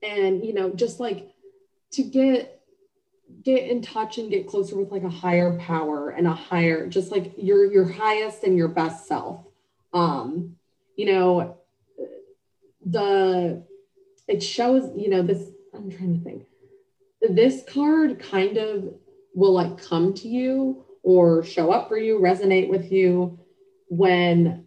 and 0.02 0.44
you 0.44 0.54
know 0.54 0.72
just 0.72 1.00
like 1.00 1.30
to 1.92 2.04
get 2.04 2.60
get 3.44 3.70
in 3.70 3.82
touch 3.82 4.18
and 4.18 4.30
get 4.30 4.48
closer 4.48 4.76
with 4.76 4.92
like 4.92 5.04
a 5.04 5.10
higher 5.10 5.58
power 5.60 6.10
and 6.10 6.28
a 6.28 6.34
higher 6.34 6.88
just 6.88 7.12
like 7.12 7.34
your 7.38 7.72
your 7.72 7.88
highest 7.88 8.44
and 8.44 8.58
your 8.58 8.68
best 8.68 9.08
self. 9.08 9.46
Um 9.94 10.56
you 10.96 11.06
know 11.06 11.58
the 12.84 13.64
it 14.28 14.42
shows 14.42 14.90
you 14.96 15.10
know 15.10 15.22
this 15.22 15.50
i'm 15.74 15.90
trying 15.92 16.18
to 16.18 16.24
think 16.24 16.46
this 17.22 17.64
card 17.72 18.20
kind 18.20 18.58
of 18.58 18.94
will 19.34 19.54
like 19.54 19.82
come 19.82 20.14
to 20.14 20.28
you 20.28 20.84
or 21.04 21.44
show 21.44 21.72
up 21.72 21.88
for 21.88 21.98
you 21.98 22.20
resonate 22.20 22.70
with 22.70 22.92
you 22.92 23.40
when 23.88 24.66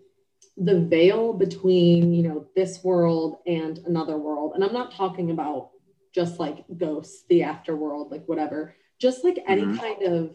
the 0.56 0.80
veil 0.80 1.32
between 1.32 2.12
you 2.12 2.22
know 2.22 2.46
this 2.54 2.82
world 2.84 3.38
and 3.46 3.78
another 3.86 4.16
world 4.16 4.52
and 4.54 4.62
i'm 4.62 4.72
not 4.72 4.94
talking 4.94 5.30
about 5.30 5.70
just 6.14 6.38
like 6.38 6.64
ghosts, 6.76 7.24
the 7.28 7.40
afterworld, 7.40 8.10
like 8.10 8.24
whatever, 8.26 8.74
just 8.98 9.24
like 9.24 9.42
any 9.48 9.62
mm-hmm. 9.62 9.76
kind 9.76 10.02
of 10.04 10.34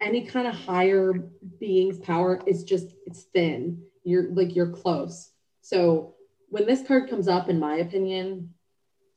any 0.00 0.24
kind 0.24 0.46
of 0.46 0.54
higher 0.54 1.12
being's 1.60 1.98
power 1.98 2.40
is 2.46 2.64
just 2.64 2.94
it's 3.06 3.24
thin. 3.34 3.82
You're 4.02 4.30
like 4.32 4.56
you're 4.56 4.70
close. 4.70 5.30
So 5.60 6.14
when 6.50 6.66
this 6.66 6.86
card 6.86 7.08
comes 7.08 7.28
up, 7.28 7.48
in 7.48 7.58
my 7.58 7.76
opinion, 7.76 8.54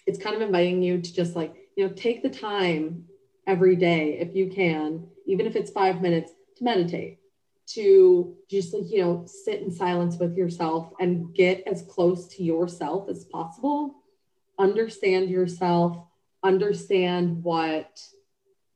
it's 0.05 0.19
kind 0.19 0.36
of 0.36 0.41
inviting 0.41 0.81
you 0.81 1.01
to 1.01 1.13
just 1.13 1.36
like, 1.36 1.55
you 1.75 1.88
know, 1.88 1.93
take 1.93 2.23
the 2.23 2.29
time 2.29 3.05
every 3.47 3.75
day 3.75 4.19
if 4.19 4.36
you 4.36 4.49
can, 4.49 5.07
even 5.27 5.45
if 5.45 5.55
it's 5.55 5.71
five 5.71 6.01
minutes, 6.01 6.31
to 6.57 6.63
meditate, 6.63 7.19
to 7.65 8.36
just 8.49 8.73
like, 8.73 8.89
you 8.89 9.01
know, 9.01 9.25
sit 9.25 9.61
in 9.61 9.71
silence 9.71 10.17
with 10.17 10.38
yourself 10.38 10.93
and 10.99 11.34
get 11.34 11.63
as 11.67 11.84
close 11.89 12.27
to 12.27 12.43
yourself 12.43 13.09
as 13.09 13.25
possible 13.25 13.95
understand 14.59 15.29
yourself, 15.29 15.97
understand 16.43 17.43
what, 17.43 18.01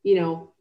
you 0.03 0.15
know, 0.15 0.51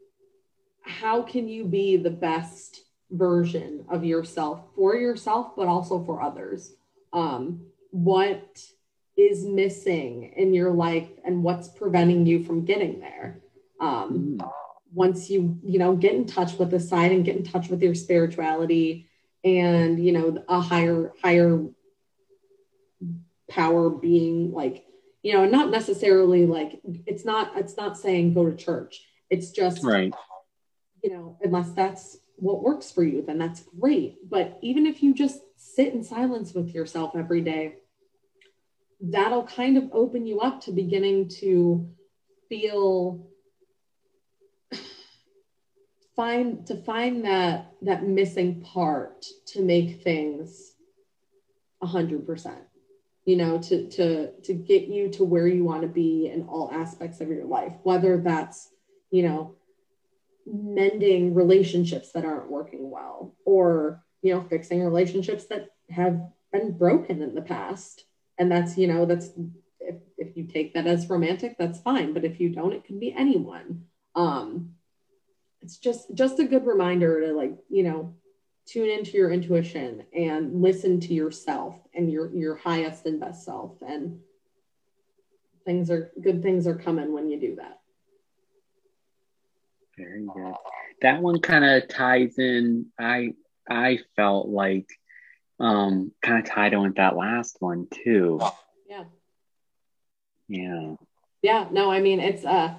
how 0.83 1.23
can 1.23 1.49
you 1.49 1.65
be 1.65 1.97
the 1.97 2.11
best 2.11 2.83
version 3.11 3.85
of 3.89 4.05
yourself 4.05 4.61
for 4.75 4.95
yourself, 4.97 5.55
but 5.57 5.67
also 5.67 6.05
for 6.05 6.23
others? 6.23 6.75
Um, 7.13 7.67
what 7.91 8.61
is 9.17 9.45
missing 9.45 10.33
in 10.37 10.53
your 10.53 10.73
life 10.73 11.09
and 11.25 11.43
what's 11.43 11.69
preventing 11.69 12.27
you 12.27 12.45
from 12.45 12.65
getting 12.65 13.01
there? 13.01 13.41
Um, 13.81 14.39
mm. 14.41 14.53
Once 14.93 15.29
you, 15.31 15.59
you 15.63 15.79
know, 15.79 15.97
get 15.97 16.15
in 16.15 16.27
touch 16.27 16.59
with 16.59 16.71
the 16.71 16.81
side 16.81 17.13
and 17.13 17.25
get 17.25 17.37
in 17.37 17.45
touch 17.45 17.69
with 17.69 17.83
your 17.83 17.95
spirituality 17.95 19.09
and, 19.45 20.05
you 20.05 20.13
know, 20.13 20.43
a 20.49 20.61
higher, 20.61 21.13
higher 21.23 21.65
power 23.49 23.91
being 23.91 24.53
like 24.53 24.87
you 25.27 25.33
know, 25.33 25.45
not 25.45 25.71
necessarily 25.71 26.47
like 26.47 26.81
it's 27.05 27.25
not 27.25 27.51
it's 27.57 27.77
not 27.77 27.99
saying 27.99 28.33
go 28.33 28.49
to 28.49 28.57
church. 28.57 29.03
It's 29.29 29.51
just 29.51 29.83
right. 29.83 30.15
You 31.03 31.11
know, 31.11 31.37
unless 31.43 31.73
that's 31.73 32.17
what 32.37 32.63
works 32.63 32.93
for 32.93 33.03
you, 33.03 33.23
then 33.23 33.37
that's 33.37 33.65
great. 33.81 34.19
But 34.31 34.57
even 34.63 34.87
if 34.87 35.03
you 35.03 35.13
just 35.15 35.41
sit 35.77 35.93
in 35.93 36.03
silence 36.03 36.55
with 36.55 36.75
yourself 36.75 37.15
every 37.15 37.43
day, 37.43 37.75
that'll 38.99 39.47
kind 39.47 39.77
of 39.77 39.91
open 39.93 40.27
you 40.27 40.41
up 40.41 40.63
to 40.63 40.73
beginning 40.73 41.29
to 41.29 41.87
feel 42.49 43.29
find 46.17 46.67
to 46.67 46.83
find 46.83 47.27
that 47.27 47.73
that 47.83 48.09
missing 48.09 48.63
part 48.63 49.27
to 49.45 49.63
make 49.63 50.03
things 50.03 50.73
a 51.83 51.87
hundred 51.87 52.27
percent 52.27 52.63
you 53.27 53.37
know 53.37 53.59
to 53.59 53.87
to 53.91 54.33
to 54.41 54.55
get 54.55 54.85
you 54.85 55.11
to 55.11 55.25
where 55.25 55.47
you 55.47 55.63
want 55.63 55.83
to 55.83 55.89
be 55.89 56.31
in 56.33 56.47
all 56.49 56.71
aspects 56.73 57.21
of 57.21 57.29
your 57.29 57.45
life 57.45 57.75
whether 57.83 58.17
that's 58.17 58.71
you 59.11 59.23
know 59.23 59.55
mending 60.47 61.35
relationships 61.35 62.13
that 62.13 62.25
aren't 62.25 62.51
working 62.51 62.91
well 62.91 63.35
or 63.45 64.03
you 64.27 64.35
know 64.35 64.43
fixing 64.43 64.83
relationships 64.83 65.47
that 65.47 65.71
have 65.91 66.21
been 66.53 66.77
broken 66.77 67.23
in 67.23 67.35
the 67.35 67.43
past. 67.43 68.05
And 68.39 68.51
that's 68.51 68.77
you 68.77 68.87
know 68.87 69.07
that's 69.07 69.31
if, 69.81 69.97
if 70.19 70.37
you 70.37 70.45
take 70.45 70.75
that 70.75 70.87
as 70.87 71.09
romantic 71.09 71.57
that's 71.59 71.81
fine. 71.81 72.13
But 72.13 72.25
if 72.25 72.41
you 72.41 72.51
don't 72.51 72.73
it 72.73 72.85
can 72.85 72.99
be 72.99 73.13
anyone. 73.13 73.85
Um 74.15 74.75
it's 75.63 75.79
just 75.79 76.13
just 76.15 76.39
a 76.41 76.45
good 76.45 76.67
reminder 76.67 77.21
to 77.21 77.33
like 77.33 77.57
you 77.71 77.85
know 77.85 78.15
tune 78.67 78.91
into 78.91 79.13
your 79.17 79.31
intuition 79.31 80.05
and 80.13 80.61
listen 80.61 80.99
to 81.01 81.15
yourself 81.15 81.77
and 81.95 82.11
your 82.11 82.35
your 82.35 82.57
highest 82.57 83.07
and 83.07 83.21
best 83.21 83.45
self. 83.45 83.81
And 83.81 84.21
things 85.65 85.91
are 85.91 86.11
good 86.21 86.43
things 86.43 86.67
are 86.67 86.77
coming 86.77 87.13
when 87.13 87.31
you 87.31 87.39
do 87.39 87.57
that. 87.57 87.81
Very 89.97 90.27
good. 90.27 90.55
That 91.03 91.23
one 91.23 91.41
kind 91.41 91.65
of 91.65 91.89
ties 91.89 92.39
in. 92.39 92.87
I 92.99 93.33
i 93.69 93.99
felt 94.17 94.49
like 94.49 94.89
um 95.59 96.13
kind 96.23 96.39
of 96.39 96.51
tied 96.51 96.73
in 96.73 96.83
with 96.83 96.97
that 96.97 97.17
last 97.17 97.57
one 97.61 97.87
too 98.05 98.41
yeah 98.89 99.05
yeah 100.49 100.95
yeah 101.43 101.67
no 101.71 101.91
i 101.91 102.01
mean 102.01 102.21
it's 102.21 102.45
uh 102.45 102.75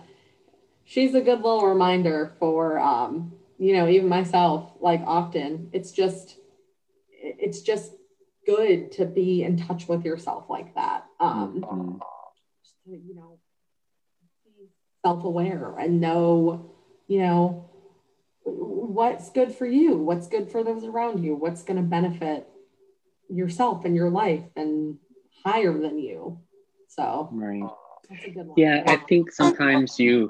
she's 0.85 1.15
a 1.15 1.21
good 1.21 1.41
little 1.41 1.67
reminder 1.67 2.35
for 2.39 2.79
um 2.79 3.33
you 3.57 3.73
know, 3.73 3.87
even 3.87 4.07
myself, 4.07 4.71
like 4.79 5.01
often, 5.05 5.69
it's 5.73 5.91
just, 5.91 6.37
it's 7.21 7.61
just 7.61 7.91
good 8.45 8.91
to 8.93 9.05
be 9.05 9.43
in 9.43 9.57
touch 9.57 9.87
with 9.87 10.05
yourself 10.05 10.45
like 10.49 10.75
that. 10.75 11.05
Um, 11.19 11.65
mm-hmm. 11.67 11.97
to, 12.85 12.97
you 12.97 13.15
know, 13.15 13.39
be 14.45 14.69
self-aware 15.03 15.75
and 15.79 15.99
know, 15.99 16.71
you 17.07 17.19
know, 17.19 17.66
what's 18.47 19.29
good 19.29 19.53
for 19.53 19.65
you, 19.65 19.97
what's 19.97 20.27
good 20.27 20.51
for 20.51 20.63
those 20.63 20.83
around 20.83 21.23
you, 21.23 21.35
what's 21.35 21.63
going 21.63 21.77
to 21.77 21.83
benefit 21.83 22.47
yourself 23.29 23.85
and 23.85 23.95
your 23.95 24.09
life 24.09 24.43
and 24.55 24.97
higher 25.45 25.77
than 25.77 25.99
you. 25.99 26.39
So, 26.87 27.29
right. 27.31 27.69
Yeah, 28.55 28.83
I 28.87 28.97
think 28.97 29.31
sometimes 29.31 29.99
you 29.99 30.29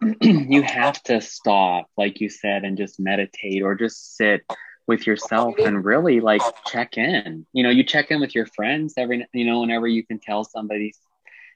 you 0.20 0.62
have 0.62 1.02
to 1.04 1.20
stop, 1.20 1.88
like 1.96 2.20
you 2.20 2.28
said, 2.28 2.64
and 2.64 2.78
just 2.78 3.00
meditate 3.00 3.62
or 3.62 3.74
just 3.74 4.16
sit 4.16 4.42
with 4.86 5.06
yourself 5.06 5.56
and 5.58 5.84
really 5.84 6.20
like 6.20 6.42
check 6.66 6.96
in. 6.96 7.46
You 7.52 7.62
know, 7.62 7.70
you 7.70 7.84
check 7.84 8.10
in 8.10 8.20
with 8.20 8.34
your 8.34 8.46
friends 8.46 8.94
every, 8.96 9.26
you 9.32 9.44
know, 9.44 9.60
whenever 9.60 9.86
you 9.86 10.06
can 10.06 10.18
tell 10.18 10.44
somebody's 10.44 10.98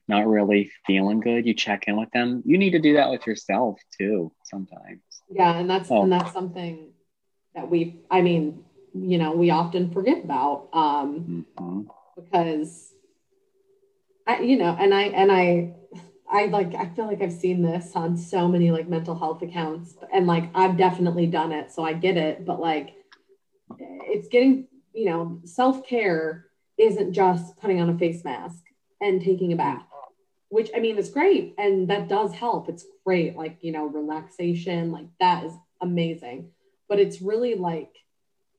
not 0.08 0.26
really 0.26 0.70
feeling 0.86 1.20
good, 1.20 1.46
you 1.46 1.54
check 1.54 1.84
in 1.86 1.96
with 1.96 2.10
them. 2.10 2.42
You 2.44 2.58
need 2.58 2.72
to 2.72 2.78
do 2.80 2.94
that 2.94 3.10
with 3.10 3.26
yourself 3.26 3.80
too 3.98 4.32
sometimes. 4.44 5.00
Yeah. 5.30 5.56
And 5.56 5.68
that's, 5.68 5.90
oh. 5.90 6.02
and 6.02 6.12
that's 6.12 6.32
something 6.32 6.92
that 7.54 7.70
we, 7.70 8.00
I 8.10 8.22
mean, 8.22 8.64
you 8.94 9.18
know, 9.18 9.32
we 9.32 9.50
often 9.50 9.90
forget 9.90 10.24
about 10.24 10.68
um, 10.72 11.46
mm-hmm. 11.58 11.82
because 12.16 12.92
I, 14.26 14.40
you 14.40 14.56
know, 14.56 14.76
and 14.78 14.94
I, 14.94 15.02
and 15.02 15.32
I, 15.32 15.74
I 16.30 16.46
like 16.46 16.74
I 16.74 16.86
feel 16.86 17.06
like 17.06 17.22
I've 17.22 17.32
seen 17.32 17.62
this 17.62 17.92
on 17.94 18.16
so 18.16 18.48
many 18.48 18.70
like 18.70 18.88
mental 18.88 19.16
health 19.16 19.42
accounts 19.42 19.94
and 20.12 20.26
like 20.26 20.50
I've 20.54 20.76
definitely 20.76 21.26
done 21.26 21.52
it 21.52 21.70
so 21.70 21.84
I 21.84 21.92
get 21.92 22.16
it 22.16 22.44
but 22.44 22.60
like 22.60 22.94
it's 23.78 24.28
getting 24.28 24.66
you 24.92 25.06
know 25.06 25.40
self-care 25.44 26.46
isn't 26.78 27.12
just 27.12 27.56
putting 27.58 27.80
on 27.80 27.90
a 27.90 27.98
face 27.98 28.24
mask 28.24 28.64
and 29.00 29.20
taking 29.22 29.52
a 29.52 29.56
bath 29.56 29.84
which 30.54 30.70
I 30.74 30.78
mean 30.78 30.98
is 30.98 31.10
great 31.10 31.54
and 31.58 31.88
that 31.88 32.08
does 32.08 32.32
help. 32.32 32.68
It's 32.68 32.86
great 33.04 33.36
like 33.36 33.58
you 33.60 33.72
know 33.72 33.86
relaxation 33.86 34.92
like 34.92 35.08
that 35.18 35.44
is 35.44 35.52
amazing. 35.80 36.50
But 36.88 37.00
it's 37.00 37.20
really 37.20 37.56
like 37.56 37.90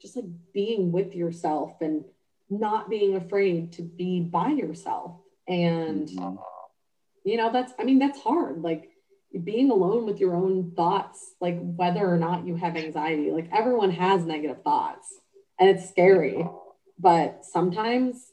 just 0.01 0.17
like 0.17 0.25
being 0.53 0.91
with 0.91 1.15
yourself 1.15 1.77
and 1.79 2.03
not 2.49 2.89
being 2.89 3.15
afraid 3.15 3.71
to 3.73 3.81
be 3.81 4.19
by 4.19 4.49
yourself. 4.49 5.13
And 5.47 6.09
mm-hmm. 6.09 6.35
you 7.23 7.37
know 7.37 7.51
that's 7.51 7.71
i 7.79 7.83
mean 7.83 7.99
that's 7.99 8.19
hard 8.19 8.61
like 8.61 8.89
being 9.43 9.69
alone 9.69 10.05
with 10.05 10.19
your 10.19 10.35
own 10.35 10.71
thoughts 10.75 11.33
like 11.41 11.57
whether 11.59 12.05
or 12.07 12.17
not 12.17 12.47
you 12.47 12.55
have 12.55 12.77
anxiety 12.77 13.31
like 13.31 13.49
everyone 13.51 13.91
has 13.91 14.23
negative 14.23 14.63
thoughts 14.63 15.13
and 15.59 15.69
it's 15.69 15.89
scary. 15.89 16.45
But 16.97 17.45
sometimes 17.45 18.31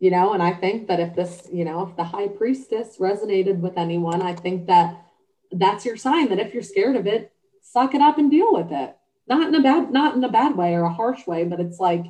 you 0.00 0.10
know 0.10 0.32
and 0.32 0.42
i 0.42 0.52
think 0.52 0.88
that 0.88 1.00
if 1.00 1.14
this 1.14 1.48
you 1.52 1.64
know 1.64 1.82
if 1.82 1.96
the 1.96 2.04
high 2.04 2.28
priestess 2.28 2.98
resonated 2.98 3.58
with 3.58 3.76
anyone 3.76 4.22
i 4.22 4.34
think 4.34 4.66
that 4.66 5.04
that's 5.52 5.84
your 5.84 5.96
sign 5.96 6.28
that 6.28 6.38
if 6.38 6.52
you're 6.52 6.62
scared 6.62 6.96
of 6.96 7.06
it 7.06 7.32
suck 7.72 7.94
it 7.94 8.00
up 8.00 8.18
and 8.18 8.30
deal 8.30 8.52
with 8.52 8.72
it. 8.72 8.96
Not 9.26 9.48
in 9.48 9.54
a 9.54 9.62
bad 9.62 9.92
not 9.92 10.14
in 10.14 10.24
a 10.24 10.30
bad 10.30 10.56
way 10.56 10.74
or 10.74 10.84
a 10.84 10.92
harsh 10.92 11.26
way 11.26 11.44
but 11.44 11.60
it's 11.60 11.78
like 11.78 12.04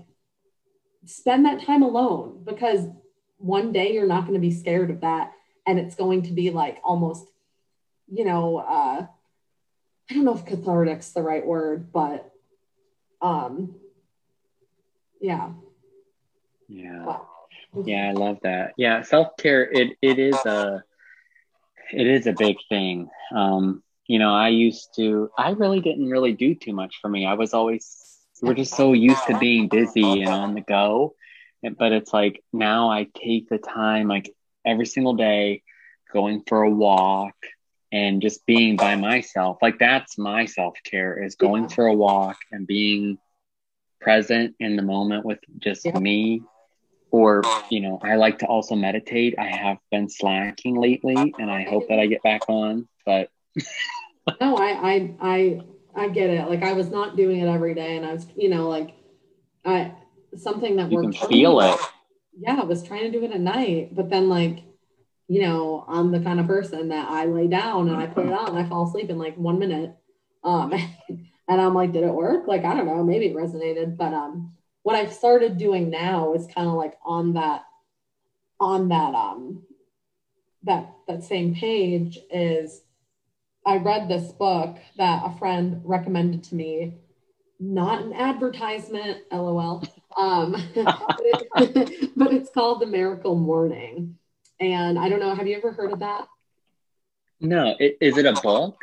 spend 1.05 1.47
that 1.47 1.63
time 1.65 1.83
alone 1.83 2.43
because 2.45 2.87
one 3.39 3.73
day 3.73 3.93
you're 3.93 4.07
not 4.07 4.23
going 4.23 4.35
to 4.35 4.41
be 4.41 4.53
scared 4.53 4.91
of 4.91 5.01
that. 5.01 5.33
And 5.67 5.79
it's 5.79 5.95
going 5.95 6.23
to 6.23 6.33
be 6.33 6.51
like 6.51 6.79
almost 6.85 7.27
you 8.11 8.25
know 8.25 8.59
uh 8.59 9.07
i 10.11 10.15
don't 10.15 10.25
know 10.25 10.35
if 10.35 10.47
cathartic's 10.47 11.11
the 11.11 11.21
right 11.23 11.45
word 11.45 11.93
but 11.93 12.33
um 13.21 13.75
yeah. 15.21 15.51
Yeah 16.69 17.19
yeah 17.85 18.09
i 18.09 18.13
love 18.13 18.39
that 18.43 18.73
yeah 18.77 19.03
self-care 19.03 19.63
it 19.71 19.97
it 20.03 20.19
is 20.19 20.37
a 20.47 20.83
it 21.93 22.07
is 22.07 22.27
a 22.27 22.33
big 22.33 22.57
thing 22.69 23.09
um 23.35 23.83
you 24.09 24.19
know, 24.19 24.35
I 24.35 24.49
used 24.49 24.95
to, 24.97 25.31
I 25.37 25.51
really 25.51 25.81
didn't 25.81 26.09
really 26.09 26.33
do 26.33 26.55
too 26.55 26.73
much 26.73 26.97
for 27.01 27.09
me. 27.09 27.27
I 27.27 27.35
was 27.35 27.53
always, 27.53 28.19
we're 28.41 28.55
just 28.55 28.75
so 28.75 28.95
used 28.95 29.25
to 29.27 29.39
being 29.39 29.69
busy 29.69 30.23
and 30.23 30.31
on 30.31 30.55
the 30.55 30.63
go. 30.63 31.15
But 31.63 31.93
it's 31.93 32.13
like 32.13 32.43
now 32.53 32.91
I 32.91 33.07
take 33.15 33.51
the 33.51 33.59
time, 33.59 34.09
like 34.09 34.35
every 34.65 34.87
single 34.87 35.15
day, 35.15 35.63
going 36.11 36.43
for 36.49 36.63
a 36.63 36.71
walk 36.71 37.35
and 37.93 38.23
just 38.23 38.47
being 38.47 38.77
by 38.77 38.97
myself. 38.97 39.59
Like 39.61 39.79
that's 39.79 40.17
my 40.17 40.47
self 40.47 40.79
care 40.85 41.23
is 41.23 41.35
going 41.35 41.69
for 41.69 41.87
a 41.87 41.95
walk 41.95 42.39
and 42.51 42.67
being 42.67 43.19
present 44.01 44.55
in 44.59 44.77
the 44.77 44.83
moment 44.83 45.27
with 45.27 45.41
just 45.59 45.85
me 45.85 46.43
or 47.11 47.43
you 47.71 47.81
know 47.81 47.99
i 48.03 48.17
like 48.17 48.39
to 48.39 48.47
also 48.47 48.75
meditate. 48.75 49.35
I 49.39 49.47
have 49.47 49.79
been 49.91 50.09
slacking 50.09 50.77
lately 50.77 51.35
and 51.39 51.51
i 51.51 51.63
hope 51.63 51.89
that 51.89 51.99
i 51.99 52.07
get 52.07 52.23
back 52.23 52.43
on 52.49 52.89
but 53.07 53.31
no 54.41 54.57
I, 54.57 54.69
I 54.93 55.15
i 55.21 55.61
i 55.95 56.09
get 56.09 56.31
it. 56.31 56.49
Like 56.49 56.63
i 56.63 56.73
was 56.73 56.91
not 56.91 57.17
doing 57.17 57.41
it 57.41 57.49
every 57.49 57.75
day 57.75 57.97
and 57.97 58.05
i 58.05 58.13
was 58.13 58.27
you 58.37 58.49
know 58.49 58.69
like 58.69 58.95
i 59.65 59.93
something 60.37 60.77
that 60.77 60.93
you 60.93 61.01
can 61.01 61.13
feel 61.13 61.61
it. 61.61 61.81
Yeah 62.39 62.61
i 62.61 62.65
was 62.65 62.83
trying 62.83 63.11
to 63.11 63.11
do 63.11 63.25
it 63.25 63.33
at 63.33 63.41
night 63.41 63.95
but 63.95 64.11
then 64.11 64.29
like 64.29 64.63
you 65.29 65.41
know 65.43 65.85
i'm 65.89 66.13
the 66.13 66.21
kind 66.21 66.41
of 66.41 66.47
person 66.47 66.89
that 66.89 67.11
i 67.11 67.25
lay 67.25 67.47
down 67.47 67.89
and 67.89 67.97
i 67.97 68.07
put 68.07 68.27
it 68.27 68.33
on 68.33 68.51
and 68.51 68.59
i 68.59 68.69
fall 68.69 68.87
asleep 68.87 69.11
in 69.11 69.19
like 69.19 69.37
one 69.37 69.59
minute 69.59 69.97
um 70.45 70.73
and 71.49 71.61
i'm 71.61 71.75
like 71.75 71.93
did 71.93 72.05
it 72.05 72.13
work? 72.13 72.47
Like 72.47 72.65
i 72.65 72.75
don't 72.75 72.87
know 72.87 73.03
maybe 73.03 73.27
it 73.27 73.35
resonated 73.35 73.97
but 73.97 74.13
um 74.13 74.53
what 74.89 74.97
I've 74.97 75.13
started 75.13 75.59
doing 75.59 75.91
now 75.91 76.33
is 76.33 76.47
kind 76.47 76.67
of 76.67 76.73
like 76.73 76.97
on 77.05 77.35
that 77.35 77.67
on 78.59 78.89
that 78.89 79.15
um 79.15 79.63
that 80.63 80.95
that 81.07 81.23
same 81.23 81.55
page 81.55 82.19
is 82.31 82.81
I 83.67 83.77
read 83.77 84.09
this 84.09 84.33
book 84.33 84.79
that 84.97 85.25
a 85.27 85.39
friend 85.39 85.83
recommended 85.85 86.43
to 86.45 86.55
me, 86.55 86.95
not 87.61 88.01
an 88.01 88.15
advertisement, 88.15 89.25
lol. 89.31 89.85
Um, 90.17 90.53
but, 90.75 90.97
it, 91.59 92.11
but 92.17 92.33
it's 92.33 92.49
called 92.49 92.81
The 92.81 92.87
Miracle 92.87 93.35
Morning. 93.35 94.17
And 94.59 94.99
I 94.99 95.11
don't 95.11 95.21
know, 95.21 95.35
have 95.35 95.47
you 95.47 95.59
ever 95.59 95.71
heard 95.71 95.93
of 95.93 95.99
that? 95.99 96.29
No, 97.41 97.77
it, 97.79 97.99
is 98.01 98.17
it 98.17 98.25
a 98.25 98.33
book? 98.33 98.83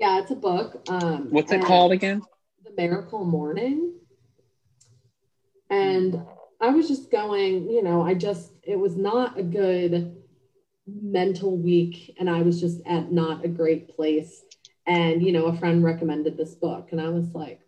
Yeah, 0.00 0.18
it's 0.18 0.32
a 0.32 0.34
book. 0.34 0.82
Um, 0.88 1.28
What's 1.30 1.52
it 1.52 1.62
called 1.62 1.92
again? 1.92 2.22
The 2.64 2.72
Miracle 2.72 3.24
Morning. 3.24 4.00
And 5.70 6.22
I 6.60 6.70
was 6.70 6.88
just 6.88 7.10
going, 7.10 7.70
you 7.70 7.82
know, 7.82 8.02
I 8.02 8.14
just, 8.14 8.52
it 8.62 8.78
was 8.78 8.96
not 8.96 9.38
a 9.38 9.42
good 9.42 10.16
mental 10.86 11.56
week. 11.56 12.14
And 12.18 12.28
I 12.28 12.42
was 12.42 12.60
just 12.60 12.80
at 12.86 13.12
not 13.12 13.44
a 13.44 13.48
great 13.48 13.94
place. 13.94 14.42
And, 14.86 15.22
you 15.22 15.32
know, 15.32 15.46
a 15.46 15.56
friend 15.56 15.82
recommended 15.82 16.36
this 16.36 16.54
book. 16.54 16.88
And 16.92 17.00
I 17.00 17.08
was 17.08 17.34
like, 17.34 17.60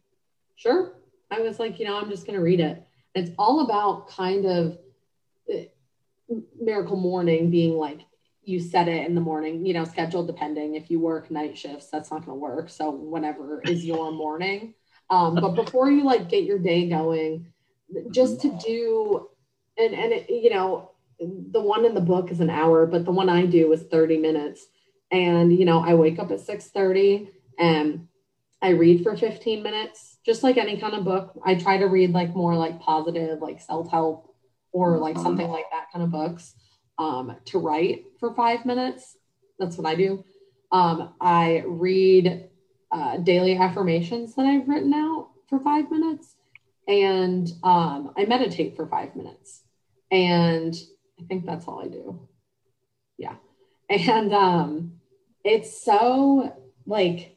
sure. 0.56 0.92
I 1.30 1.40
was 1.40 1.58
like, 1.58 1.78
you 1.78 1.86
know, 1.86 1.98
I'm 1.98 2.10
just 2.10 2.26
going 2.26 2.38
to 2.38 2.44
read 2.44 2.60
it. 2.60 2.86
And 3.14 3.26
it's 3.26 3.34
all 3.38 3.60
about 3.64 4.08
kind 4.08 4.44
of 4.44 4.78
eh, 5.50 5.64
miracle 6.60 6.96
morning 6.96 7.50
being 7.50 7.76
like, 7.76 8.00
you 8.46 8.60
set 8.60 8.86
it 8.86 9.04
in 9.06 9.14
the 9.14 9.20
morning, 9.20 9.66
you 9.66 9.74
know, 9.74 9.84
scheduled 9.84 10.28
depending. 10.28 10.76
If 10.76 10.88
you 10.88 11.00
work 11.00 11.30
night 11.30 11.58
shifts, 11.58 11.88
that's 11.90 12.12
not 12.12 12.24
going 12.24 12.36
to 12.36 12.40
work. 12.40 12.70
So 12.70 12.90
whenever 12.90 13.60
is 13.62 13.84
your 13.84 14.12
morning. 14.12 14.74
Um, 15.10 15.34
but 15.34 15.54
before 15.54 15.90
you 15.90 16.04
like 16.04 16.28
get 16.28 16.44
your 16.44 16.58
day 16.58 16.88
going, 16.88 17.52
just 18.10 18.40
to 18.40 18.58
do 18.64 19.28
and 19.78 19.94
and 19.94 20.12
it, 20.12 20.30
you 20.30 20.50
know 20.50 20.90
the 21.18 21.60
one 21.60 21.84
in 21.84 21.94
the 21.94 22.00
book 22.00 22.30
is 22.30 22.40
an 22.40 22.50
hour 22.50 22.86
but 22.86 23.04
the 23.04 23.10
one 23.10 23.28
i 23.28 23.46
do 23.46 23.72
is 23.72 23.82
30 23.84 24.18
minutes. 24.18 24.66
And 25.10 25.56
you 25.56 25.64
know 25.64 25.80
i 25.80 25.94
wake 25.94 26.18
up 26.18 26.30
at 26.30 26.40
6.30 26.40 27.28
and 27.58 28.08
i 28.60 28.70
read 28.70 29.02
for 29.02 29.16
15 29.16 29.62
minutes 29.62 30.16
just 30.26 30.42
like 30.42 30.56
any 30.56 30.76
kind 30.76 30.94
of 30.94 31.04
book. 31.04 31.40
I 31.44 31.54
try 31.54 31.78
to 31.78 31.86
read 31.86 32.12
like 32.12 32.34
more 32.34 32.56
like 32.56 32.80
positive 32.80 33.40
like 33.40 33.60
self-help 33.60 34.34
or 34.72 34.98
like 34.98 35.14
mm-hmm. 35.14 35.22
something 35.22 35.48
like 35.48 35.66
that 35.70 35.86
kind 35.92 36.02
of 36.02 36.10
books 36.10 36.54
um, 36.98 37.36
to 37.46 37.58
write 37.58 38.06
for 38.18 38.34
five 38.34 38.66
minutes. 38.66 39.16
That's 39.58 39.78
what 39.78 39.86
i 39.86 39.94
do. 39.94 40.24
Um, 40.72 41.14
i 41.20 41.62
read 41.66 42.48
uh, 42.90 43.18
daily 43.18 43.56
affirmations 43.56 44.34
that 44.34 44.46
i've 44.46 44.68
written 44.68 44.92
out 44.94 45.30
for 45.48 45.60
five 45.60 45.90
minutes 45.90 46.35
and 46.88 47.48
um, 47.62 48.12
I 48.16 48.24
meditate 48.26 48.76
for 48.76 48.86
five 48.86 49.16
minutes. 49.16 49.62
And 50.10 50.74
I 51.20 51.24
think 51.24 51.46
that's 51.46 51.66
all 51.66 51.82
I 51.82 51.88
do. 51.88 52.28
Yeah. 53.18 53.36
And 53.88 54.32
um, 54.32 54.92
it's 55.44 55.80
so 55.82 56.56
like 56.86 57.36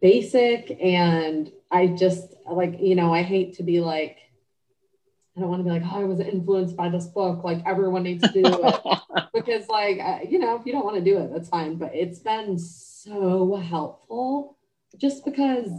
basic. 0.00 0.76
And 0.80 1.50
I 1.70 1.88
just 1.88 2.34
like, 2.50 2.80
you 2.80 2.94
know, 2.94 3.12
I 3.12 3.22
hate 3.22 3.54
to 3.54 3.62
be 3.62 3.80
like, 3.80 4.18
I 5.36 5.40
don't 5.40 5.48
want 5.48 5.60
to 5.60 5.64
be 5.64 5.70
like, 5.70 5.82
oh, 5.84 6.00
I 6.00 6.04
was 6.04 6.20
influenced 6.20 6.76
by 6.76 6.88
this 6.88 7.06
book. 7.06 7.42
Like 7.42 7.62
everyone 7.66 8.04
needs 8.04 8.22
to 8.22 8.32
do 8.32 8.42
it 8.44 9.00
because, 9.34 9.68
like, 9.68 9.98
uh, 9.98 10.20
you 10.28 10.38
know, 10.38 10.54
if 10.54 10.64
you 10.64 10.72
don't 10.72 10.84
want 10.84 10.96
to 10.96 11.02
do 11.02 11.18
it, 11.18 11.32
that's 11.32 11.48
fine. 11.48 11.74
But 11.74 11.92
it's 11.92 12.20
been 12.20 12.56
so 12.56 13.56
helpful 13.56 14.56
just 14.96 15.24
because, 15.24 15.70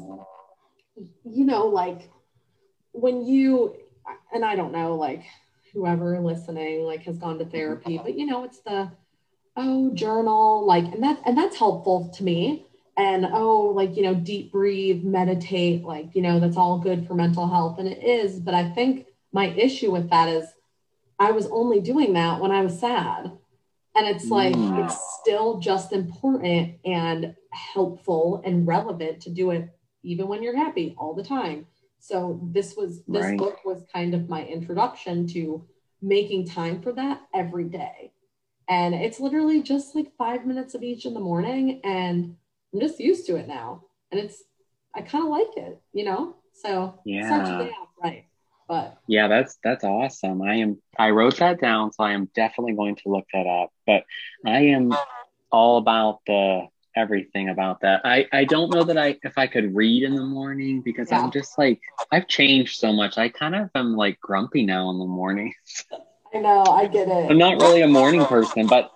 you 1.23 1.45
know, 1.45 1.67
like 1.67 2.09
when 2.95 3.25
you 3.25 3.75
and 4.33 4.45
I 4.45 4.55
don't 4.55 4.71
know 4.71 4.95
like 4.95 5.23
whoever 5.73 6.19
listening 6.19 6.83
like 6.83 7.03
has 7.03 7.17
gone 7.17 7.37
to 7.39 7.45
therapy, 7.45 7.99
but 8.01 8.17
you 8.17 8.25
know 8.25 8.43
it's 8.43 8.59
the 8.59 8.91
oh 9.57 9.93
journal 9.93 10.65
like 10.65 10.85
and 10.85 11.03
that 11.03 11.21
and 11.25 11.37
that's 11.37 11.57
helpful 11.57 12.11
to 12.15 12.23
me. 12.23 12.65
And 12.97 13.25
oh 13.25 13.73
like 13.75 13.97
you 13.97 14.03
know 14.03 14.15
deep 14.15 14.51
breathe 14.51 15.03
meditate 15.03 15.83
like 15.83 16.15
you 16.15 16.21
know 16.21 16.39
that's 16.39 16.57
all 16.57 16.79
good 16.79 17.05
for 17.05 17.13
mental 17.13 17.47
health 17.47 17.77
and 17.77 17.87
it 17.87 18.03
is. 18.03 18.39
But 18.39 18.53
i 18.53 18.69
think 18.69 19.07
my 19.33 19.47
issue 19.47 19.91
with 19.91 20.09
that 20.11 20.29
is 20.29 20.45
i 21.19 21.31
was 21.31 21.47
only 21.47 21.81
doing 21.81 22.13
that 22.13 22.39
when 22.39 22.51
i 22.51 22.61
was 22.61 22.79
sad. 22.79 23.31
And 23.97 24.07
it's 24.07 24.25
like 24.25 24.53
mm. 24.53 24.85
it's 24.85 24.97
still 25.21 25.59
just 25.59 25.93
important 25.93 26.75
and 26.83 27.33
helpful 27.51 28.41
and 28.45 28.67
relevant 28.67 29.21
to 29.21 29.29
do 29.29 29.51
it 29.51 29.69
even 30.03 30.27
when 30.27 30.43
you're 30.43 30.57
happy 30.57 30.95
all 30.97 31.13
the 31.13 31.23
time 31.23 31.65
so 32.05 32.39
this 32.51 32.75
was 32.75 33.01
this 33.07 33.25
right. 33.25 33.37
book 33.37 33.65
was 33.65 33.83
kind 33.91 34.13
of 34.13 34.29
my 34.29 34.45
introduction 34.45 35.25
to 35.29 35.65
making 36.03 36.45
time 36.45 36.79
for 36.79 36.91
that 36.93 37.21
every 37.33 37.63
day. 37.63 38.11
And 38.69 38.93
it's 38.93 39.19
literally 39.19 39.63
just 39.63 39.95
like 39.95 40.15
five 40.15 40.45
minutes 40.45 40.75
of 40.75 40.83
each 40.83 41.07
in 41.07 41.15
the 41.15 41.19
morning. 41.19 41.81
And 41.83 42.35
I'm 42.71 42.79
just 42.79 42.99
used 42.99 43.25
to 43.25 43.37
it 43.37 43.47
now. 43.47 43.85
And 44.11 44.19
it's 44.19 44.43
I 44.93 45.01
kind 45.01 45.23
of 45.23 45.31
like 45.31 45.57
it, 45.57 45.81
you 45.93 46.05
know? 46.05 46.35
So 46.53 46.99
yeah. 47.05 47.27
right. 48.03 48.27
But 48.67 48.99
yeah, 49.07 49.27
that's 49.27 49.57
that's 49.63 49.83
awesome. 49.83 50.43
I 50.43 50.57
am 50.57 50.79
I 50.99 51.09
wrote 51.09 51.37
that 51.37 51.59
down, 51.59 51.91
so 51.91 52.03
I 52.03 52.11
am 52.11 52.29
definitely 52.35 52.73
going 52.73 52.97
to 52.97 53.09
look 53.09 53.25
that 53.33 53.47
up. 53.47 53.71
But 53.87 54.03
I 54.45 54.59
am 54.59 54.93
all 55.51 55.77
about 55.77 56.19
the 56.27 56.67
everything 56.95 57.49
about 57.49 57.81
that. 57.81 58.01
I, 58.03 58.27
I 58.31 58.45
don't 58.45 58.73
know 58.73 58.83
that 58.83 58.97
I 58.97 59.17
if 59.23 59.37
I 59.37 59.47
could 59.47 59.75
read 59.75 60.03
in 60.03 60.15
the 60.15 60.23
morning 60.23 60.81
because 60.81 61.09
yeah. 61.11 61.21
I'm 61.21 61.31
just 61.31 61.57
like 61.57 61.81
I've 62.11 62.27
changed 62.27 62.79
so 62.79 62.93
much. 62.93 63.17
I 63.17 63.29
kind 63.29 63.55
of 63.55 63.69
am 63.75 63.95
like 63.95 64.19
grumpy 64.19 64.65
now 64.65 64.89
in 64.89 64.99
the 64.99 65.05
morning. 65.05 65.53
I 66.33 66.39
know, 66.39 66.63
I 66.63 66.87
get 66.87 67.07
it. 67.07 67.31
I'm 67.31 67.37
not 67.37 67.61
really 67.61 67.81
a 67.81 67.87
morning 67.87 68.25
person, 68.25 68.67
but 68.67 68.91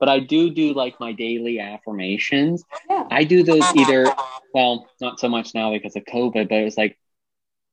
but 0.00 0.08
I 0.08 0.18
do 0.18 0.50
do 0.50 0.72
like 0.72 0.98
my 0.98 1.12
daily 1.12 1.60
affirmations. 1.60 2.64
Yeah. 2.88 3.06
I 3.10 3.24
do 3.24 3.42
those 3.42 3.62
either 3.76 4.12
well, 4.52 4.88
not 5.00 5.20
so 5.20 5.28
much 5.28 5.54
now 5.54 5.72
because 5.72 5.94
of 5.94 6.04
COVID, 6.04 6.48
but 6.48 6.58
it 6.58 6.64
was 6.64 6.76
like 6.76 6.98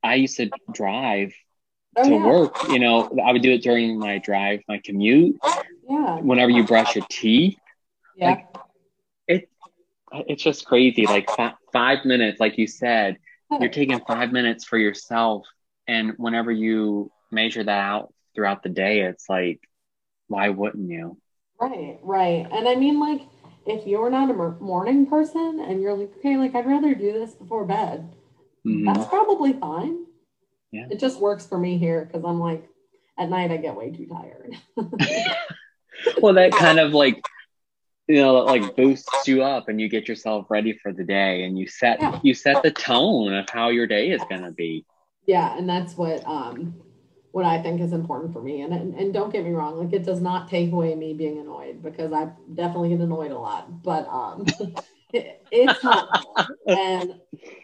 I 0.03 0.15
used 0.15 0.37
to 0.37 0.49
drive 0.71 1.33
oh, 1.95 2.03
to 2.03 2.09
yeah. 2.09 2.25
work. 2.25 2.69
You 2.69 2.79
know, 2.79 3.09
I 3.25 3.31
would 3.31 3.41
do 3.41 3.51
it 3.51 3.63
during 3.63 3.97
my 3.97 4.19
drive, 4.19 4.61
my 4.67 4.79
commute. 4.83 5.37
Yeah. 5.89 6.19
Whenever 6.19 6.51
you 6.51 6.65
brush 6.65 6.95
your 6.95 7.05
teeth. 7.09 7.57
Yeah. 8.15 8.31
Like, 8.31 8.47
it's 10.13 10.43
just 10.43 10.65
crazy. 10.65 11.05
Like 11.05 11.29
f- 11.37 11.55
five 11.71 12.05
minutes, 12.05 12.39
like 12.39 12.57
you 12.57 12.67
said, 12.67 13.17
you're 13.59 13.69
taking 13.69 13.99
five 14.07 14.31
minutes 14.31 14.65
for 14.65 14.77
yourself. 14.77 15.45
And 15.87 16.13
whenever 16.17 16.51
you 16.51 17.11
measure 17.31 17.63
that 17.63 17.79
out 17.79 18.13
throughout 18.35 18.63
the 18.63 18.69
day, 18.69 19.01
it's 19.01 19.29
like, 19.29 19.61
why 20.27 20.49
wouldn't 20.49 20.89
you? 20.89 21.17
Right, 21.59 21.99
right. 22.03 22.47
And 22.51 22.67
I 22.67 22.75
mean, 22.75 22.99
like, 22.99 23.21
if 23.65 23.85
you're 23.87 24.09
not 24.09 24.29
a 24.29 24.33
morning 24.33 25.07
person 25.07 25.63
and 25.67 25.81
you're 25.81 25.93
like, 25.93 26.11
okay, 26.17 26.37
like, 26.37 26.55
I'd 26.55 26.67
rather 26.67 26.93
do 26.93 27.13
this 27.13 27.33
before 27.33 27.65
bed, 27.65 28.13
mm-hmm. 28.65 28.85
that's 28.85 29.07
probably 29.07 29.53
fine. 29.53 30.05
Yeah. 30.71 30.87
It 30.89 30.99
just 30.99 31.19
works 31.19 31.45
for 31.45 31.57
me 31.57 31.77
here 31.77 32.05
because 32.05 32.23
I'm 32.25 32.39
like, 32.39 32.67
at 33.17 33.29
night, 33.29 33.51
I 33.51 33.57
get 33.57 33.75
way 33.75 33.91
too 33.91 34.05
tired. 34.05 34.55
well, 36.21 36.33
that 36.35 36.51
kind 36.51 36.79
of 36.79 36.93
like 36.93 37.21
you 38.07 38.21
know 38.21 38.33
like 38.35 38.75
boosts 38.75 39.27
you 39.27 39.43
up 39.43 39.67
and 39.67 39.81
you 39.81 39.89
get 39.89 40.07
yourself 40.07 40.45
ready 40.49 40.73
for 40.73 40.93
the 40.93 41.03
day 41.03 41.43
and 41.43 41.57
you 41.57 41.67
set 41.67 41.99
yeah. 41.99 42.19
you 42.23 42.33
set 42.33 42.63
the 42.63 42.71
tone 42.71 43.33
of 43.33 43.49
how 43.49 43.69
your 43.69 43.87
day 43.87 44.11
is 44.11 44.21
going 44.29 44.43
to 44.43 44.51
be 44.51 44.85
yeah 45.25 45.57
and 45.57 45.67
that's 45.69 45.95
what 45.95 46.25
um 46.25 46.73
what 47.31 47.45
i 47.45 47.61
think 47.61 47.81
is 47.81 47.93
important 47.93 48.31
for 48.31 48.41
me 48.41 48.61
and, 48.61 48.73
and 48.73 48.95
and 48.95 49.13
don't 49.13 49.31
get 49.31 49.43
me 49.43 49.51
wrong 49.51 49.77
like 49.77 49.93
it 49.93 50.03
does 50.03 50.21
not 50.21 50.49
take 50.49 50.71
away 50.71 50.95
me 50.95 51.13
being 51.13 51.37
annoyed 51.39 51.83
because 51.83 52.13
i 52.13 52.29
definitely 52.55 52.89
get 52.89 52.99
annoyed 52.99 53.31
a 53.31 53.37
lot 53.37 53.83
but 53.83 54.07
um 54.07 54.45
it, 55.13 55.45
it's 55.51 55.81
helpful. 55.81 56.35
and 56.67 57.13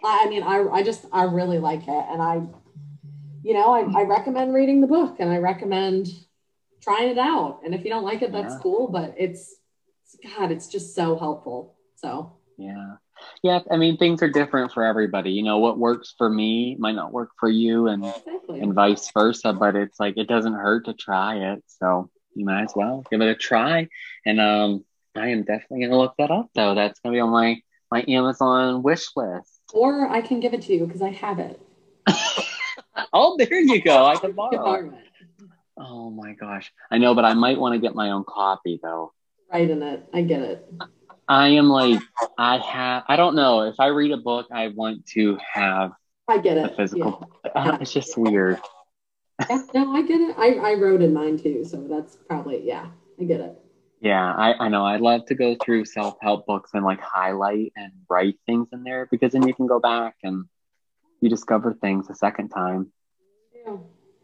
I, 0.03 0.25
I 0.25 0.29
mean, 0.29 0.43
I, 0.43 0.67
I 0.69 0.83
just, 0.83 1.05
I 1.11 1.23
really 1.23 1.59
like 1.59 1.83
it. 1.87 2.05
And 2.09 2.21
I, 2.21 2.41
you 3.43 3.53
know, 3.53 3.73
I, 3.73 4.01
I 4.01 4.03
recommend 4.03 4.53
reading 4.53 4.81
the 4.81 4.87
book 4.87 5.17
and 5.19 5.29
I 5.29 5.37
recommend 5.37 6.07
trying 6.81 7.09
it 7.09 7.17
out. 7.17 7.61
And 7.65 7.73
if 7.73 7.83
you 7.83 7.89
don't 7.89 8.03
like 8.03 8.21
it, 8.21 8.31
that's 8.31 8.55
Yeah. 8.55 8.59
cool. 8.61 8.87
But 8.87 9.15
it's, 9.17 9.55
God, 10.21 10.51
it's 10.51 10.67
just 10.67 10.95
so 10.95 11.17
helpful. 11.17 11.75
So, 11.95 12.33
Yeah. 12.57 12.95
Yeah. 13.41 13.59
I 13.71 13.77
mean, 13.77 13.97
things 13.97 14.21
are 14.21 14.29
different 14.29 14.71
for 14.71 14.83
everybody. 14.83 15.31
You 15.31 15.43
know, 15.43 15.59
what 15.59 15.77
works 15.77 16.13
for 16.17 16.29
me 16.29 16.75
might 16.77 16.95
not 16.95 17.13
work 17.13 17.31
for 17.39 17.49
you 17.49 17.87
and, 17.87 18.05
exactly. 18.05 18.59
and 18.59 18.73
vice 18.73 19.09
versa, 19.11 19.53
but 19.53 19.75
it's 19.75 19.99
like, 19.99 20.17
it 20.17 20.27
doesn't 20.27 20.53
hurt 20.53 20.85
to 20.85 20.93
try 20.93 21.53
it. 21.53 21.63
So 21.67 22.09
you 22.35 22.45
might 22.45 22.63
as 22.63 22.73
well 22.75 23.03
give 23.09 23.21
it 23.21 23.27
a 23.29 23.35
try. 23.35 23.87
And, 24.25 24.39
um, 24.39 24.85
I 25.15 25.27
am 25.27 25.43
definitely 25.43 25.87
to 25.87 25.95
look 25.95 26.15
that 26.17 26.31
up 26.31 26.49
though. 26.55 26.73
That's 26.75 26.99
to 27.01 27.11
be 27.11 27.19
on 27.19 27.29
my, 27.29 27.61
my 27.91 28.03
Amazon 28.07 28.81
wish 28.81 29.07
list. 29.15 29.61
or 29.73 30.09
I 30.09 30.21
can 30.21 30.39
give 30.39 30.53
it 30.53 30.63
to 30.63 30.73
you 30.73 30.85
because 30.85 31.01
I 31.01 31.11
have 31.11 31.39
it. 31.39 31.61
oh, 33.13 33.37
there 33.37 33.59
you 33.59 33.81
go. 33.81 34.05
I 34.05 34.17
can 34.17 34.31
borrow. 34.31 34.57
borrow 34.57 34.89
it. 34.89 35.47
Oh 35.77 36.09
my 36.09 36.33
gosh. 36.33 36.71
I 36.91 36.97
know, 36.97 37.15
but 37.15 37.25
I 37.25 37.33
might 37.33 37.59
want 37.59 37.73
to 37.73 37.79
get 37.79 37.95
my 37.95 38.11
own 38.11 38.23
copy 38.27 38.79
though. 38.81 39.13
Right 39.53 39.69
in 39.69 39.83
it. 39.83 40.03
I 40.11 40.23
get 40.23 40.41
it. 40.41 40.73
I 41.27 41.49
am 41.49 41.69
like, 41.69 42.01
I 42.39 42.57
have, 42.57 43.03
I 43.07 43.15
don't 43.15 43.35
know. 43.35 43.61
If 43.61 43.79
I 43.79 43.87
read 43.87 44.11
a 44.11 44.17
book, 44.17 44.47
I 44.51 44.69
want 44.69 45.05
to 45.13 45.37
have 45.53 45.91
I 46.27 46.39
get 46.39 46.57
it. 46.57 46.75
physical. 46.75 47.29
Uh, 47.55 47.77
it's 47.81 47.93
just 47.93 48.17
weird. 48.17 48.59
Yeah. 49.47 49.61
No, 49.75 49.95
I 49.95 50.01
get 50.01 50.21
it. 50.21 50.35
I, 50.39 50.71
I 50.71 50.73
wrote 50.73 51.03
in 51.03 51.13
mine 51.13 51.37
too. 51.37 51.63
So 51.65 51.87
that's 51.87 52.15
probably, 52.27 52.65
yeah, 52.65 52.87
I 53.19 53.25
get 53.25 53.41
it. 53.41 53.59
Yeah, 54.01 54.33
I, 54.33 54.65
I 54.65 54.69
know. 54.69 54.83
I 54.83 54.97
love 54.97 55.27
to 55.27 55.35
go 55.35 55.55
through 55.63 55.85
self 55.85 56.17
help 56.19 56.47
books 56.47 56.71
and 56.73 56.83
like 56.83 56.99
highlight 56.99 57.73
and 57.75 57.91
write 58.09 58.39
things 58.47 58.69
in 58.73 58.83
there 58.83 59.07
because 59.11 59.33
then 59.33 59.47
you 59.47 59.53
can 59.53 59.67
go 59.67 59.79
back 59.79 60.15
and 60.23 60.45
you 61.21 61.29
discover 61.29 61.73
things 61.73 62.09
a 62.09 62.15
second 62.15 62.49
time. 62.49 62.91
Yeah. 63.65 63.77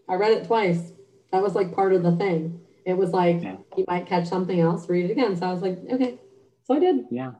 I 0.07 0.15
read 0.15 0.31
it 0.31 0.47
twice. 0.47 0.91
That 1.31 1.43
was 1.43 1.53
like 1.53 1.75
part 1.75 1.93
of 1.93 2.01
the 2.01 2.15
thing. 2.15 2.61
It 2.89 2.97
was 2.97 3.11
like 3.11 3.43
Yeah. 3.43 3.57
you 3.77 3.85
might 3.87 4.07
catch 4.07 4.27
something 4.27 4.59
else, 4.59 4.89
read 4.89 5.05
it 5.05 5.11
again. 5.11 5.35
So 5.35 5.45
I 5.45 5.53
was 5.53 5.61
like, 5.61 5.77
okay. 5.91 6.17
So 6.63 6.73
I 6.75 6.79
did. 6.79 7.05
Yeah. 7.11 7.33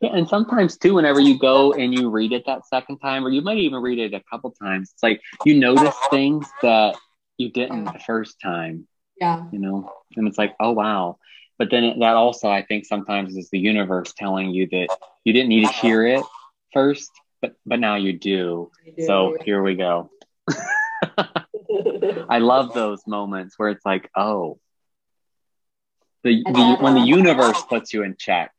Yeah. 0.00 0.10
And 0.12 0.28
sometimes 0.28 0.76
too, 0.76 0.94
whenever 0.94 1.18
you 1.20 1.36
go 1.38 1.72
and 1.72 1.92
you 1.92 2.10
read 2.10 2.32
it 2.32 2.44
that 2.46 2.64
second 2.66 2.98
time, 2.98 3.26
or 3.26 3.30
you 3.30 3.42
might 3.42 3.58
even 3.58 3.82
read 3.82 3.98
it 3.98 4.14
a 4.14 4.22
couple 4.30 4.50
times, 4.52 4.92
it's 4.94 5.02
like 5.02 5.20
you 5.44 5.58
notice 5.58 5.96
things 6.10 6.48
that 6.62 6.96
you 7.38 7.50
didn't 7.50 7.84
the 7.86 7.98
first 8.06 8.40
time, 8.40 8.86
Yeah. 9.20 9.46
you 9.50 9.58
know? 9.58 9.90
And 10.16 10.28
it's 10.28 10.38
like, 10.38 10.54
oh, 10.60 10.72
wow. 10.72 11.18
But 11.58 11.70
then 11.70 11.98
that 11.98 12.14
also, 12.14 12.48
I 12.48 12.62
think 12.62 12.84
sometimes 12.86 13.36
is 13.36 13.50
the 13.50 13.58
universe 13.58 14.12
telling 14.16 14.50
you 14.50 14.68
that 14.70 14.88
you 15.24 15.32
didn't 15.32 15.48
need 15.48 15.66
to 15.66 15.72
hear 15.72 16.06
it 16.06 16.24
first, 16.72 17.10
but, 17.42 17.54
but 17.66 17.80
now 17.80 17.96
you 17.96 18.12
do. 18.12 18.70
You 18.86 18.92
do. 18.96 19.06
So 19.06 19.36
here 19.44 19.60
we 19.60 19.74
go. 19.74 20.10
I 22.28 22.38
love 22.38 22.74
those 22.74 23.06
moments 23.06 23.54
where 23.58 23.70
it's 23.70 23.84
like, 23.84 24.08
oh, 24.16 24.58
the, 26.24 26.44
the 26.44 26.76
when 26.80 26.94
the 26.94 27.00
universe 27.00 27.62
puts 27.62 27.92
you 27.92 28.02
in 28.02 28.16
check. 28.18 28.52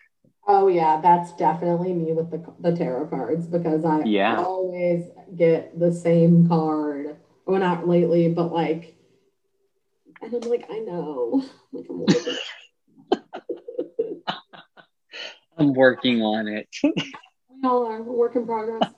oh 0.47 0.68
yeah, 0.68 0.99
that's 1.01 1.34
definitely 1.34 1.93
me 1.93 2.14
with 2.14 2.32
the 2.32 2.43
the 2.60 2.76
tarot 2.76 3.07
cards 3.07 3.47
because 3.47 3.86
I 3.86 4.03
Yeah. 4.03 4.43
always 4.43 5.05
get 5.36 5.78
the 5.80 5.91
same 5.91 6.47
card. 6.47 7.18
Well, 7.45 7.60
not 7.60 7.88
lately, 7.88 8.30
but 8.30 8.51
like, 8.53 8.95
and 10.22 10.34
I'm 10.34 10.41
like, 10.41 10.66
I 10.72 10.80
know, 10.80 11.43
like 11.72 11.86
I'm 11.89 11.99
working. 11.99 12.38
I'm 15.57 15.74
working 15.74 16.22
on 16.22 16.47
it. 16.47 16.68
we 16.84 16.93
all 17.64 17.86
are. 17.86 18.01
Work 18.01 18.36
in 18.36 18.45
progress. 18.45 18.93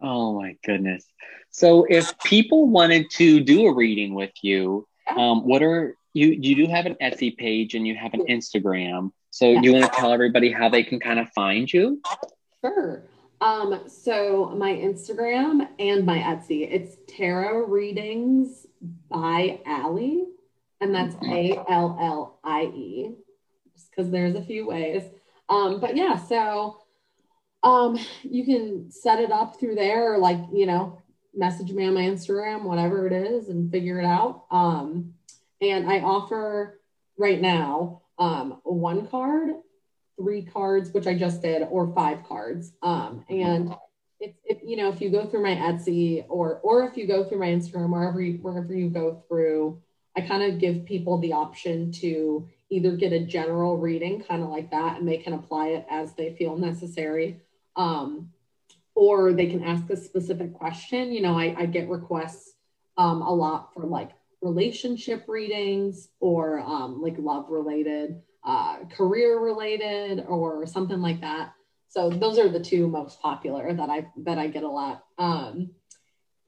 Oh 0.00 0.34
my 0.38 0.56
goodness. 0.64 1.04
So 1.50 1.84
if 1.88 2.18
people 2.20 2.68
wanted 2.68 3.10
to 3.12 3.40
do 3.40 3.66
a 3.66 3.74
reading 3.74 4.14
with 4.14 4.30
you, 4.42 4.86
um, 5.16 5.46
what 5.46 5.62
are 5.62 5.96
you 6.12 6.28
you 6.28 6.56
do 6.56 6.66
have 6.70 6.86
an 6.86 6.96
Etsy 7.00 7.36
page 7.36 7.74
and 7.74 7.86
you 7.86 7.96
have 7.96 8.14
an 8.14 8.26
Instagram. 8.28 9.12
So 9.30 9.60
do 9.60 9.68
you 9.68 9.74
want 9.74 9.92
to 9.92 9.98
tell 9.98 10.12
everybody 10.12 10.50
how 10.50 10.68
they 10.68 10.82
can 10.82 10.98
kind 10.98 11.20
of 11.20 11.28
find 11.30 11.72
you? 11.72 12.00
Sure. 12.62 13.04
Um, 13.40 13.84
so 13.88 14.52
my 14.56 14.72
Instagram 14.72 15.66
and 15.78 16.04
my 16.04 16.18
Etsy, 16.18 16.68
it's 16.70 16.96
tarot 17.08 17.66
readings 17.68 18.66
by 19.08 19.60
Allie, 19.64 20.26
and 20.80 20.94
that's 20.94 21.14
A 21.26 21.56
L 21.68 21.96
L 22.00 22.38
I 22.44 22.64
E, 22.64 23.14
just 23.72 23.90
because 23.90 24.10
there's 24.10 24.34
a 24.34 24.44
few 24.44 24.66
ways. 24.66 25.04
Um, 25.48 25.80
but 25.80 25.96
yeah, 25.96 26.16
so 26.16 26.82
um, 27.62 27.98
you 28.22 28.44
can 28.44 28.90
set 28.90 29.20
it 29.20 29.32
up 29.32 29.58
through 29.58 29.76
there, 29.76 30.12
or 30.12 30.18
like 30.18 30.40
you 30.52 30.66
know, 30.66 30.98
message 31.34 31.72
me 31.72 31.86
on 31.86 31.94
my 31.94 32.02
Instagram, 32.02 32.64
whatever 32.64 33.06
it 33.06 33.12
is, 33.12 33.48
and 33.48 33.70
figure 33.70 33.98
it 34.00 34.06
out. 34.06 34.44
Um, 34.50 35.14
and 35.60 35.90
I 35.90 36.00
offer 36.00 36.80
right 37.16 37.40
now 37.40 38.02
um, 38.18 38.60
one 38.64 39.06
card 39.08 39.50
three 40.20 40.42
cards, 40.42 40.92
which 40.92 41.06
I 41.06 41.14
just 41.14 41.42
did, 41.42 41.66
or 41.70 41.92
five 41.94 42.24
cards. 42.24 42.72
Um, 42.82 43.24
and 43.28 43.74
it's 44.20 44.38
if 44.44 44.58
you 44.62 44.76
know 44.76 44.90
if 44.92 45.00
you 45.00 45.10
go 45.10 45.26
through 45.26 45.42
my 45.42 45.54
Etsy 45.54 46.26
or 46.28 46.60
or 46.62 46.84
if 46.86 46.96
you 46.96 47.06
go 47.06 47.24
through 47.24 47.38
my 47.38 47.46
Instagram, 47.46 47.90
wherever 47.90 48.20
you 48.20 48.34
wherever 48.34 48.74
you 48.74 48.90
go 48.90 49.22
through, 49.28 49.80
I 50.16 50.20
kind 50.20 50.42
of 50.42 50.60
give 50.60 50.84
people 50.84 51.18
the 51.18 51.32
option 51.32 51.90
to 51.92 52.46
either 52.68 52.92
get 52.96 53.12
a 53.12 53.20
general 53.20 53.78
reading, 53.78 54.22
kind 54.22 54.42
of 54.42 54.50
like 54.50 54.70
that, 54.70 54.98
and 54.98 55.08
they 55.08 55.16
can 55.16 55.32
apply 55.32 55.68
it 55.68 55.86
as 55.90 56.12
they 56.14 56.34
feel 56.34 56.56
necessary. 56.56 57.40
Um, 57.76 58.30
or 58.94 59.32
they 59.32 59.46
can 59.46 59.64
ask 59.64 59.88
a 59.88 59.96
specific 59.96 60.52
question. 60.52 61.12
You 61.12 61.22
know, 61.22 61.38
I, 61.38 61.54
I 61.56 61.66
get 61.66 61.88
requests 61.88 62.52
um, 62.98 63.22
a 63.22 63.32
lot 63.32 63.72
for 63.72 63.84
like 63.84 64.10
relationship 64.42 65.24
readings 65.28 66.08
or 66.20 66.60
um, 66.60 67.02
like 67.02 67.16
love 67.18 67.46
related 67.50 68.22
uh, 68.44 68.78
career 68.96 69.38
related 69.38 70.24
or 70.26 70.64
something 70.66 71.00
like 71.00 71.20
that. 71.20 71.52
So 71.88 72.08
those 72.08 72.38
are 72.38 72.48
the 72.48 72.60
two 72.60 72.86
most 72.88 73.20
popular 73.20 73.74
that 73.74 73.90
I 73.90 74.06
that 74.18 74.38
I 74.38 74.48
get 74.48 74.62
a 74.62 74.68
lot. 74.68 75.04
Um, 75.18 75.70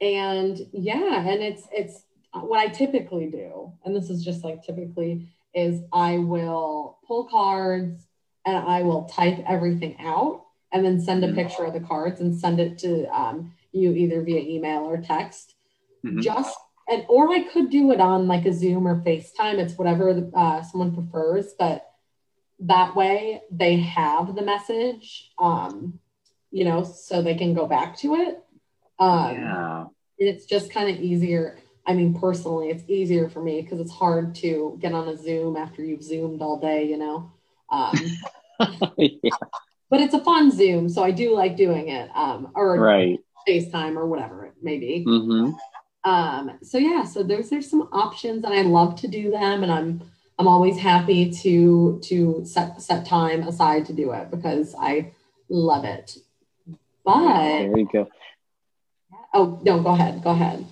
and 0.01 0.59
yeah, 0.73 1.27
and 1.29 1.43
it's 1.43 1.69
it's 1.73 2.05
what 2.33 2.61
I 2.61 2.69
typically 2.69 3.27
do, 3.27 3.73
and 3.85 3.95
this 3.95 4.09
is 4.09 4.25
just 4.25 4.43
like 4.45 4.63
typically 4.63 5.29
is 5.55 5.83
I 5.93 6.17
will 6.19 6.99
pull 7.07 7.25
cards 7.25 8.07
and 8.47 8.57
I 8.57 8.83
will 8.83 9.05
type 9.05 9.39
everything 9.47 9.97
out 10.01 10.47
and 10.73 10.83
then 10.83 10.99
send 10.99 11.23
a 11.25 11.29
Mhm. 11.29 11.35
picture 11.35 11.65
of 11.65 11.75
the 11.75 11.81
cards 11.81 12.21
and 12.23 12.35
send 12.35 12.59
it 12.59 12.79
to 12.79 13.05
um, 13.15 13.53
you 13.73 13.93
either 13.93 14.23
via 14.23 14.41
email 14.41 14.81
or 14.81 14.97
text 14.97 15.55
Mhm. 16.05 16.23
just 16.23 16.57
and 16.93 17.05
or 17.09 17.31
I 17.33 17.41
could 17.41 17.71
do 17.71 17.91
it 17.93 18.01
on 18.01 18.29
like 18.29 18.45
a 18.45 18.53
Zoom 18.53 18.87
or 18.87 18.97
FaceTime. 19.03 19.59
It's 19.59 19.79
whatever 19.79 20.31
uh, 20.35 20.63
someone 20.63 20.95
prefers, 20.95 21.55
but 21.59 21.89
that 22.61 22.95
way 22.95 23.43
they 23.51 23.77
have 23.81 24.35
the 24.35 24.43
message, 24.43 25.31
um, 25.39 25.99
you 26.51 26.65
know, 26.65 26.85
so 26.85 27.23
they 27.23 27.35
can 27.35 27.55
go 27.55 27.67
back 27.67 27.97
to 27.99 28.15
it. 28.17 28.43
Um, 28.99 29.35
yeah. 29.35 29.85
it's 30.19 30.45
just 30.45 30.73
kind 30.73 30.89
of 30.95 31.03
easier. 31.03 31.59
I 31.87 31.95
mean, 31.95 32.15
personally, 32.19 32.69
it's 32.69 32.85
easier 32.89 33.29
for 33.29 33.43
me 33.43 33.63
because 33.63 33.81
it's 33.81 33.91
hard 33.91 34.35
to 34.37 34.79
get 34.81 34.93
on 34.93 35.09
a 35.09 35.17
Zoom 35.17 35.57
after 35.57 35.83
you've 35.85 36.05
Zoomed 36.05 36.41
all 36.41 36.61
day, 36.61 36.85
you 36.85 36.97
know. 36.97 37.33
Um, 37.71 37.95
yeah. 38.99 39.31
but 39.91 40.01
it's 40.01 40.15
a 40.15 40.23
fun 40.23 40.53
Zoom, 40.53 40.89
so 40.89 41.03
I 41.03 41.11
do 41.11 41.35
like 41.35 41.57
doing 41.57 41.89
it, 41.89 42.11
um, 42.15 42.53
or 42.55 42.79
Right. 42.79 43.19
FaceTime 43.49 43.97
or 43.97 44.07
whatever 44.07 44.47
it 44.47 44.55
may 44.63 44.79
be. 44.79 45.05
Mm-hmm. 45.07 45.53
Um 46.05 46.59
so 46.63 46.79
yeah 46.79 47.05
so 47.05 47.23
those 47.23 47.53
are 47.53 47.63
some 47.63 47.83
options 47.93 48.45
and 48.45 48.53
i 48.55 48.63
love 48.63 48.97
to 48.97 49.07
do 49.09 49.31
them 49.31 49.63
and 49.63 49.71
i'm 49.73 50.01
i'm 50.39 50.49
always 50.49 50.79
happy 50.79 51.31
to 51.31 52.01
to 52.03 52.43
set 52.45 52.81
set 52.83 53.07
time 53.07 53.43
aside 53.43 53.87
to 53.87 53.93
do 53.93 54.13
it 54.13 54.31
because 54.31 54.75
i 54.81 55.11
love 55.49 55.85
it 55.85 56.17
but 57.05 57.59
There 57.59 57.79
you 57.79 57.89
go. 57.93 58.09
oh 59.35 59.61
no 59.63 59.81
go 59.81 59.91
ahead 59.91 60.23
go 60.23 60.31
ahead 60.31 60.65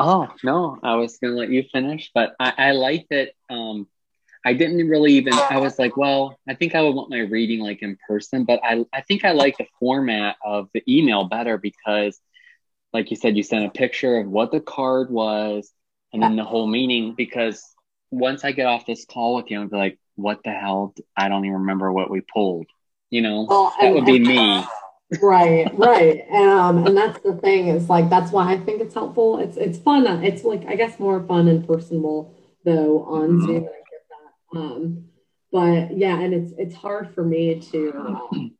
Oh 0.00 0.28
no, 0.44 0.78
I 0.84 0.94
was 0.94 1.18
gonna 1.18 1.34
let 1.34 1.50
you 1.50 1.64
finish, 1.72 2.12
but 2.14 2.36
I, 2.38 2.52
I 2.56 2.70
like 2.70 3.08
that. 3.10 3.30
Um, 3.50 3.88
I 4.46 4.52
didn't 4.52 4.86
really 4.86 5.14
even. 5.14 5.32
I 5.34 5.58
was 5.58 5.76
like, 5.76 5.96
well, 5.96 6.38
I 6.48 6.54
think 6.54 6.76
I 6.76 6.82
would 6.82 6.94
want 6.94 7.10
my 7.10 7.18
reading 7.18 7.58
like 7.58 7.82
in 7.82 7.98
person, 8.06 8.44
but 8.44 8.60
I 8.62 8.84
I 8.92 9.00
think 9.00 9.24
I 9.24 9.32
like 9.32 9.58
the 9.58 9.66
format 9.80 10.36
of 10.44 10.68
the 10.72 10.84
email 10.86 11.24
better 11.24 11.58
because, 11.58 12.20
like 12.92 13.10
you 13.10 13.16
said, 13.16 13.36
you 13.36 13.42
sent 13.42 13.66
a 13.66 13.70
picture 13.70 14.18
of 14.18 14.28
what 14.28 14.50
the 14.50 14.60
card 14.60 15.10
was, 15.10 15.70
and 16.12 16.22
then 16.22 16.36
the 16.36 16.44
whole 16.44 16.66
meaning. 16.66 17.14
Because 17.14 17.62
once 18.10 18.44
I 18.44 18.52
get 18.52 18.66
off 18.66 18.86
this 18.86 19.04
call 19.04 19.36
with 19.36 19.50
you, 19.50 19.66
be 19.68 19.76
like, 19.76 19.98
what 20.16 20.40
the 20.44 20.50
hell? 20.50 20.94
I 21.16 21.28
don't 21.28 21.44
even 21.44 21.58
remember 21.60 21.92
what 21.92 22.10
we 22.10 22.20
pulled. 22.22 22.66
You 23.10 23.22
know, 23.22 23.46
well, 23.48 23.72
that 23.80 23.86
and- 23.86 23.94
would 23.94 24.06
be 24.06 24.18
me. 24.18 24.64
right 25.22 25.66
right 25.78 26.22
and 26.30 26.50
um 26.50 26.86
and 26.86 26.94
that's 26.94 27.18
the 27.20 27.32
thing 27.36 27.68
is 27.68 27.88
like 27.88 28.10
that's 28.10 28.30
why 28.30 28.52
i 28.52 28.58
think 28.58 28.82
it's 28.82 28.92
helpful 28.92 29.38
it's 29.38 29.56
it's 29.56 29.78
fun 29.78 30.06
it's 30.22 30.44
like 30.44 30.66
i 30.66 30.76
guess 30.76 31.00
more 31.00 31.22
fun 31.26 31.48
and 31.48 31.66
personable 31.66 32.36
though 32.66 33.04
on 33.04 33.30
Mhm. 33.30 33.40
zoom 33.40 33.56
i 33.56 33.60
get 33.62 34.04
that 34.10 34.58
um 34.58 35.04
but 35.50 35.96
yeah, 35.96 36.20
and 36.20 36.34
it's 36.34 36.52
it's 36.58 36.74
hard 36.74 37.14
for 37.14 37.24
me 37.24 37.58
to 37.72 37.92
um, 37.96 38.54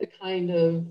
to 0.00 0.06
kind 0.20 0.50
of 0.50 0.84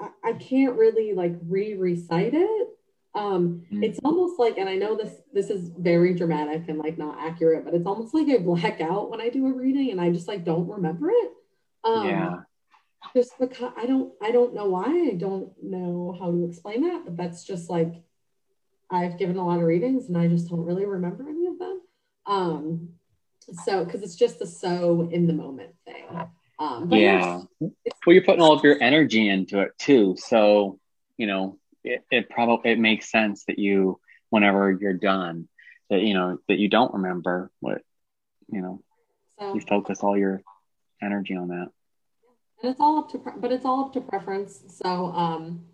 I, 0.00 0.08
I 0.24 0.32
can't 0.34 0.76
really 0.76 1.12
like 1.12 1.34
re-recite 1.46 2.34
it. 2.34 2.68
Um, 3.14 3.64
mm. 3.72 3.84
it's 3.84 3.98
almost 4.04 4.38
like, 4.38 4.58
and 4.58 4.68
I 4.68 4.76
know 4.76 4.96
this 4.96 5.14
this 5.32 5.50
is 5.50 5.70
very 5.76 6.14
dramatic 6.14 6.68
and 6.68 6.78
like 6.78 6.98
not 6.98 7.18
accurate, 7.18 7.64
but 7.64 7.74
it's 7.74 7.86
almost 7.86 8.14
like 8.14 8.28
I 8.28 8.38
black 8.38 8.80
out 8.80 9.10
when 9.10 9.20
I 9.20 9.28
do 9.28 9.46
a 9.46 9.52
reading 9.52 9.90
and 9.90 10.00
I 10.00 10.10
just 10.10 10.28
like 10.28 10.44
don't 10.44 10.68
remember 10.68 11.10
it. 11.10 11.32
Um, 11.84 12.06
yeah. 12.06 12.36
Just 13.14 13.32
because 13.38 13.72
I 13.76 13.86
don't 13.86 14.12
I 14.22 14.30
don't 14.30 14.54
know 14.54 14.66
why 14.66 15.10
I 15.10 15.14
don't 15.14 15.52
know 15.62 16.16
how 16.18 16.30
to 16.30 16.44
explain 16.44 16.82
that, 16.82 17.04
but 17.04 17.16
that's 17.16 17.44
just 17.44 17.70
like 17.70 17.94
I've 18.90 19.18
given 19.18 19.36
a 19.36 19.46
lot 19.46 19.58
of 19.58 19.64
readings 19.64 20.06
and 20.08 20.16
I 20.16 20.28
just 20.28 20.48
don't 20.48 20.64
really 20.64 20.86
remember 20.86 21.28
any 21.28 21.46
of 21.46 21.58
them. 21.58 21.80
Um, 22.26 22.88
so 23.64 23.84
because 23.84 24.02
it's 24.02 24.16
just 24.16 24.38
the 24.38 24.46
so 24.46 25.08
in 25.10 25.26
the 25.26 25.32
moment 25.32 25.70
thing. 25.84 26.04
Um, 26.58 26.90
yeah. 26.90 27.42
well, 27.60 27.72
you're 28.06 28.24
putting 28.24 28.42
all 28.42 28.52
of 28.52 28.64
your 28.64 28.82
energy 28.82 29.28
into 29.28 29.60
it 29.60 29.78
too. 29.78 30.16
So, 30.18 30.78
you 31.16 31.26
know, 31.26 31.58
it, 31.84 32.04
it 32.10 32.30
probably, 32.30 32.72
it 32.72 32.78
makes 32.78 33.10
sense 33.10 33.44
that 33.46 33.58
you, 33.58 34.00
whenever 34.30 34.70
you're 34.72 34.94
done, 34.94 35.48
that, 35.90 36.02
you 36.02 36.14
know, 36.14 36.38
that 36.48 36.58
you 36.58 36.68
don't 36.68 36.94
remember 36.94 37.50
what, 37.60 37.82
you 38.48 38.60
know, 38.60 38.82
so, 39.38 39.54
you 39.54 39.60
focus 39.60 40.00
all 40.00 40.16
your 40.16 40.42
energy 41.02 41.36
on 41.36 41.48
that. 41.48 41.68
And 42.62 42.72
it's 42.72 42.80
all 42.80 42.98
up 42.98 43.10
to, 43.12 43.22
but 43.36 43.52
it's 43.52 43.64
all 43.64 43.84
up 43.84 43.92
to 43.92 44.00
preference. 44.00 44.62
So, 44.82 45.06
um, 45.06 45.64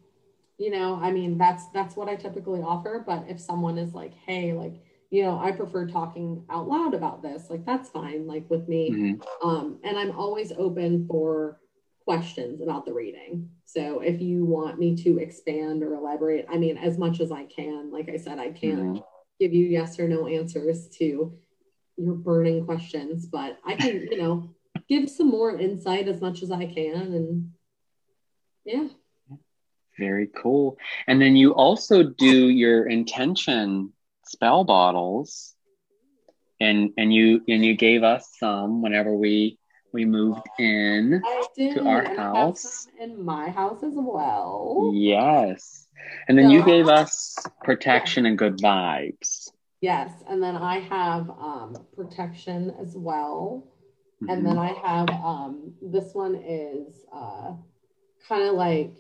you 0.59 0.70
know, 0.70 0.99
I 1.01 1.11
mean, 1.11 1.39
that's, 1.39 1.66
that's 1.68 1.97
what 1.97 2.09
I 2.09 2.16
typically 2.16 2.61
offer. 2.61 3.03
But 3.05 3.24
if 3.28 3.41
someone 3.41 3.78
is 3.78 3.95
like, 3.95 4.12
Hey, 4.26 4.53
like, 4.53 4.85
you 5.11 5.23
know, 5.23 5.39
I 5.39 5.53
prefer 5.53 5.87
talking 5.87 6.45
out 6.51 6.69
loud 6.69 6.95
about 6.95 7.23
this. 7.23 7.51
Like 7.51 7.65
that's 7.65 7.89
fine, 7.91 8.27
like 8.27 8.49
with 8.51 8.69
me. 8.69 8.91
Mm-hmm. 8.91 9.49
Um, 9.49 9.79
and 9.85 9.99
I'm 9.99 10.13
always 10.13 10.53
open 10.53 11.07
for 11.07 11.61
questions 12.05 12.61
about 12.61 12.85
the 12.85 12.93
reading. 12.93 13.49
So 13.65 14.01
if 14.01 14.21
you 14.21 14.45
want 14.45 14.79
me 14.79 14.95
to 14.97 15.19
expand 15.19 15.83
or 15.83 15.95
elaborate, 15.95 16.47
I 16.51 16.59
mean, 16.59 16.77
as 16.77 16.99
much 16.99 17.21
as 17.21 17.33
I 17.33 17.45
can. 17.45 17.91
Like 17.91 18.09
I 18.09 18.17
said, 18.17 18.39
I 18.39 18.51
can't 18.51 18.79
mm-hmm. 18.79 19.03
give 19.41 19.55
you 19.55 19.67
yes 19.67 19.99
or 19.99 20.09
no 20.09 20.27
answers 20.27 20.89
to 20.99 21.37
your 21.97 22.15
burning 22.15 22.65
questions, 22.65 23.27
but 23.27 23.59
I 23.65 23.75
can, 23.75 24.03
you 24.11 24.19
know, 24.19 24.51
give 24.89 25.09
some 25.09 25.29
more 25.29 25.59
insight 25.59 26.09
as 26.09 26.21
much 26.21 26.43
as 26.43 26.51
I 26.51 26.67
can. 26.67 26.95
And 26.95 27.51
yeah. 28.65 28.89
Very 29.99 30.29
cool. 30.35 30.77
And 31.07 31.23
then 31.23 31.37
you 31.37 31.55
also 31.55 32.03
do 32.03 32.49
your 32.49 32.89
intention 32.89 33.93
spell 34.27 34.64
bottles 34.64 35.55
and 36.61 36.91
and 36.97 37.12
you 37.12 37.43
and 37.49 37.64
you 37.64 37.75
gave 37.75 38.03
us 38.03 38.29
some 38.39 38.83
whenever 38.83 39.14
we 39.14 39.59
we 39.93 40.05
moved 40.05 40.47
in 40.59 41.22
to 41.57 41.87
our 41.87 42.05
house 42.14 42.87
in 43.01 43.25
my 43.25 43.49
house 43.51 43.83
as 43.83 43.95
well 43.95 44.91
yes 44.95 45.87
and 46.29 46.37
then 46.37 46.47
so, 46.47 46.53
you 46.53 46.64
gave 46.64 46.89
us 46.89 47.37
protection 47.62 48.25
yeah. 48.25 48.31
and 48.31 48.39
good 48.39 48.59
vibes 48.59 49.51
yes 49.81 50.11
and 50.29 50.43
then 50.43 50.57
i 50.57 50.81
have 50.81 51.29
um 51.31 51.77
protection 51.95 52.75
as 52.81 52.97
well 52.97 53.66
mm-hmm. 54.22 54.31
and 54.31 54.47
then 54.47 54.59
i 54.59 54.72
have 54.72 55.09
um 55.11 55.72
this 55.83 56.14
one 56.14 56.35
is 56.35 57.05
uh 57.14 57.53
kind 58.29 58.43
of 58.43 58.55
like 58.55 58.93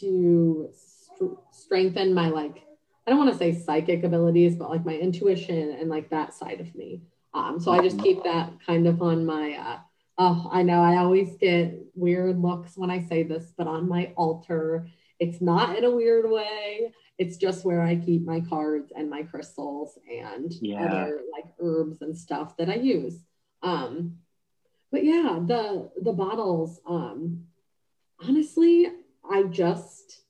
to 0.00 0.68
st- 0.72 1.38
strengthen 1.52 2.14
my 2.14 2.28
like 2.28 2.64
I 3.06 3.10
don't 3.10 3.18
want 3.18 3.32
to 3.32 3.38
say 3.38 3.54
psychic 3.54 4.02
abilities, 4.02 4.56
but 4.56 4.70
like 4.70 4.84
my 4.84 4.94
intuition 4.96 5.76
and 5.78 5.90
like 5.90 6.10
that 6.10 6.32
side 6.32 6.60
of 6.60 6.74
me. 6.74 7.02
Um, 7.34 7.60
so 7.60 7.72
I 7.72 7.80
just 7.80 7.98
keep 7.98 8.22
that 8.24 8.50
kind 8.66 8.86
of 8.86 9.02
on 9.02 9.26
my. 9.26 9.54
Uh, 9.54 9.78
oh, 10.18 10.48
I 10.50 10.62
know 10.62 10.80
I 10.80 10.96
always 10.96 11.36
get 11.36 11.74
weird 11.94 12.40
looks 12.40 12.76
when 12.76 12.90
I 12.90 13.02
say 13.02 13.22
this, 13.22 13.52
but 13.56 13.66
on 13.66 13.88
my 13.88 14.12
altar, 14.16 14.88
it's 15.18 15.40
not 15.40 15.76
in 15.76 15.84
a 15.84 15.90
weird 15.90 16.30
way. 16.30 16.92
It's 17.18 17.36
just 17.36 17.64
where 17.64 17.82
I 17.82 17.96
keep 17.96 18.24
my 18.24 18.40
cards 18.40 18.92
and 18.96 19.10
my 19.10 19.22
crystals 19.22 19.98
and 20.10 20.52
yeah. 20.60 20.84
other 20.84 21.20
like 21.32 21.44
herbs 21.60 22.02
and 22.02 22.16
stuff 22.16 22.56
that 22.56 22.70
I 22.70 22.76
use. 22.76 23.18
Um, 23.62 24.18
but 24.90 25.04
yeah, 25.04 25.40
the 25.44 25.90
the 26.00 26.12
bottles. 26.12 26.80
Um, 26.86 27.44
honestly, 28.20 28.88
I 29.28 29.42
just 29.44 30.20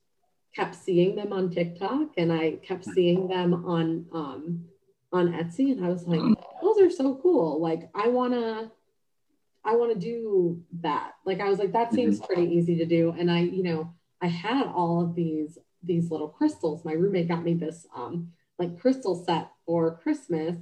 kept 0.55 0.75
seeing 0.75 1.15
them 1.15 1.33
on 1.33 1.49
TikTok 1.49 2.11
and 2.17 2.31
I 2.31 2.51
kept 2.63 2.85
seeing 2.85 3.27
them 3.27 3.65
on 3.65 4.05
um, 4.13 4.65
on 5.11 5.33
Etsy 5.33 5.71
and 5.71 5.85
I 5.85 5.89
was 5.89 6.07
like, 6.07 6.21
those 6.61 6.79
are 6.79 6.89
so 6.89 7.15
cool. 7.21 7.61
Like 7.61 7.89
I 7.93 8.07
wanna 8.07 8.71
I 9.63 9.75
wanna 9.75 9.95
do 9.95 10.63
that. 10.81 11.13
Like 11.25 11.41
I 11.41 11.49
was 11.49 11.59
like, 11.59 11.73
that 11.73 11.93
seems 11.93 12.17
mm-hmm. 12.19 12.25
pretty 12.25 12.55
easy 12.55 12.77
to 12.77 12.85
do. 12.85 13.13
And 13.17 13.29
I, 13.29 13.41
you 13.41 13.63
know, 13.63 13.93
I 14.21 14.27
had 14.27 14.67
all 14.67 15.01
of 15.01 15.15
these 15.15 15.57
these 15.83 16.09
little 16.09 16.29
crystals. 16.29 16.85
My 16.85 16.93
roommate 16.93 17.27
got 17.27 17.43
me 17.43 17.53
this 17.53 17.85
um 17.95 18.31
like 18.57 18.79
crystal 18.79 19.15
set 19.25 19.51
for 19.65 19.97
Christmas 19.97 20.55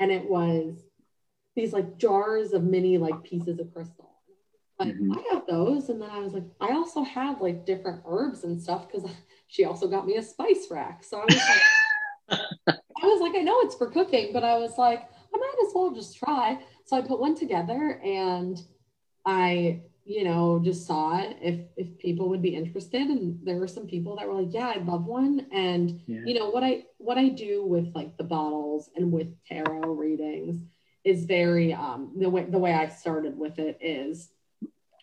and 0.00 0.10
it 0.10 0.28
was 0.28 0.74
these 1.54 1.72
like 1.72 1.96
jars 1.98 2.52
of 2.52 2.64
mini 2.64 2.98
like 2.98 3.22
pieces 3.22 3.60
of 3.60 3.72
crystal. 3.72 4.10
Like 4.78 4.94
mm-hmm. 4.94 5.12
I 5.12 5.22
got 5.32 5.46
those, 5.46 5.88
and 5.88 6.00
then 6.00 6.10
I 6.10 6.18
was 6.18 6.34
like, 6.34 6.44
I 6.60 6.72
also 6.72 7.02
have 7.02 7.40
like 7.40 7.64
different 7.64 8.02
herbs 8.06 8.44
and 8.44 8.60
stuff 8.60 8.86
because 8.86 9.08
she 9.48 9.64
also 9.64 9.88
got 9.88 10.06
me 10.06 10.16
a 10.16 10.22
spice 10.22 10.66
rack. 10.70 11.02
So 11.02 11.20
I 11.20 11.24
was 11.24 11.36
like, 11.36 12.78
I 13.02 13.06
was 13.06 13.20
like, 13.20 13.34
I 13.36 13.42
know 13.42 13.60
it's 13.60 13.74
for 13.74 13.90
cooking, 13.90 14.32
but 14.32 14.44
I 14.44 14.58
was 14.58 14.76
like, 14.76 15.00
I 15.34 15.38
might 15.38 15.66
as 15.66 15.72
well 15.74 15.92
just 15.92 16.16
try. 16.18 16.58
So 16.84 16.96
I 16.96 17.00
put 17.00 17.20
one 17.20 17.34
together 17.34 18.00
and 18.04 18.60
I, 19.24 19.80
you 20.04 20.24
know, 20.24 20.60
just 20.62 20.86
saw 20.86 21.18
it 21.20 21.36
if 21.40 21.60
if 21.76 21.98
people 21.98 22.28
would 22.28 22.42
be 22.42 22.54
interested. 22.54 23.08
And 23.08 23.38
there 23.44 23.56
were 23.56 23.68
some 23.68 23.86
people 23.86 24.16
that 24.16 24.28
were 24.28 24.42
like, 24.42 24.52
Yeah, 24.52 24.68
I'd 24.68 24.86
love 24.86 25.04
one. 25.04 25.46
And 25.52 26.00
yeah. 26.06 26.20
you 26.24 26.38
know, 26.38 26.50
what 26.50 26.62
I 26.62 26.84
what 26.98 27.18
I 27.18 27.28
do 27.30 27.64
with 27.64 27.94
like 27.94 28.16
the 28.16 28.24
bottles 28.24 28.90
and 28.94 29.10
with 29.10 29.34
tarot 29.46 29.92
readings 29.92 30.62
is 31.04 31.24
very 31.24 31.72
um 31.72 32.12
the 32.18 32.28
way 32.28 32.44
the 32.44 32.58
way 32.58 32.74
I 32.74 32.88
started 32.88 33.38
with 33.38 33.58
it 33.58 33.78
is 33.80 34.30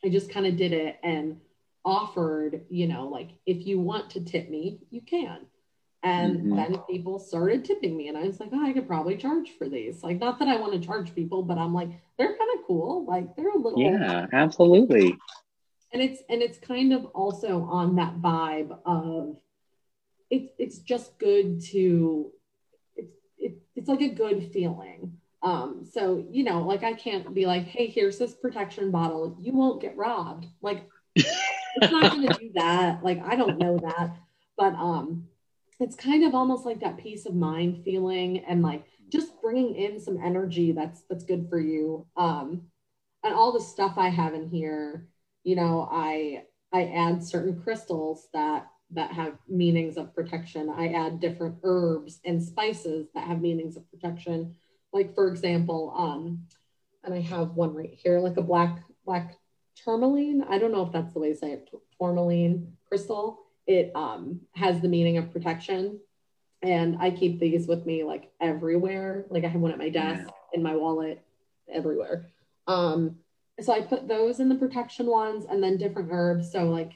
I 0.04 0.10
just 0.10 0.30
kind 0.30 0.45
of 0.45 0.58
did 0.58 0.74
it 0.74 0.99
and 1.04 1.38
offered, 1.86 2.66
you 2.70 2.88
know, 2.88 3.08
like 3.08 3.30
if 3.45 3.66
you 3.66 3.80
want 3.80 4.12
to 4.12 4.22
tip 4.22 4.49
me, 4.49 4.80
you 4.89 5.01
can. 5.01 5.39
And 6.06 6.38
mm-hmm. 6.38 6.56
then 6.58 6.78
people 6.89 7.18
started 7.18 7.64
tipping 7.64 7.95
me, 7.95 8.10
and 8.10 8.18
I 8.18 8.24
was 8.24 8.38
like, 8.38 8.49
oh, 8.51 8.62
I 8.62 8.74
could 8.74 8.88
probably 8.88 9.16
charge 9.16 9.51
for 9.58 9.70
these. 9.70 10.04
Like, 10.04 10.20
not 10.20 10.38
that 10.39 10.49
I 10.49 10.58
want 10.58 10.74
to 10.74 10.86
charge 10.86 11.16
people, 11.16 11.43
but 11.43 11.58
I'm 11.58 11.74
like, 11.74 11.91
they're 12.18 12.36
kind 12.38 12.60
of 12.60 12.66
cool. 12.68 13.06
Like, 13.06 13.38
they're 13.38 13.47
a 13.47 13.58
little. 13.58 13.80
Yeah, 13.80 14.28
absolutely. 14.34 15.18
And 15.93 16.01
it's 16.01 16.22
and 16.28 16.41
it's 16.41 16.58
kind 16.58 16.91
of 16.91 17.06
also 17.06 17.62
on 17.62 17.95
that 17.95 18.22
vibe 18.22 18.78
of, 18.86 19.38
it's 20.30 20.51
it's 20.58 20.80
just 20.80 21.18
good 21.20 21.62
to, 21.68 22.32
it's 22.97 23.14
it, 23.38 23.62
it's 23.74 23.88
like 23.88 24.01
a 24.01 24.10
good 24.10 24.51
feeling. 24.51 25.20
Um, 25.43 25.85
so 25.91 26.25
you 26.31 26.43
know, 26.43 26.61
like 26.61 26.83
I 26.83 26.93
can't 26.93 27.33
be 27.33 27.45
like, 27.45 27.65
hey, 27.65 27.87
here's 27.87 28.17
this 28.17 28.33
protection 28.33 28.91
bottle. 28.91 29.37
You 29.41 29.53
won't 29.53 29.81
get 29.81 29.97
robbed. 29.97 30.47
Like 30.61 30.87
it's 31.15 31.91
not 31.91 32.11
going 32.11 32.27
to 32.27 32.39
do 32.39 32.51
that. 32.55 33.03
Like, 33.03 33.21
I 33.25 33.35
don't 33.35 33.57
know 33.57 33.77
that. 33.79 34.15
But 34.57 34.73
um, 34.75 35.27
it's 35.79 35.95
kind 35.95 36.23
of 36.23 36.35
almost 36.35 36.65
like 36.65 36.79
that 36.81 36.97
peace 36.97 37.25
of 37.25 37.35
mind 37.35 37.83
feeling 37.83 38.43
and 38.45 38.61
like 38.61 38.85
just 39.09 39.41
bringing 39.41 39.75
in 39.75 39.99
some 39.99 40.19
energy 40.23 40.71
that's 40.71 41.03
that's 41.09 41.23
good 41.23 41.47
for 41.49 41.59
you. 41.59 42.05
Um, 42.15 42.63
and 43.23 43.33
all 43.33 43.51
the 43.51 43.61
stuff 43.61 43.93
I 43.97 44.09
have 44.09 44.33
in 44.33 44.47
here, 44.47 45.07
you 45.43 45.55
know, 45.55 45.87
I 45.91 46.43
I 46.71 46.85
add 46.85 47.23
certain 47.23 47.61
crystals 47.61 48.27
that 48.33 48.67
that 48.91 49.11
have 49.11 49.37
meanings 49.47 49.97
of 49.97 50.13
protection. 50.13 50.69
I 50.69 50.89
add 50.89 51.19
different 51.19 51.55
herbs 51.63 52.19
and 52.25 52.41
spices 52.41 53.07
that 53.15 53.27
have 53.27 53.41
meanings 53.41 53.75
of 53.75 53.89
protection. 53.89 54.55
Like 54.93 55.15
for 55.15 55.27
example, 55.27 55.93
um, 55.97 56.45
and 57.03 57.13
I 57.13 57.19
have 57.21 57.55
one 57.55 57.73
right 57.73 57.93
here, 57.93 58.19
like 58.19 58.37
a 58.37 58.41
black 58.41 58.83
black 59.05 59.35
tourmaline. 59.75 60.43
I 60.47 60.57
don't 60.57 60.71
know 60.71 60.85
if 60.85 60.91
that's 60.91 61.13
the 61.13 61.19
way 61.19 61.33
to 61.33 61.37
say 61.37 61.51
it. 61.51 61.69
Tourmaline 61.99 62.77
crystal. 62.87 63.39
It 63.65 63.91
um, 63.95 64.41
has 64.55 64.81
the 64.81 64.87
meaning 64.87 65.17
of 65.17 65.31
protection, 65.31 65.99
and 66.61 66.97
I 66.99 67.11
keep 67.11 67.39
these 67.39 67.67
with 67.67 67.85
me 67.85 68.03
like 68.03 68.31
everywhere. 68.39 69.25
Like 69.29 69.43
I 69.43 69.47
have 69.47 69.61
one 69.61 69.71
at 69.71 69.77
my 69.77 69.89
desk, 69.89 70.27
in 70.53 70.61
my 70.61 70.75
wallet, 70.75 71.21
everywhere. 71.71 72.27
Um, 72.67 73.17
so 73.61 73.73
I 73.73 73.81
put 73.81 74.07
those 74.07 74.39
in 74.39 74.49
the 74.49 74.55
protection 74.55 75.07
ones, 75.07 75.45
and 75.49 75.63
then 75.63 75.77
different 75.77 76.09
herbs. 76.11 76.51
So 76.51 76.65
like, 76.65 76.93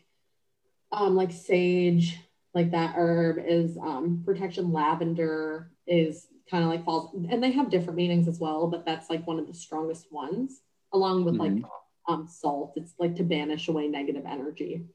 um, 0.92 1.16
like 1.16 1.32
sage, 1.32 2.20
like 2.54 2.72
that 2.72 2.96
herb 2.96 3.38
is 3.46 3.78
um, 3.78 4.24
protection. 4.26 4.72
Lavender 4.72 5.72
is 5.86 6.28
kind 6.50 6.64
of 6.64 6.70
like 6.70 6.86
falls, 6.86 7.14
and 7.30 7.42
they 7.44 7.52
have 7.52 7.70
different 7.70 7.98
meanings 7.98 8.28
as 8.28 8.40
well. 8.40 8.68
But 8.68 8.86
that's 8.86 9.10
like 9.10 9.26
one 9.28 9.40
of 9.40 9.48
the 9.48 9.54
strongest 9.54 10.12
ones, 10.12 10.62
along 10.94 11.26
with 11.26 11.36
mm-hmm. 11.36 11.62
like 11.62 11.72
um, 12.08 12.28
salt. 12.28 12.74
It's 12.76 12.94
like 13.00 13.16
to 13.16 13.24
banish 13.24 13.68
away 13.68 13.88
negative 13.88 14.24
energy. 14.26 14.86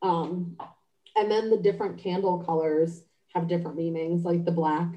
Um, 0.00 0.56
and 1.16 1.30
then 1.30 1.50
the 1.50 1.58
different 1.58 1.98
candle 1.98 2.42
colors 2.44 3.02
have 3.34 3.48
different 3.48 3.76
meanings, 3.76 4.24
like 4.24 4.44
the 4.44 4.52
black, 4.52 4.88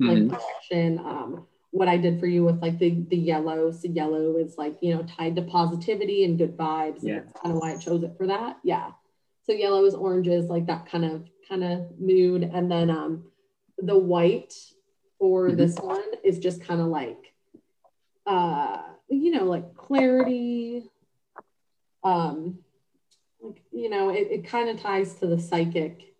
mm-hmm. 0.00 0.08
like 0.08 0.28
protection. 0.28 0.98
Um, 0.98 1.46
what 1.70 1.88
I 1.88 1.96
did 1.96 2.20
for 2.20 2.26
you 2.26 2.44
with 2.44 2.62
like 2.62 2.78
the 2.78 3.04
the 3.08 3.16
yellow. 3.16 3.72
So 3.72 3.88
yellow 3.88 4.36
is 4.36 4.56
like 4.56 4.78
you 4.80 4.94
know 4.94 5.02
tied 5.02 5.36
to 5.36 5.42
positivity 5.42 6.24
and 6.24 6.38
good 6.38 6.56
vibes. 6.56 7.00
Yeah. 7.02 7.14
And 7.14 7.26
that's 7.26 7.40
kind 7.40 7.54
of 7.54 7.60
why 7.60 7.72
I 7.72 7.76
chose 7.76 8.02
it 8.02 8.14
for 8.16 8.28
that. 8.28 8.58
Yeah. 8.62 8.92
So 9.44 9.52
yellow 9.52 9.84
is 9.84 9.94
oranges, 9.94 10.46
like 10.46 10.66
that 10.66 10.86
kind 10.86 11.04
of 11.04 11.28
kind 11.48 11.64
of 11.64 11.98
mood, 11.98 12.42
and 12.44 12.70
then 12.70 12.90
um, 12.90 13.24
the 13.78 13.98
white 13.98 14.54
for 15.24 15.52
Mhm. 15.52 15.56
this 15.56 15.78
one 15.78 16.04
is 16.22 16.38
just 16.38 16.60
kind 16.60 16.82
of 16.82 16.88
like, 16.88 17.32
uh, 18.26 18.82
you 19.08 19.30
know, 19.30 19.44
like 19.44 19.74
clarity. 19.74 20.90
Um, 22.02 22.58
like 23.40 23.62
you 23.72 23.88
know, 23.88 24.10
it, 24.10 24.28
it 24.30 24.44
kind 24.46 24.68
of 24.68 24.78
ties 24.78 25.14
to 25.20 25.26
the 25.26 25.40
psychic. 25.40 26.14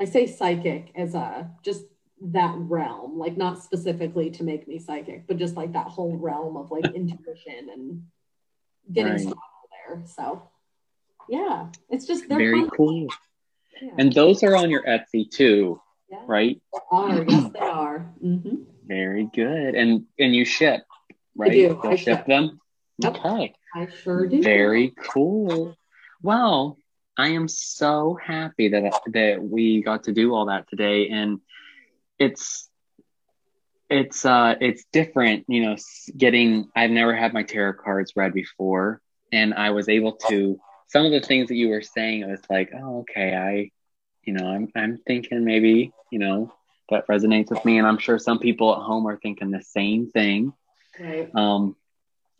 I 0.00 0.06
say 0.06 0.26
psychic 0.26 0.90
as 0.96 1.14
a 1.14 1.48
just 1.62 1.84
that 2.20 2.56
realm, 2.58 3.16
like 3.16 3.36
not 3.36 3.62
specifically 3.62 4.30
to 4.30 4.42
make 4.42 4.66
me 4.66 4.80
psychic, 4.80 5.28
but 5.28 5.36
just 5.36 5.54
like 5.54 5.74
that 5.74 5.86
whole 5.86 6.16
realm 6.16 6.56
of 6.56 6.72
like 6.72 6.84
intuition 6.96 7.68
and 7.72 8.02
getting 8.92 9.12
Right. 9.12 9.34
there. 9.86 10.02
So 10.04 10.50
yeah, 11.28 11.68
it's 11.90 12.06
just 12.08 12.26
Very 12.26 12.62
fun. 12.62 12.70
cool. 12.70 13.06
Yeah. 13.80 13.92
And 13.98 14.12
those 14.12 14.42
are 14.42 14.56
on 14.56 14.68
your 14.68 14.82
Etsy 14.82 15.30
too, 15.30 15.80
yeah, 16.10 16.22
right? 16.26 16.60
they 16.72 16.78
are. 16.90 17.24
Yes, 17.28 17.52
they 17.52 17.58
are. 17.60 17.98
hmm 18.20 18.54
Very 18.86 19.28
good. 19.34 19.74
And 19.74 20.04
and 20.18 20.34
you 20.34 20.44
ship, 20.44 20.82
right? 21.36 21.52
do. 21.52 21.58
You'll 21.58 21.80
I 21.86 21.96
ship 21.96 22.18
ship. 22.18 22.26
them. 22.26 22.60
Yep. 22.98 23.16
Okay. 23.16 23.54
I 23.74 23.86
sure 24.02 24.26
do. 24.26 24.42
Very 24.42 24.94
cool. 25.12 25.76
Well, 26.22 26.78
I 27.18 27.28
am 27.28 27.48
so 27.48 28.18
happy 28.22 28.68
that 28.68 29.00
that 29.12 29.42
we 29.42 29.82
got 29.82 30.04
to 30.04 30.12
do 30.12 30.34
all 30.34 30.46
that 30.46 30.68
today, 30.68 31.08
and 31.08 31.40
it's 32.18 32.68
it's 33.88 34.24
uh 34.24 34.54
it's 34.60 34.84
different, 34.92 35.44
you 35.48 35.62
know. 35.62 35.76
Getting 36.16 36.68
I've 36.74 36.90
never 36.90 37.14
had 37.14 37.32
my 37.32 37.42
tarot 37.42 37.74
cards 37.74 38.12
read 38.16 38.32
before, 38.32 39.00
and 39.32 39.54
I 39.54 39.70
was 39.70 39.88
able 39.88 40.16
to 40.28 40.58
some 40.88 41.04
of 41.04 41.12
the 41.12 41.20
things 41.20 41.48
that 41.48 41.56
you 41.56 41.68
were 41.68 41.82
saying. 41.82 42.22
It 42.22 42.28
was 42.28 42.40
like, 42.48 42.70
oh, 42.74 43.00
okay, 43.00 43.34
I, 43.34 43.70
you 44.26 44.34
know, 44.34 44.46
I'm 44.46 44.68
I'm 44.74 44.98
thinking 45.06 45.44
maybe 45.44 45.92
you 46.10 46.18
know 46.18 46.52
that 46.90 47.06
resonates 47.08 47.50
with 47.50 47.64
me, 47.64 47.78
and 47.78 47.86
I'm 47.86 47.98
sure 47.98 48.18
some 48.18 48.38
people 48.38 48.72
at 48.74 48.82
home 48.82 49.06
are 49.06 49.18
thinking 49.18 49.50
the 49.50 49.62
same 49.62 50.10
thing. 50.10 50.52
Right. 51.00 51.30
Um, 51.34 51.76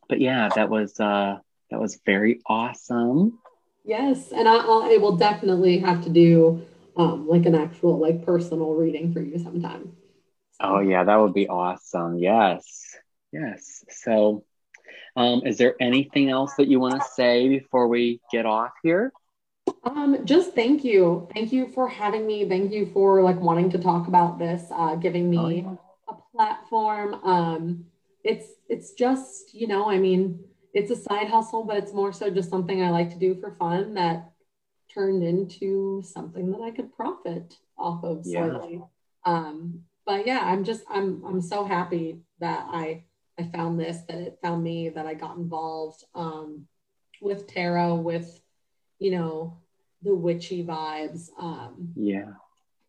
but 0.09 0.21
yeah, 0.21 0.51
that 0.55 0.69
was 0.69 0.99
uh 1.01 1.39
that 1.71 1.81
was 1.81 2.01
very 2.05 2.41
awesome. 2.47 3.39
Yes, 3.85 4.33
and 4.33 4.49
I, 4.49 4.57
I'll, 4.57 4.83
I 4.83 4.97
will 5.01 5.17
definitely 5.17 5.79
have 5.79 6.03
to 6.05 6.11
do 6.11 6.63
um, 6.97 7.29
like 7.29 7.47
an 7.47 7.55
actual 7.55 7.99
like 7.99 8.25
personal 8.25 8.75
reading 8.75 9.13
for 9.13 9.21
you 9.21 9.39
sometime. 9.39 9.97
Oh 10.61 10.81
yeah, 10.81 11.05
that 11.05 11.17
would 11.17 11.35
be 11.35 11.49
awesome. 11.49 12.19
Yes. 12.19 12.97
Yes. 13.33 13.85
So 13.91 14.45
um 15.15 15.43
is 15.47 15.59
there 15.59 15.77
anything 15.81 16.31
else 16.31 16.55
that 16.57 16.69
you 16.69 16.81
want 16.81 17.01
to 17.01 17.09
say 17.15 17.49
before 17.49 17.89
we 17.89 18.21
get 18.33 18.47
off 18.47 18.73
here? 18.83 19.13
Um, 19.87 20.25
just 20.25 20.55
thank 20.55 20.83
you, 20.85 21.29
thank 21.33 21.53
you 21.53 21.69
for 21.69 21.89
having 21.89 22.27
me. 22.27 22.49
Thank 22.49 22.73
you 22.73 22.87
for 22.93 23.23
like 23.23 23.41
wanting 23.41 23.71
to 23.71 23.79
talk 23.79 24.09
about 24.09 24.39
this, 24.39 24.65
uh, 24.73 24.97
giving 24.97 25.31
me 25.31 25.39
Oh, 25.39 25.49
yeah. 25.49 25.75
a 26.09 26.37
platform. 26.37 27.15
Um, 27.25 27.85
it's 28.25 28.47
it's 28.69 28.93
just 28.93 29.55
you 29.55 29.69
know, 29.69 29.89
I 29.89 29.99
mean, 29.99 30.45
it's 30.75 30.91
a 30.91 30.97
side 30.97 31.29
hustle, 31.29 31.63
but 31.63 31.77
it's 31.77 31.93
more 31.93 32.13
so 32.13 32.31
just 32.31 32.51
something 32.51 32.83
I 32.83 32.91
like 32.91 33.11
to 33.11 33.19
do 33.19 33.37
for 33.37 33.53
fun 33.53 33.95
that 33.95 34.33
turned 34.93 35.23
into 35.23 36.03
something 36.05 36.51
that 36.51 36.61
I 36.61 36.73
could 36.73 36.93
profit 36.93 37.55
off 37.79 38.03
of 38.03 38.23
Yeah. 38.25 38.59
Um, 39.25 39.85
but 40.05 40.27
yeah, 40.27 40.41
I'm 40.43 40.65
just 40.65 40.83
I'm 40.91 41.23
I'm 41.25 41.41
so 41.41 41.65
happy 41.65 42.23
that 42.41 42.67
I 42.69 43.05
I 43.39 43.45
found 43.55 43.79
this, 43.79 43.99
that 44.09 44.19
it 44.19 44.39
found 44.43 44.65
me, 44.65 44.89
that 44.89 45.07
I 45.07 45.15
got 45.15 45.37
involved 45.37 46.03
um, 46.15 46.67
with 47.21 47.47
tarot, 47.47 47.97
with 47.97 48.41
you 48.99 49.13
know 49.13 49.59
the 50.07 50.15
witchy 50.15 50.65
vibes. 50.65 51.29
Um, 51.39 51.93
Yeah. 51.97 52.33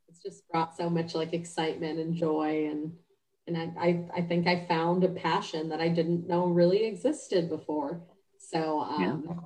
it's 0.07 0.21
just 0.21 0.47
brought 0.49 0.77
so 0.77 0.89
much 0.89 1.15
like 1.15 1.33
excitement 1.33 1.99
and 1.99 2.15
joy 2.15 2.69
and 2.71 2.93
and 3.47 3.57
I, 3.57 3.71
I 3.79 4.19
I 4.19 4.21
think 4.21 4.47
I 4.47 4.65
found 4.67 5.03
a 5.03 5.09
passion 5.09 5.69
that 5.69 5.81
I 5.81 5.89
didn't 5.89 6.27
know 6.27 6.47
really 6.47 6.85
existed 6.85 7.49
before. 7.49 8.01
So 8.37 8.81
um 8.81 9.41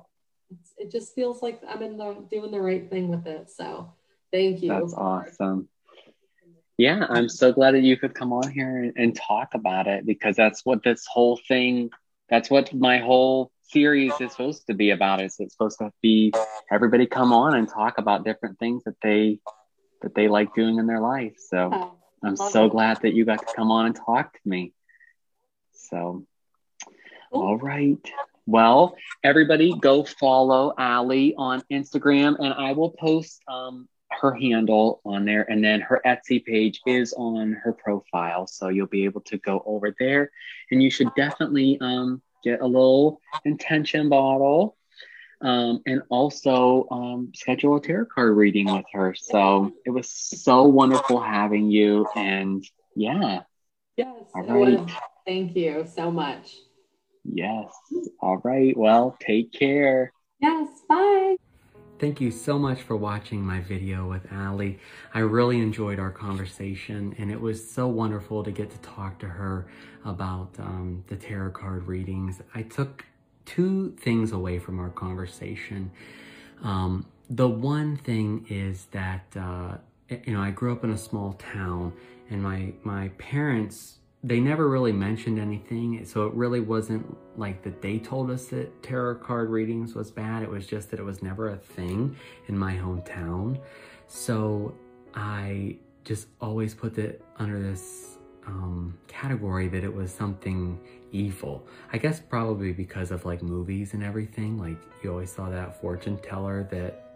it's, 0.50 0.74
it 0.76 0.90
just 0.90 1.14
feels 1.14 1.42
like 1.42 1.60
I'm 1.68 1.82
in 1.82 1.96
the 1.96 2.24
doing 2.30 2.50
the 2.50 2.60
right 2.60 2.88
thing 2.88 3.08
with 3.08 3.26
it. 3.26 3.50
So 3.50 3.92
thank 4.30 4.62
you. 4.62 4.68
That's 4.68 4.94
awesome. 4.94 5.68
Yeah, 6.78 7.06
I'm 7.08 7.28
so 7.28 7.52
glad 7.52 7.74
that 7.74 7.82
you 7.82 7.96
could 7.96 8.14
come 8.14 8.32
on 8.32 8.50
here 8.50 8.82
and, 8.82 8.92
and 8.96 9.14
talk 9.14 9.54
about 9.54 9.86
it 9.86 10.04
because 10.04 10.36
that's 10.36 10.64
what 10.64 10.82
this 10.82 11.06
whole 11.06 11.38
thing 11.48 11.90
that's 12.28 12.50
what 12.50 12.72
my 12.72 12.98
whole 12.98 13.52
series 13.72 14.20
is 14.20 14.32
supposed 14.32 14.66
to 14.68 14.74
be 14.74 14.90
about. 14.90 15.22
Is 15.22 15.36
it's 15.40 15.54
supposed 15.54 15.78
to 15.78 15.90
be 16.02 16.32
everybody 16.70 17.06
come 17.06 17.32
on 17.32 17.54
and 17.56 17.68
talk 17.68 17.98
about 17.98 18.24
different 18.24 18.58
things 18.58 18.84
that 18.84 18.96
they 19.02 19.38
that 20.02 20.14
they 20.14 20.28
like 20.28 20.54
doing 20.54 20.78
in 20.78 20.86
their 20.86 21.00
life. 21.00 21.34
So 21.38 21.70
Uh, 21.72 21.88
I'm 22.24 22.36
so 22.36 22.66
it. 22.66 22.70
glad 22.70 22.98
that 23.02 23.14
you 23.14 23.24
got 23.24 23.40
to 23.40 23.54
come 23.56 23.70
on 23.70 23.86
and 23.86 23.96
talk 23.96 24.32
to 24.34 24.40
me. 24.44 24.72
So, 25.72 26.24
Cool. 27.32 27.42
all 27.42 27.58
right. 27.58 27.98
Well, 28.46 28.96
everybody 29.22 29.74
go 29.78 30.04
follow 30.04 30.74
Allie 30.78 31.34
on 31.36 31.62
Instagram 31.72 32.36
and 32.38 32.52
I 32.54 32.72
will 32.72 32.90
post 32.90 33.42
um, 33.48 33.88
her 34.20 34.34
handle 34.34 35.00
on 35.04 35.24
there. 35.24 35.44
And 35.50 35.62
then 35.64 35.80
her 35.80 36.00
Etsy 36.04 36.44
page 36.44 36.80
is 36.86 37.12
on 37.16 37.52
her 37.64 37.72
profile. 37.72 38.46
So 38.46 38.68
you'll 38.68 38.86
be 38.86 39.04
able 39.04 39.22
to 39.22 39.38
go 39.38 39.62
over 39.66 39.94
there 39.98 40.30
and 40.70 40.82
you 40.82 40.90
should 40.90 41.14
definitely 41.14 41.78
um, 41.80 42.22
get 42.42 42.60
a 42.60 42.66
little 42.66 43.20
intention 43.44 44.08
bottle. 44.08 44.76
Um, 45.40 45.82
and 45.86 46.02
also 46.08 46.86
um, 46.92 47.32
schedule 47.34 47.74
a 47.74 47.80
tarot 47.80 48.06
card 48.14 48.36
reading 48.36 48.72
with 48.72 48.84
her. 48.92 49.12
So 49.18 49.72
it 49.84 49.90
was 49.90 50.08
so 50.08 50.62
wonderful 50.62 51.20
having 51.20 51.68
you. 51.68 52.06
And 52.14 52.64
yeah, 52.94 53.40
yes, 53.96 54.08
All 54.36 54.42
right. 54.44 54.88
Thank 55.26 55.56
you 55.56 55.84
so 55.92 56.12
much. 56.12 56.58
yes. 57.24 57.72
All 58.20 58.38
right. 58.44 58.76
Well, 58.76 59.16
take 59.20 59.52
care. 59.52 60.12
Yes, 60.38 60.68
bye. 60.88 61.36
Thank 62.02 62.20
you 62.20 62.32
so 62.32 62.58
much 62.58 62.82
for 62.82 62.96
watching 62.96 63.46
my 63.46 63.60
video 63.60 64.08
with 64.08 64.26
Allie. 64.32 64.80
I 65.14 65.20
really 65.20 65.60
enjoyed 65.60 66.00
our 66.00 66.10
conversation 66.10 67.14
and 67.16 67.30
it 67.30 67.40
was 67.40 67.70
so 67.70 67.86
wonderful 67.86 68.42
to 68.42 68.50
get 68.50 68.72
to 68.72 68.78
talk 68.78 69.20
to 69.20 69.28
her 69.28 69.68
about 70.04 70.48
um, 70.58 71.04
the 71.06 71.14
tarot 71.14 71.52
card 71.52 71.86
readings. 71.86 72.42
I 72.56 72.62
took 72.62 73.04
two 73.44 73.94
things 74.00 74.32
away 74.32 74.58
from 74.58 74.80
our 74.80 74.90
conversation. 74.90 75.92
Um, 76.64 77.06
the 77.30 77.48
one 77.48 77.96
thing 77.98 78.46
is 78.50 78.86
that, 78.86 79.24
uh, 79.36 79.76
you 80.08 80.32
know, 80.32 80.40
I 80.40 80.50
grew 80.50 80.72
up 80.72 80.82
in 80.82 80.90
a 80.90 80.98
small 80.98 81.34
town 81.34 81.92
and 82.28 82.42
my, 82.42 82.72
my 82.82 83.10
parents 83.18 83.98
they 84.24 84.38
never 84.38 84.68
really 84.68 84.92
mentioned 84.92 85.38
anything 85.38 86.04
so 86.04 86.26
it 86.26 86.34
really 86.34 86.60
wasn't 86.60 87.04
like 87.36 87.62
that 87.62 87.82
they 87.82 87.98
told 87.98 88.30
us 88.30 88.46
that 88.46 88.82
tarot 88.82 89.16
card 89.16 89.50
readings 89.50 89.94
was 89.94 90.10
bad. 90.10 90.42
It 90.42 90.50
was 90.50 90.66
just 90.66 90.90
that 90.90 91.00
it 91.00 91.02
was 91.02 91.22
never 91.22 91.50
a 91.50 91.56
thing 91.56 92.16
in 92.48 92.56
my 92.56 92.74
hometown. 92.74 93.60
So 94.06 94.74
i 95.14 95.76
just 96.04 96.28
always 96.40 96.74
put 96.74 96.98
it 96.98 97.24
under 97.38 97.62
this 97.62 98.18
um, 98.46 98.98
category 99.06 99.68
that 99.68 99.84
it 99.84 99.94
was 99.94 100.12
something 100.12 100.80
evil. 101.12 101.66
I 101.92 101.98
guess 101.98 102.20
probably 102.20 102.72
because 102.72 103.10
of 103.10 103.24
like 103.24 103.42
movies 103.42 103.94
and 103.94 104.02
everything 104.02 104.58
like 104.58 104.78
you 105.02 105.10
always 105.10 105.32
saw 105.32 105.48
that 105.50 105.80
fortune 105.80 106.18
teller 106.18 106.68
that 106.70 107.11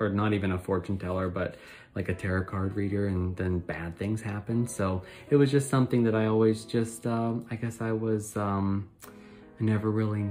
or 0.00 0.08
not 0.08 0.32
even 0.32 0.52
a 0.52 0.58
fortune 0.58 0.98
teller 0.98 1.28
but 1.28 1.56
like 1.94 2.08
a 2.08 2.14
tarot 2.14 2.44
card 2.44 2.74
reader 2.74 3.06
and 3.06 3.36
then 3.36 3.60
bad 3.60 3.96
things 3.96 4.20
happen. 4.20 4.66
So 4.66 5.02
it 5.30 5.36
was 5.36 5.50
just 5.50 5.70
something 5.70 6.02
that 6.04 6.14
i 6.14 6.26
always 6.26 6.64
just 6.64 7.06
um, 7.06 7.46
i 7.50 7.56
guess 7.56 7.80
i 7.80 7.92
was 7.92 8.36
um, 8.36 8.88
i 9.06 9.64
never 9.64 9.90
really 9.90 10.28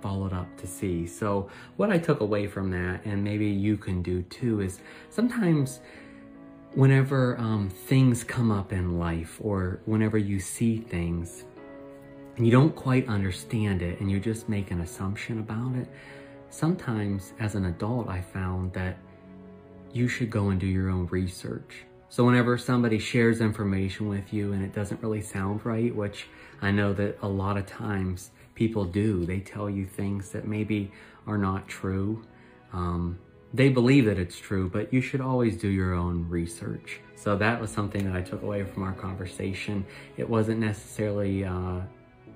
followed 0.00 0.32
up 0.32 0.48
to 0.58 0.66
see. 0.66 1.06
So 1.06 1.48
what 1.76 1.90
i 1.90 1.98
took 1.98 2.20
away 2.20 2.46
from 2.46 2.70
that 2.70 3.04
and 3.04 3.22
maybe 3.22 3.46
you 3.46 3.76
can 3.76 4.02
do 4.02 4.22
too 4.22 4.60
is 4.60 4.80
sometimes 5.10 5.80
whenever 6.74 7.38
um, 7.38 7.68
things 7.68 8.24
come 8.24 8.50
up 8.50 8.72
in 8.72 8.98
life 8.98 9.38
or 9.40 9.80
whenever 9.84 10.16
you 10.16 10.40
see 10.40 10.78
things 10.78 11.44
and 12.36 12.46
you 12.46 12.52
don't 12.52 12.74
quite 12.74 13.06
understand 13.08 13.82
it 13.82 14.00
and 14.00 14.10
you 14.10 14.18
just 14.18 14.48
make 14.48 14.70
an 14.70 14.80
assumption 14.80 15.38
about 15.38 15.74
it 15.76 15.86
sometimes 16.52 17.32
as 17.40 17.54
an 17.54 17.64
adult 17.66 18.08
i 18.08 18.20
found 18.20 18.72
that 18.72 18.96
you 19.92 20.08
should 20.08 20.30
go 20.30 20.48
and 20.48 20.60
do 20.60 20.66
your 20.66 20.88
own 20.90 21.06
research. 21.06 21.84
So 22.08 22.24
whenever 22.24 22.58
somebody 22.58 22.98
shares 22.98 23.40
information 23.40 24.08
with 24.08 24.32
you 24.32 24.52
and 24.52 24.62
it 24.62 24.74
doesn't 24.74 25.02
really 25.02 25.22
sound 25.22 25.64
right, 25.64 25.94
which 25.94 26.26
I 26.60 26.70
know 26.70 26.92
that 26.94 27.18
a 27.22 27.28
lot 27.28 27.56
of 27.56 27.66
times 27.66 28.30
people 28.54 28.84
do, 28.84 29.24
they 29.24 29.40
tell 29.40 29.70
you 29.70 29.86
things 29.86 30.30
that 30.30 30.46
maybe 30.46 30.92
are 31.26 31.38
not 31.38 31.68
true. 31.68 32.24
Um, 32.72 33.18
they 33.54 33.68
believe 33.68 34.06
that 34.06 34.18
it's 34.18 34.38
true, 34.38 34.68
but 34.68 34.92
you 34.92 35.00
should 35.00 35.20
always 35.20 35.56
do 35.56 35.68
your 35.68 35.94
own 35.94 36.28
research. 36.28 37.00
So 37.14 37.36
that 37.36 37.60
was 37.60 37.70
something 37.70 38.04
that 38.04 38.16
I 38.16 38.22
took 38.22 38.42
away 38.42 38.64
from 38.64 38.82
our 38.82 38.92
conversation. 38.92 39.86
It 40.16 40.28
wasn't 40.28 40.60
necessarily 40.60 41.44
uh, 41.44 41.80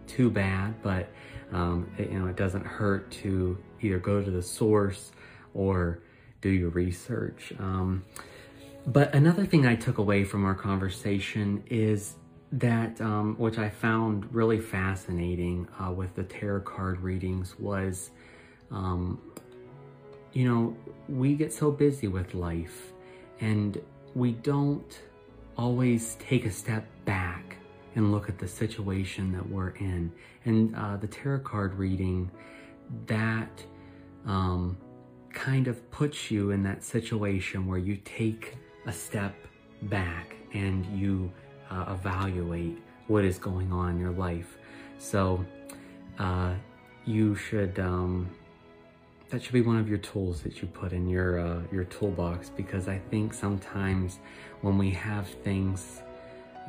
too 0.07 0.31
bad, 0.31 0.81
but 0.83 1.09
um, 1.53 1.91
it, 1.99 2.11
you 2.11 2.19
know, 2.19 2.27
it 2.29 2.37
doesn't 2.37 2.65
hurt 2.65 3.11
to 3.13 3.59
either 3.81 3.99
go 3.99 4.23
to 4.23 4.31
the 4.31 4.43
source 4.43 5.13
or 5.55 6.01
do 6.41 6.49
your 6.49 6.71
research. 6.71 7.53
Um, 7.59 8.05
but 8.87 9.15
another 9.15 9.47
thing 9.47 9.67
I 9.67 9.75
took 9.75 9.99
away 9.99 10.25
from 10.25 10.45
our 10.45 10.55
conversation 10.55 11.65
is 11.69 12.15
that, 12.53 13.01
um, 13.01 13.35
which 13.37 13.59
I 13.59 13.69
found 13.69 14.33
really 14.33 14.61
fascinating 14.61 15.67
uh, 15.81 15.91
with 15.91 16.15
the 16.15 16.23
tarot 16.23 16.61
card 16.61 17.01
readings, 17.01 17.59
was, 17.59 18.11
um, 18.71 19.21
you 20.33 20.49
know, 20.49 20.77
we 21.09 21.35
get 21.35 21.53
so 21.53 21.71
busy 21.71 22.07
with 22.07 22.35
life 22.35 22.93
and 23.41 23.81
we 24.15 24.33
don't 24.33 25.01
always 25.59 26.17
take 26.17 26.47
a 26.47 26.51
step 26.51 26.87
back 27.05 27.57
and 27.95 28.13
look 28.13 28.29
at 28.29 28.39
the 28.39 28.47
situation 28.47 29.33
that 29.33 29.49
we're 29.49 29.71
in. 29.71 30.13
And 30.45 30.77
uh, 30.77 30.97
the 30.97 31.07
tarot 31.07 31.41
card 31.41 31.75
reading, 31.75 32.31
that 33.07 33.65
um, 34.27 34.77
kind 35.33 35.69
of 35.69 35.89
puts 35.91 36.31
you 36.31 36.51
in 36.51 36.63
that 36.63 36.83
situation 36.83 37.67
where 37.67 37.79
you 37.79 37.97
take 38.05 38.57
a 38.87 38.93
step 38.93 39.35
back 39.83 40.35
and 40.55 40.87
you 40.87 41.31
uh, 41.71 41.87
evaluate 41.91 42.79
what 43.09 43.25
is 43.25 43.39
going 43.39 43.73
on 43.73 43.91
in 43.91 44.01
your 44.01 44.13
life. 44.13 44.57
So 44.99 45.45
uh, 46.19 46.55
you 47.05 47.35
should, 47.35 47.79
um, 47.79 48.29
that 49.29 49.43
should 49.43 49.53
be 49.53 49.61
one 49.61 49.79
of 49.79 49.89
your 49.89 49.99
tools 49.99 50.41
that 50.43 50.63
you 50.63 50.69
put 50.69 50.93
in 50.93 51.09
your, 51.09 51.39
uh, 51.39 51.61
your 51.71 51.85
toolbox 51.85 52.51
because 52.51 52.89
I 52.89 52.99
think 53.11 53.35
sometimes 53.35 54.21
when 54.63 54.79
we 54.79 54.91
have 54.91 55.29
things 55.29 56.03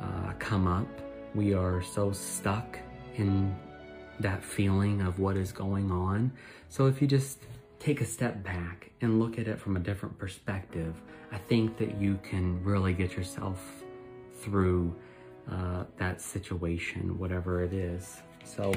uh, 0.00 0.32
come 0.38 0.66
up, 0.66 0.88
we 1.34 1.54
are 1.54 1.82
so 1.82 2.12
stuck 2.12 2.78
in 3.16 3.54
that 4.20 4.42
feeling 4.42 5.00
of 5.02 5.18
what 5.18 5.36
is 5.36 5.52
going 5.52 5.90
on. 5.90 6.32
So 6.68 6.86
if 6.86 7.00
you 7.00 7.08
just 7.08 7.38
take 7.78 8.00
a 8.00 8.04
step 8.04 8.42
back 8.42 8.90
and 9.00 9.20
look 9.20 9.38
at 9.38 9.46
it 9.46 9.60
from 9.60 9.76
a 9.76 9.80
different 9.80 10.18
perspective, 10.18 10.94
I 11.30 11.38
think 11.38 11.76
that 11.78 12.00
you 12.00 12.18
can 12.22 12.62
really 12.64 12.92
get 12.92 13.16
yourself 13.16 13.60
through 14.40 14.94
uh, 15.50 15.84
that 15.96 16.20
situation, 16.20 17.18
whatever 17.18 17.62
it 17.62 17.72
is. 17.72 18.22
So 18.44 18.72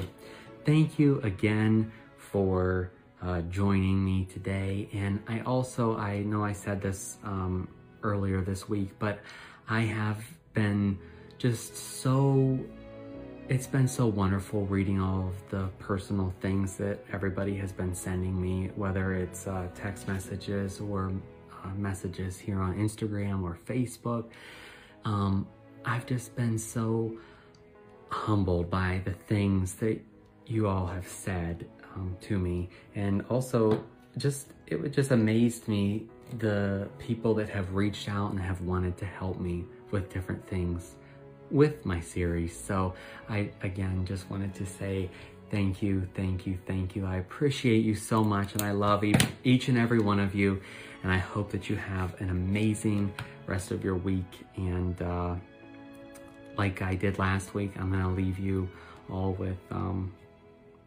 thank 0.65 0.99
you 0.99 1.19
again 1.21 1.91
for 2.17 2.91
uh, 3.21 3.41
joining 3.41 4.03
me 4.03 4.25
today. 4.25 4.89
And 4.93 5.21
I 5.27 5.41
also, 5.41 5.97
I 5.97 6.19
know 6.19 6.43
I 6.43 6.53
said 6.53 6.81
this 6.81 7.17
um, 7.23 7.67
earlier 8.03 8.41
this 8.41 8.67
week, 8.67 8.89
but 8.99 9.19
I 9.69 9.81
have 9.81 10.23
been 10.53 10.97
just 11.37 11.75
so 11.75 12.59
it's 13.51 13.67
been 13.67 13.85
so 13.85 14.07
wonderful 14.07 14.65
reading 14.67 15.01
all 15.01 15.27
of 15.27 15.49
the 15.49 15.67
personal 15.77 16.33
things 16.39 16.77
that 16.77 17.03
everybody 17.11 17.53
has 17.53 17.73
been 17.73 17.93
sending 17.93 18.41
me, 18.41 18.71
whether 18.77 19.13
it's 19.13 19.45
uh, 19.45 19.67
text 19.75 20.07
messages 20.07 20.79
or 20.79 21.11
uh, 21.51 21.67
messages 21.75 22.39
here 22.39 22.61
on 22.61 22.77
Instagram 22.77 23.43
or 23.43 23.59
Facebook. 23.67 24.29
Um, 25.03 25.45
I've 25.83 26.05
just 26.05 26.33
been 26.33 26.57
so 26.57 27.11
humbled 28.07 28.69
by 28.69 29.01
the 29.03 29.11
things 29.11 29.73
that 29.75 29.99
you 30.47 30.69
all 30.69 30.87
have 30.87 31.05
said 31.05 31.67
um, 31.93 32.15
to 32.21 32.39
me. 32.39 32.69
And 32.95 33.21
also 33.29 33.83
just, 34.17 34.47
it 34.67 34.93
just 34.93 35.11
amazed 35.11 35.67
me 35.67 36.07
the 36.37 36.87
people 36.99 37.33
that 37.33 37.49
have 37.49 37.73
reached 37.73 38.07
out 38.07 38.31
and 38.31 38.39
have 38.39 38.61
wanted 38.61 38.95
to 38.99 39.05
help 39.05 39.41
me 39.41 39.65
with 39.91 40.09
different 40.09 40.47
things 40.47 40.95
with 41.51 41.85
my 41.85 41.99
series. 41.99 42.57
So 42.57 42.93
I, 43.29 43.49
again, 43.61 44.05
just 44.05 44.29
wanted 44.29 44.53
to 44.55 44.65
say 44.65 45.09
thank 45.49 45.81
you, 45.81 46.07
thank 46.15 46.47
you, 46.47 46.57
thank 46.65 46.95
you. 46.95 47.05
I 47.05 47.17
appreciate 47.17 47.83
you 47.83 47.95
so 47.95 48.23
much 48.23 48.53
and 48.53 48.61
I 48.61 48.71
love 48.71 49.03
each 49.43 49.67
and 49.67 49.77
every 49.77 49.99
one 49.99 50.19
of 50.19 50.33
you. 50.33 50.61
And 51.03 51.11
I 51.11 51.17
hope 51.17 51.51
that 51.51 51.69
you 51.69 51.75
have 51.75 52.19
an 52.21 52.29
amazing 52.29 53.13
rest 53.47 53.71
of 53.71 53.83
your 53.83 53.95
week. 53.95 54.45
And 54.55 55.01
uh, 55.01 55.35
like 56.57 56.81
I 56.81 56.95
did 56.95 57.19
last 57.19 57.53
week, 57.53 57.73
I'm 57.77 57.91
gonna 57.91 58.13
leave 58.13 58.39
you 58.39 58.69
all 59.09 59.33
with 59.33 59.57
um, 59.71 60.13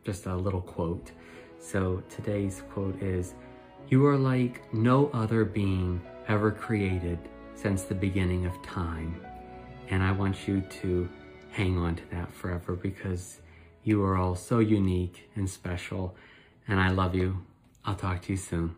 just 0.04 0.26
a 0.26 0.34
little 0.34 0.60
quote. 0.60 1.10
So 1.58 2.02
today's 2.08 2.62
quote 2.70 3.02
is, 3.02 3.34
you 3.88 4.06
are 4.06 4.16
like 4.16 4.72
no 4.72 5.10
other 5.12 5.44
being 5.44 6.00
ever 6.28 6.50
created 6.50 7.18
since 7.54 7.82
the 7.82 7.94
beginning 7.94 8.46
of 8.46 8.62
time. 8.62 9.20
And 9.89 10.03
I 10.03 10.12
want 10.12 10.49
you 10.49 10.62
to 10.82 11.09
hang 11.51 11.78
on 11.78 11.97
to 11.97 12.03
that 12.11 12.32
forever 12.32 12.74
because 12.74 13.41
you 13.82 14.03
are 14.03 14.16
all 14.16 14.35
so 14.35 14.59
unique 14.59 15.28
and 15.37 15.49
special. 15.49 16.16
And 16.66 16.80
I 16.80 16.91
love 16.91 17.14
you. 17.14 17.45
I'll 17.85 17.95
talk 17.95 18.22
to 18.22 18.32
you 18.32 18.39
soon. 18.39 18.76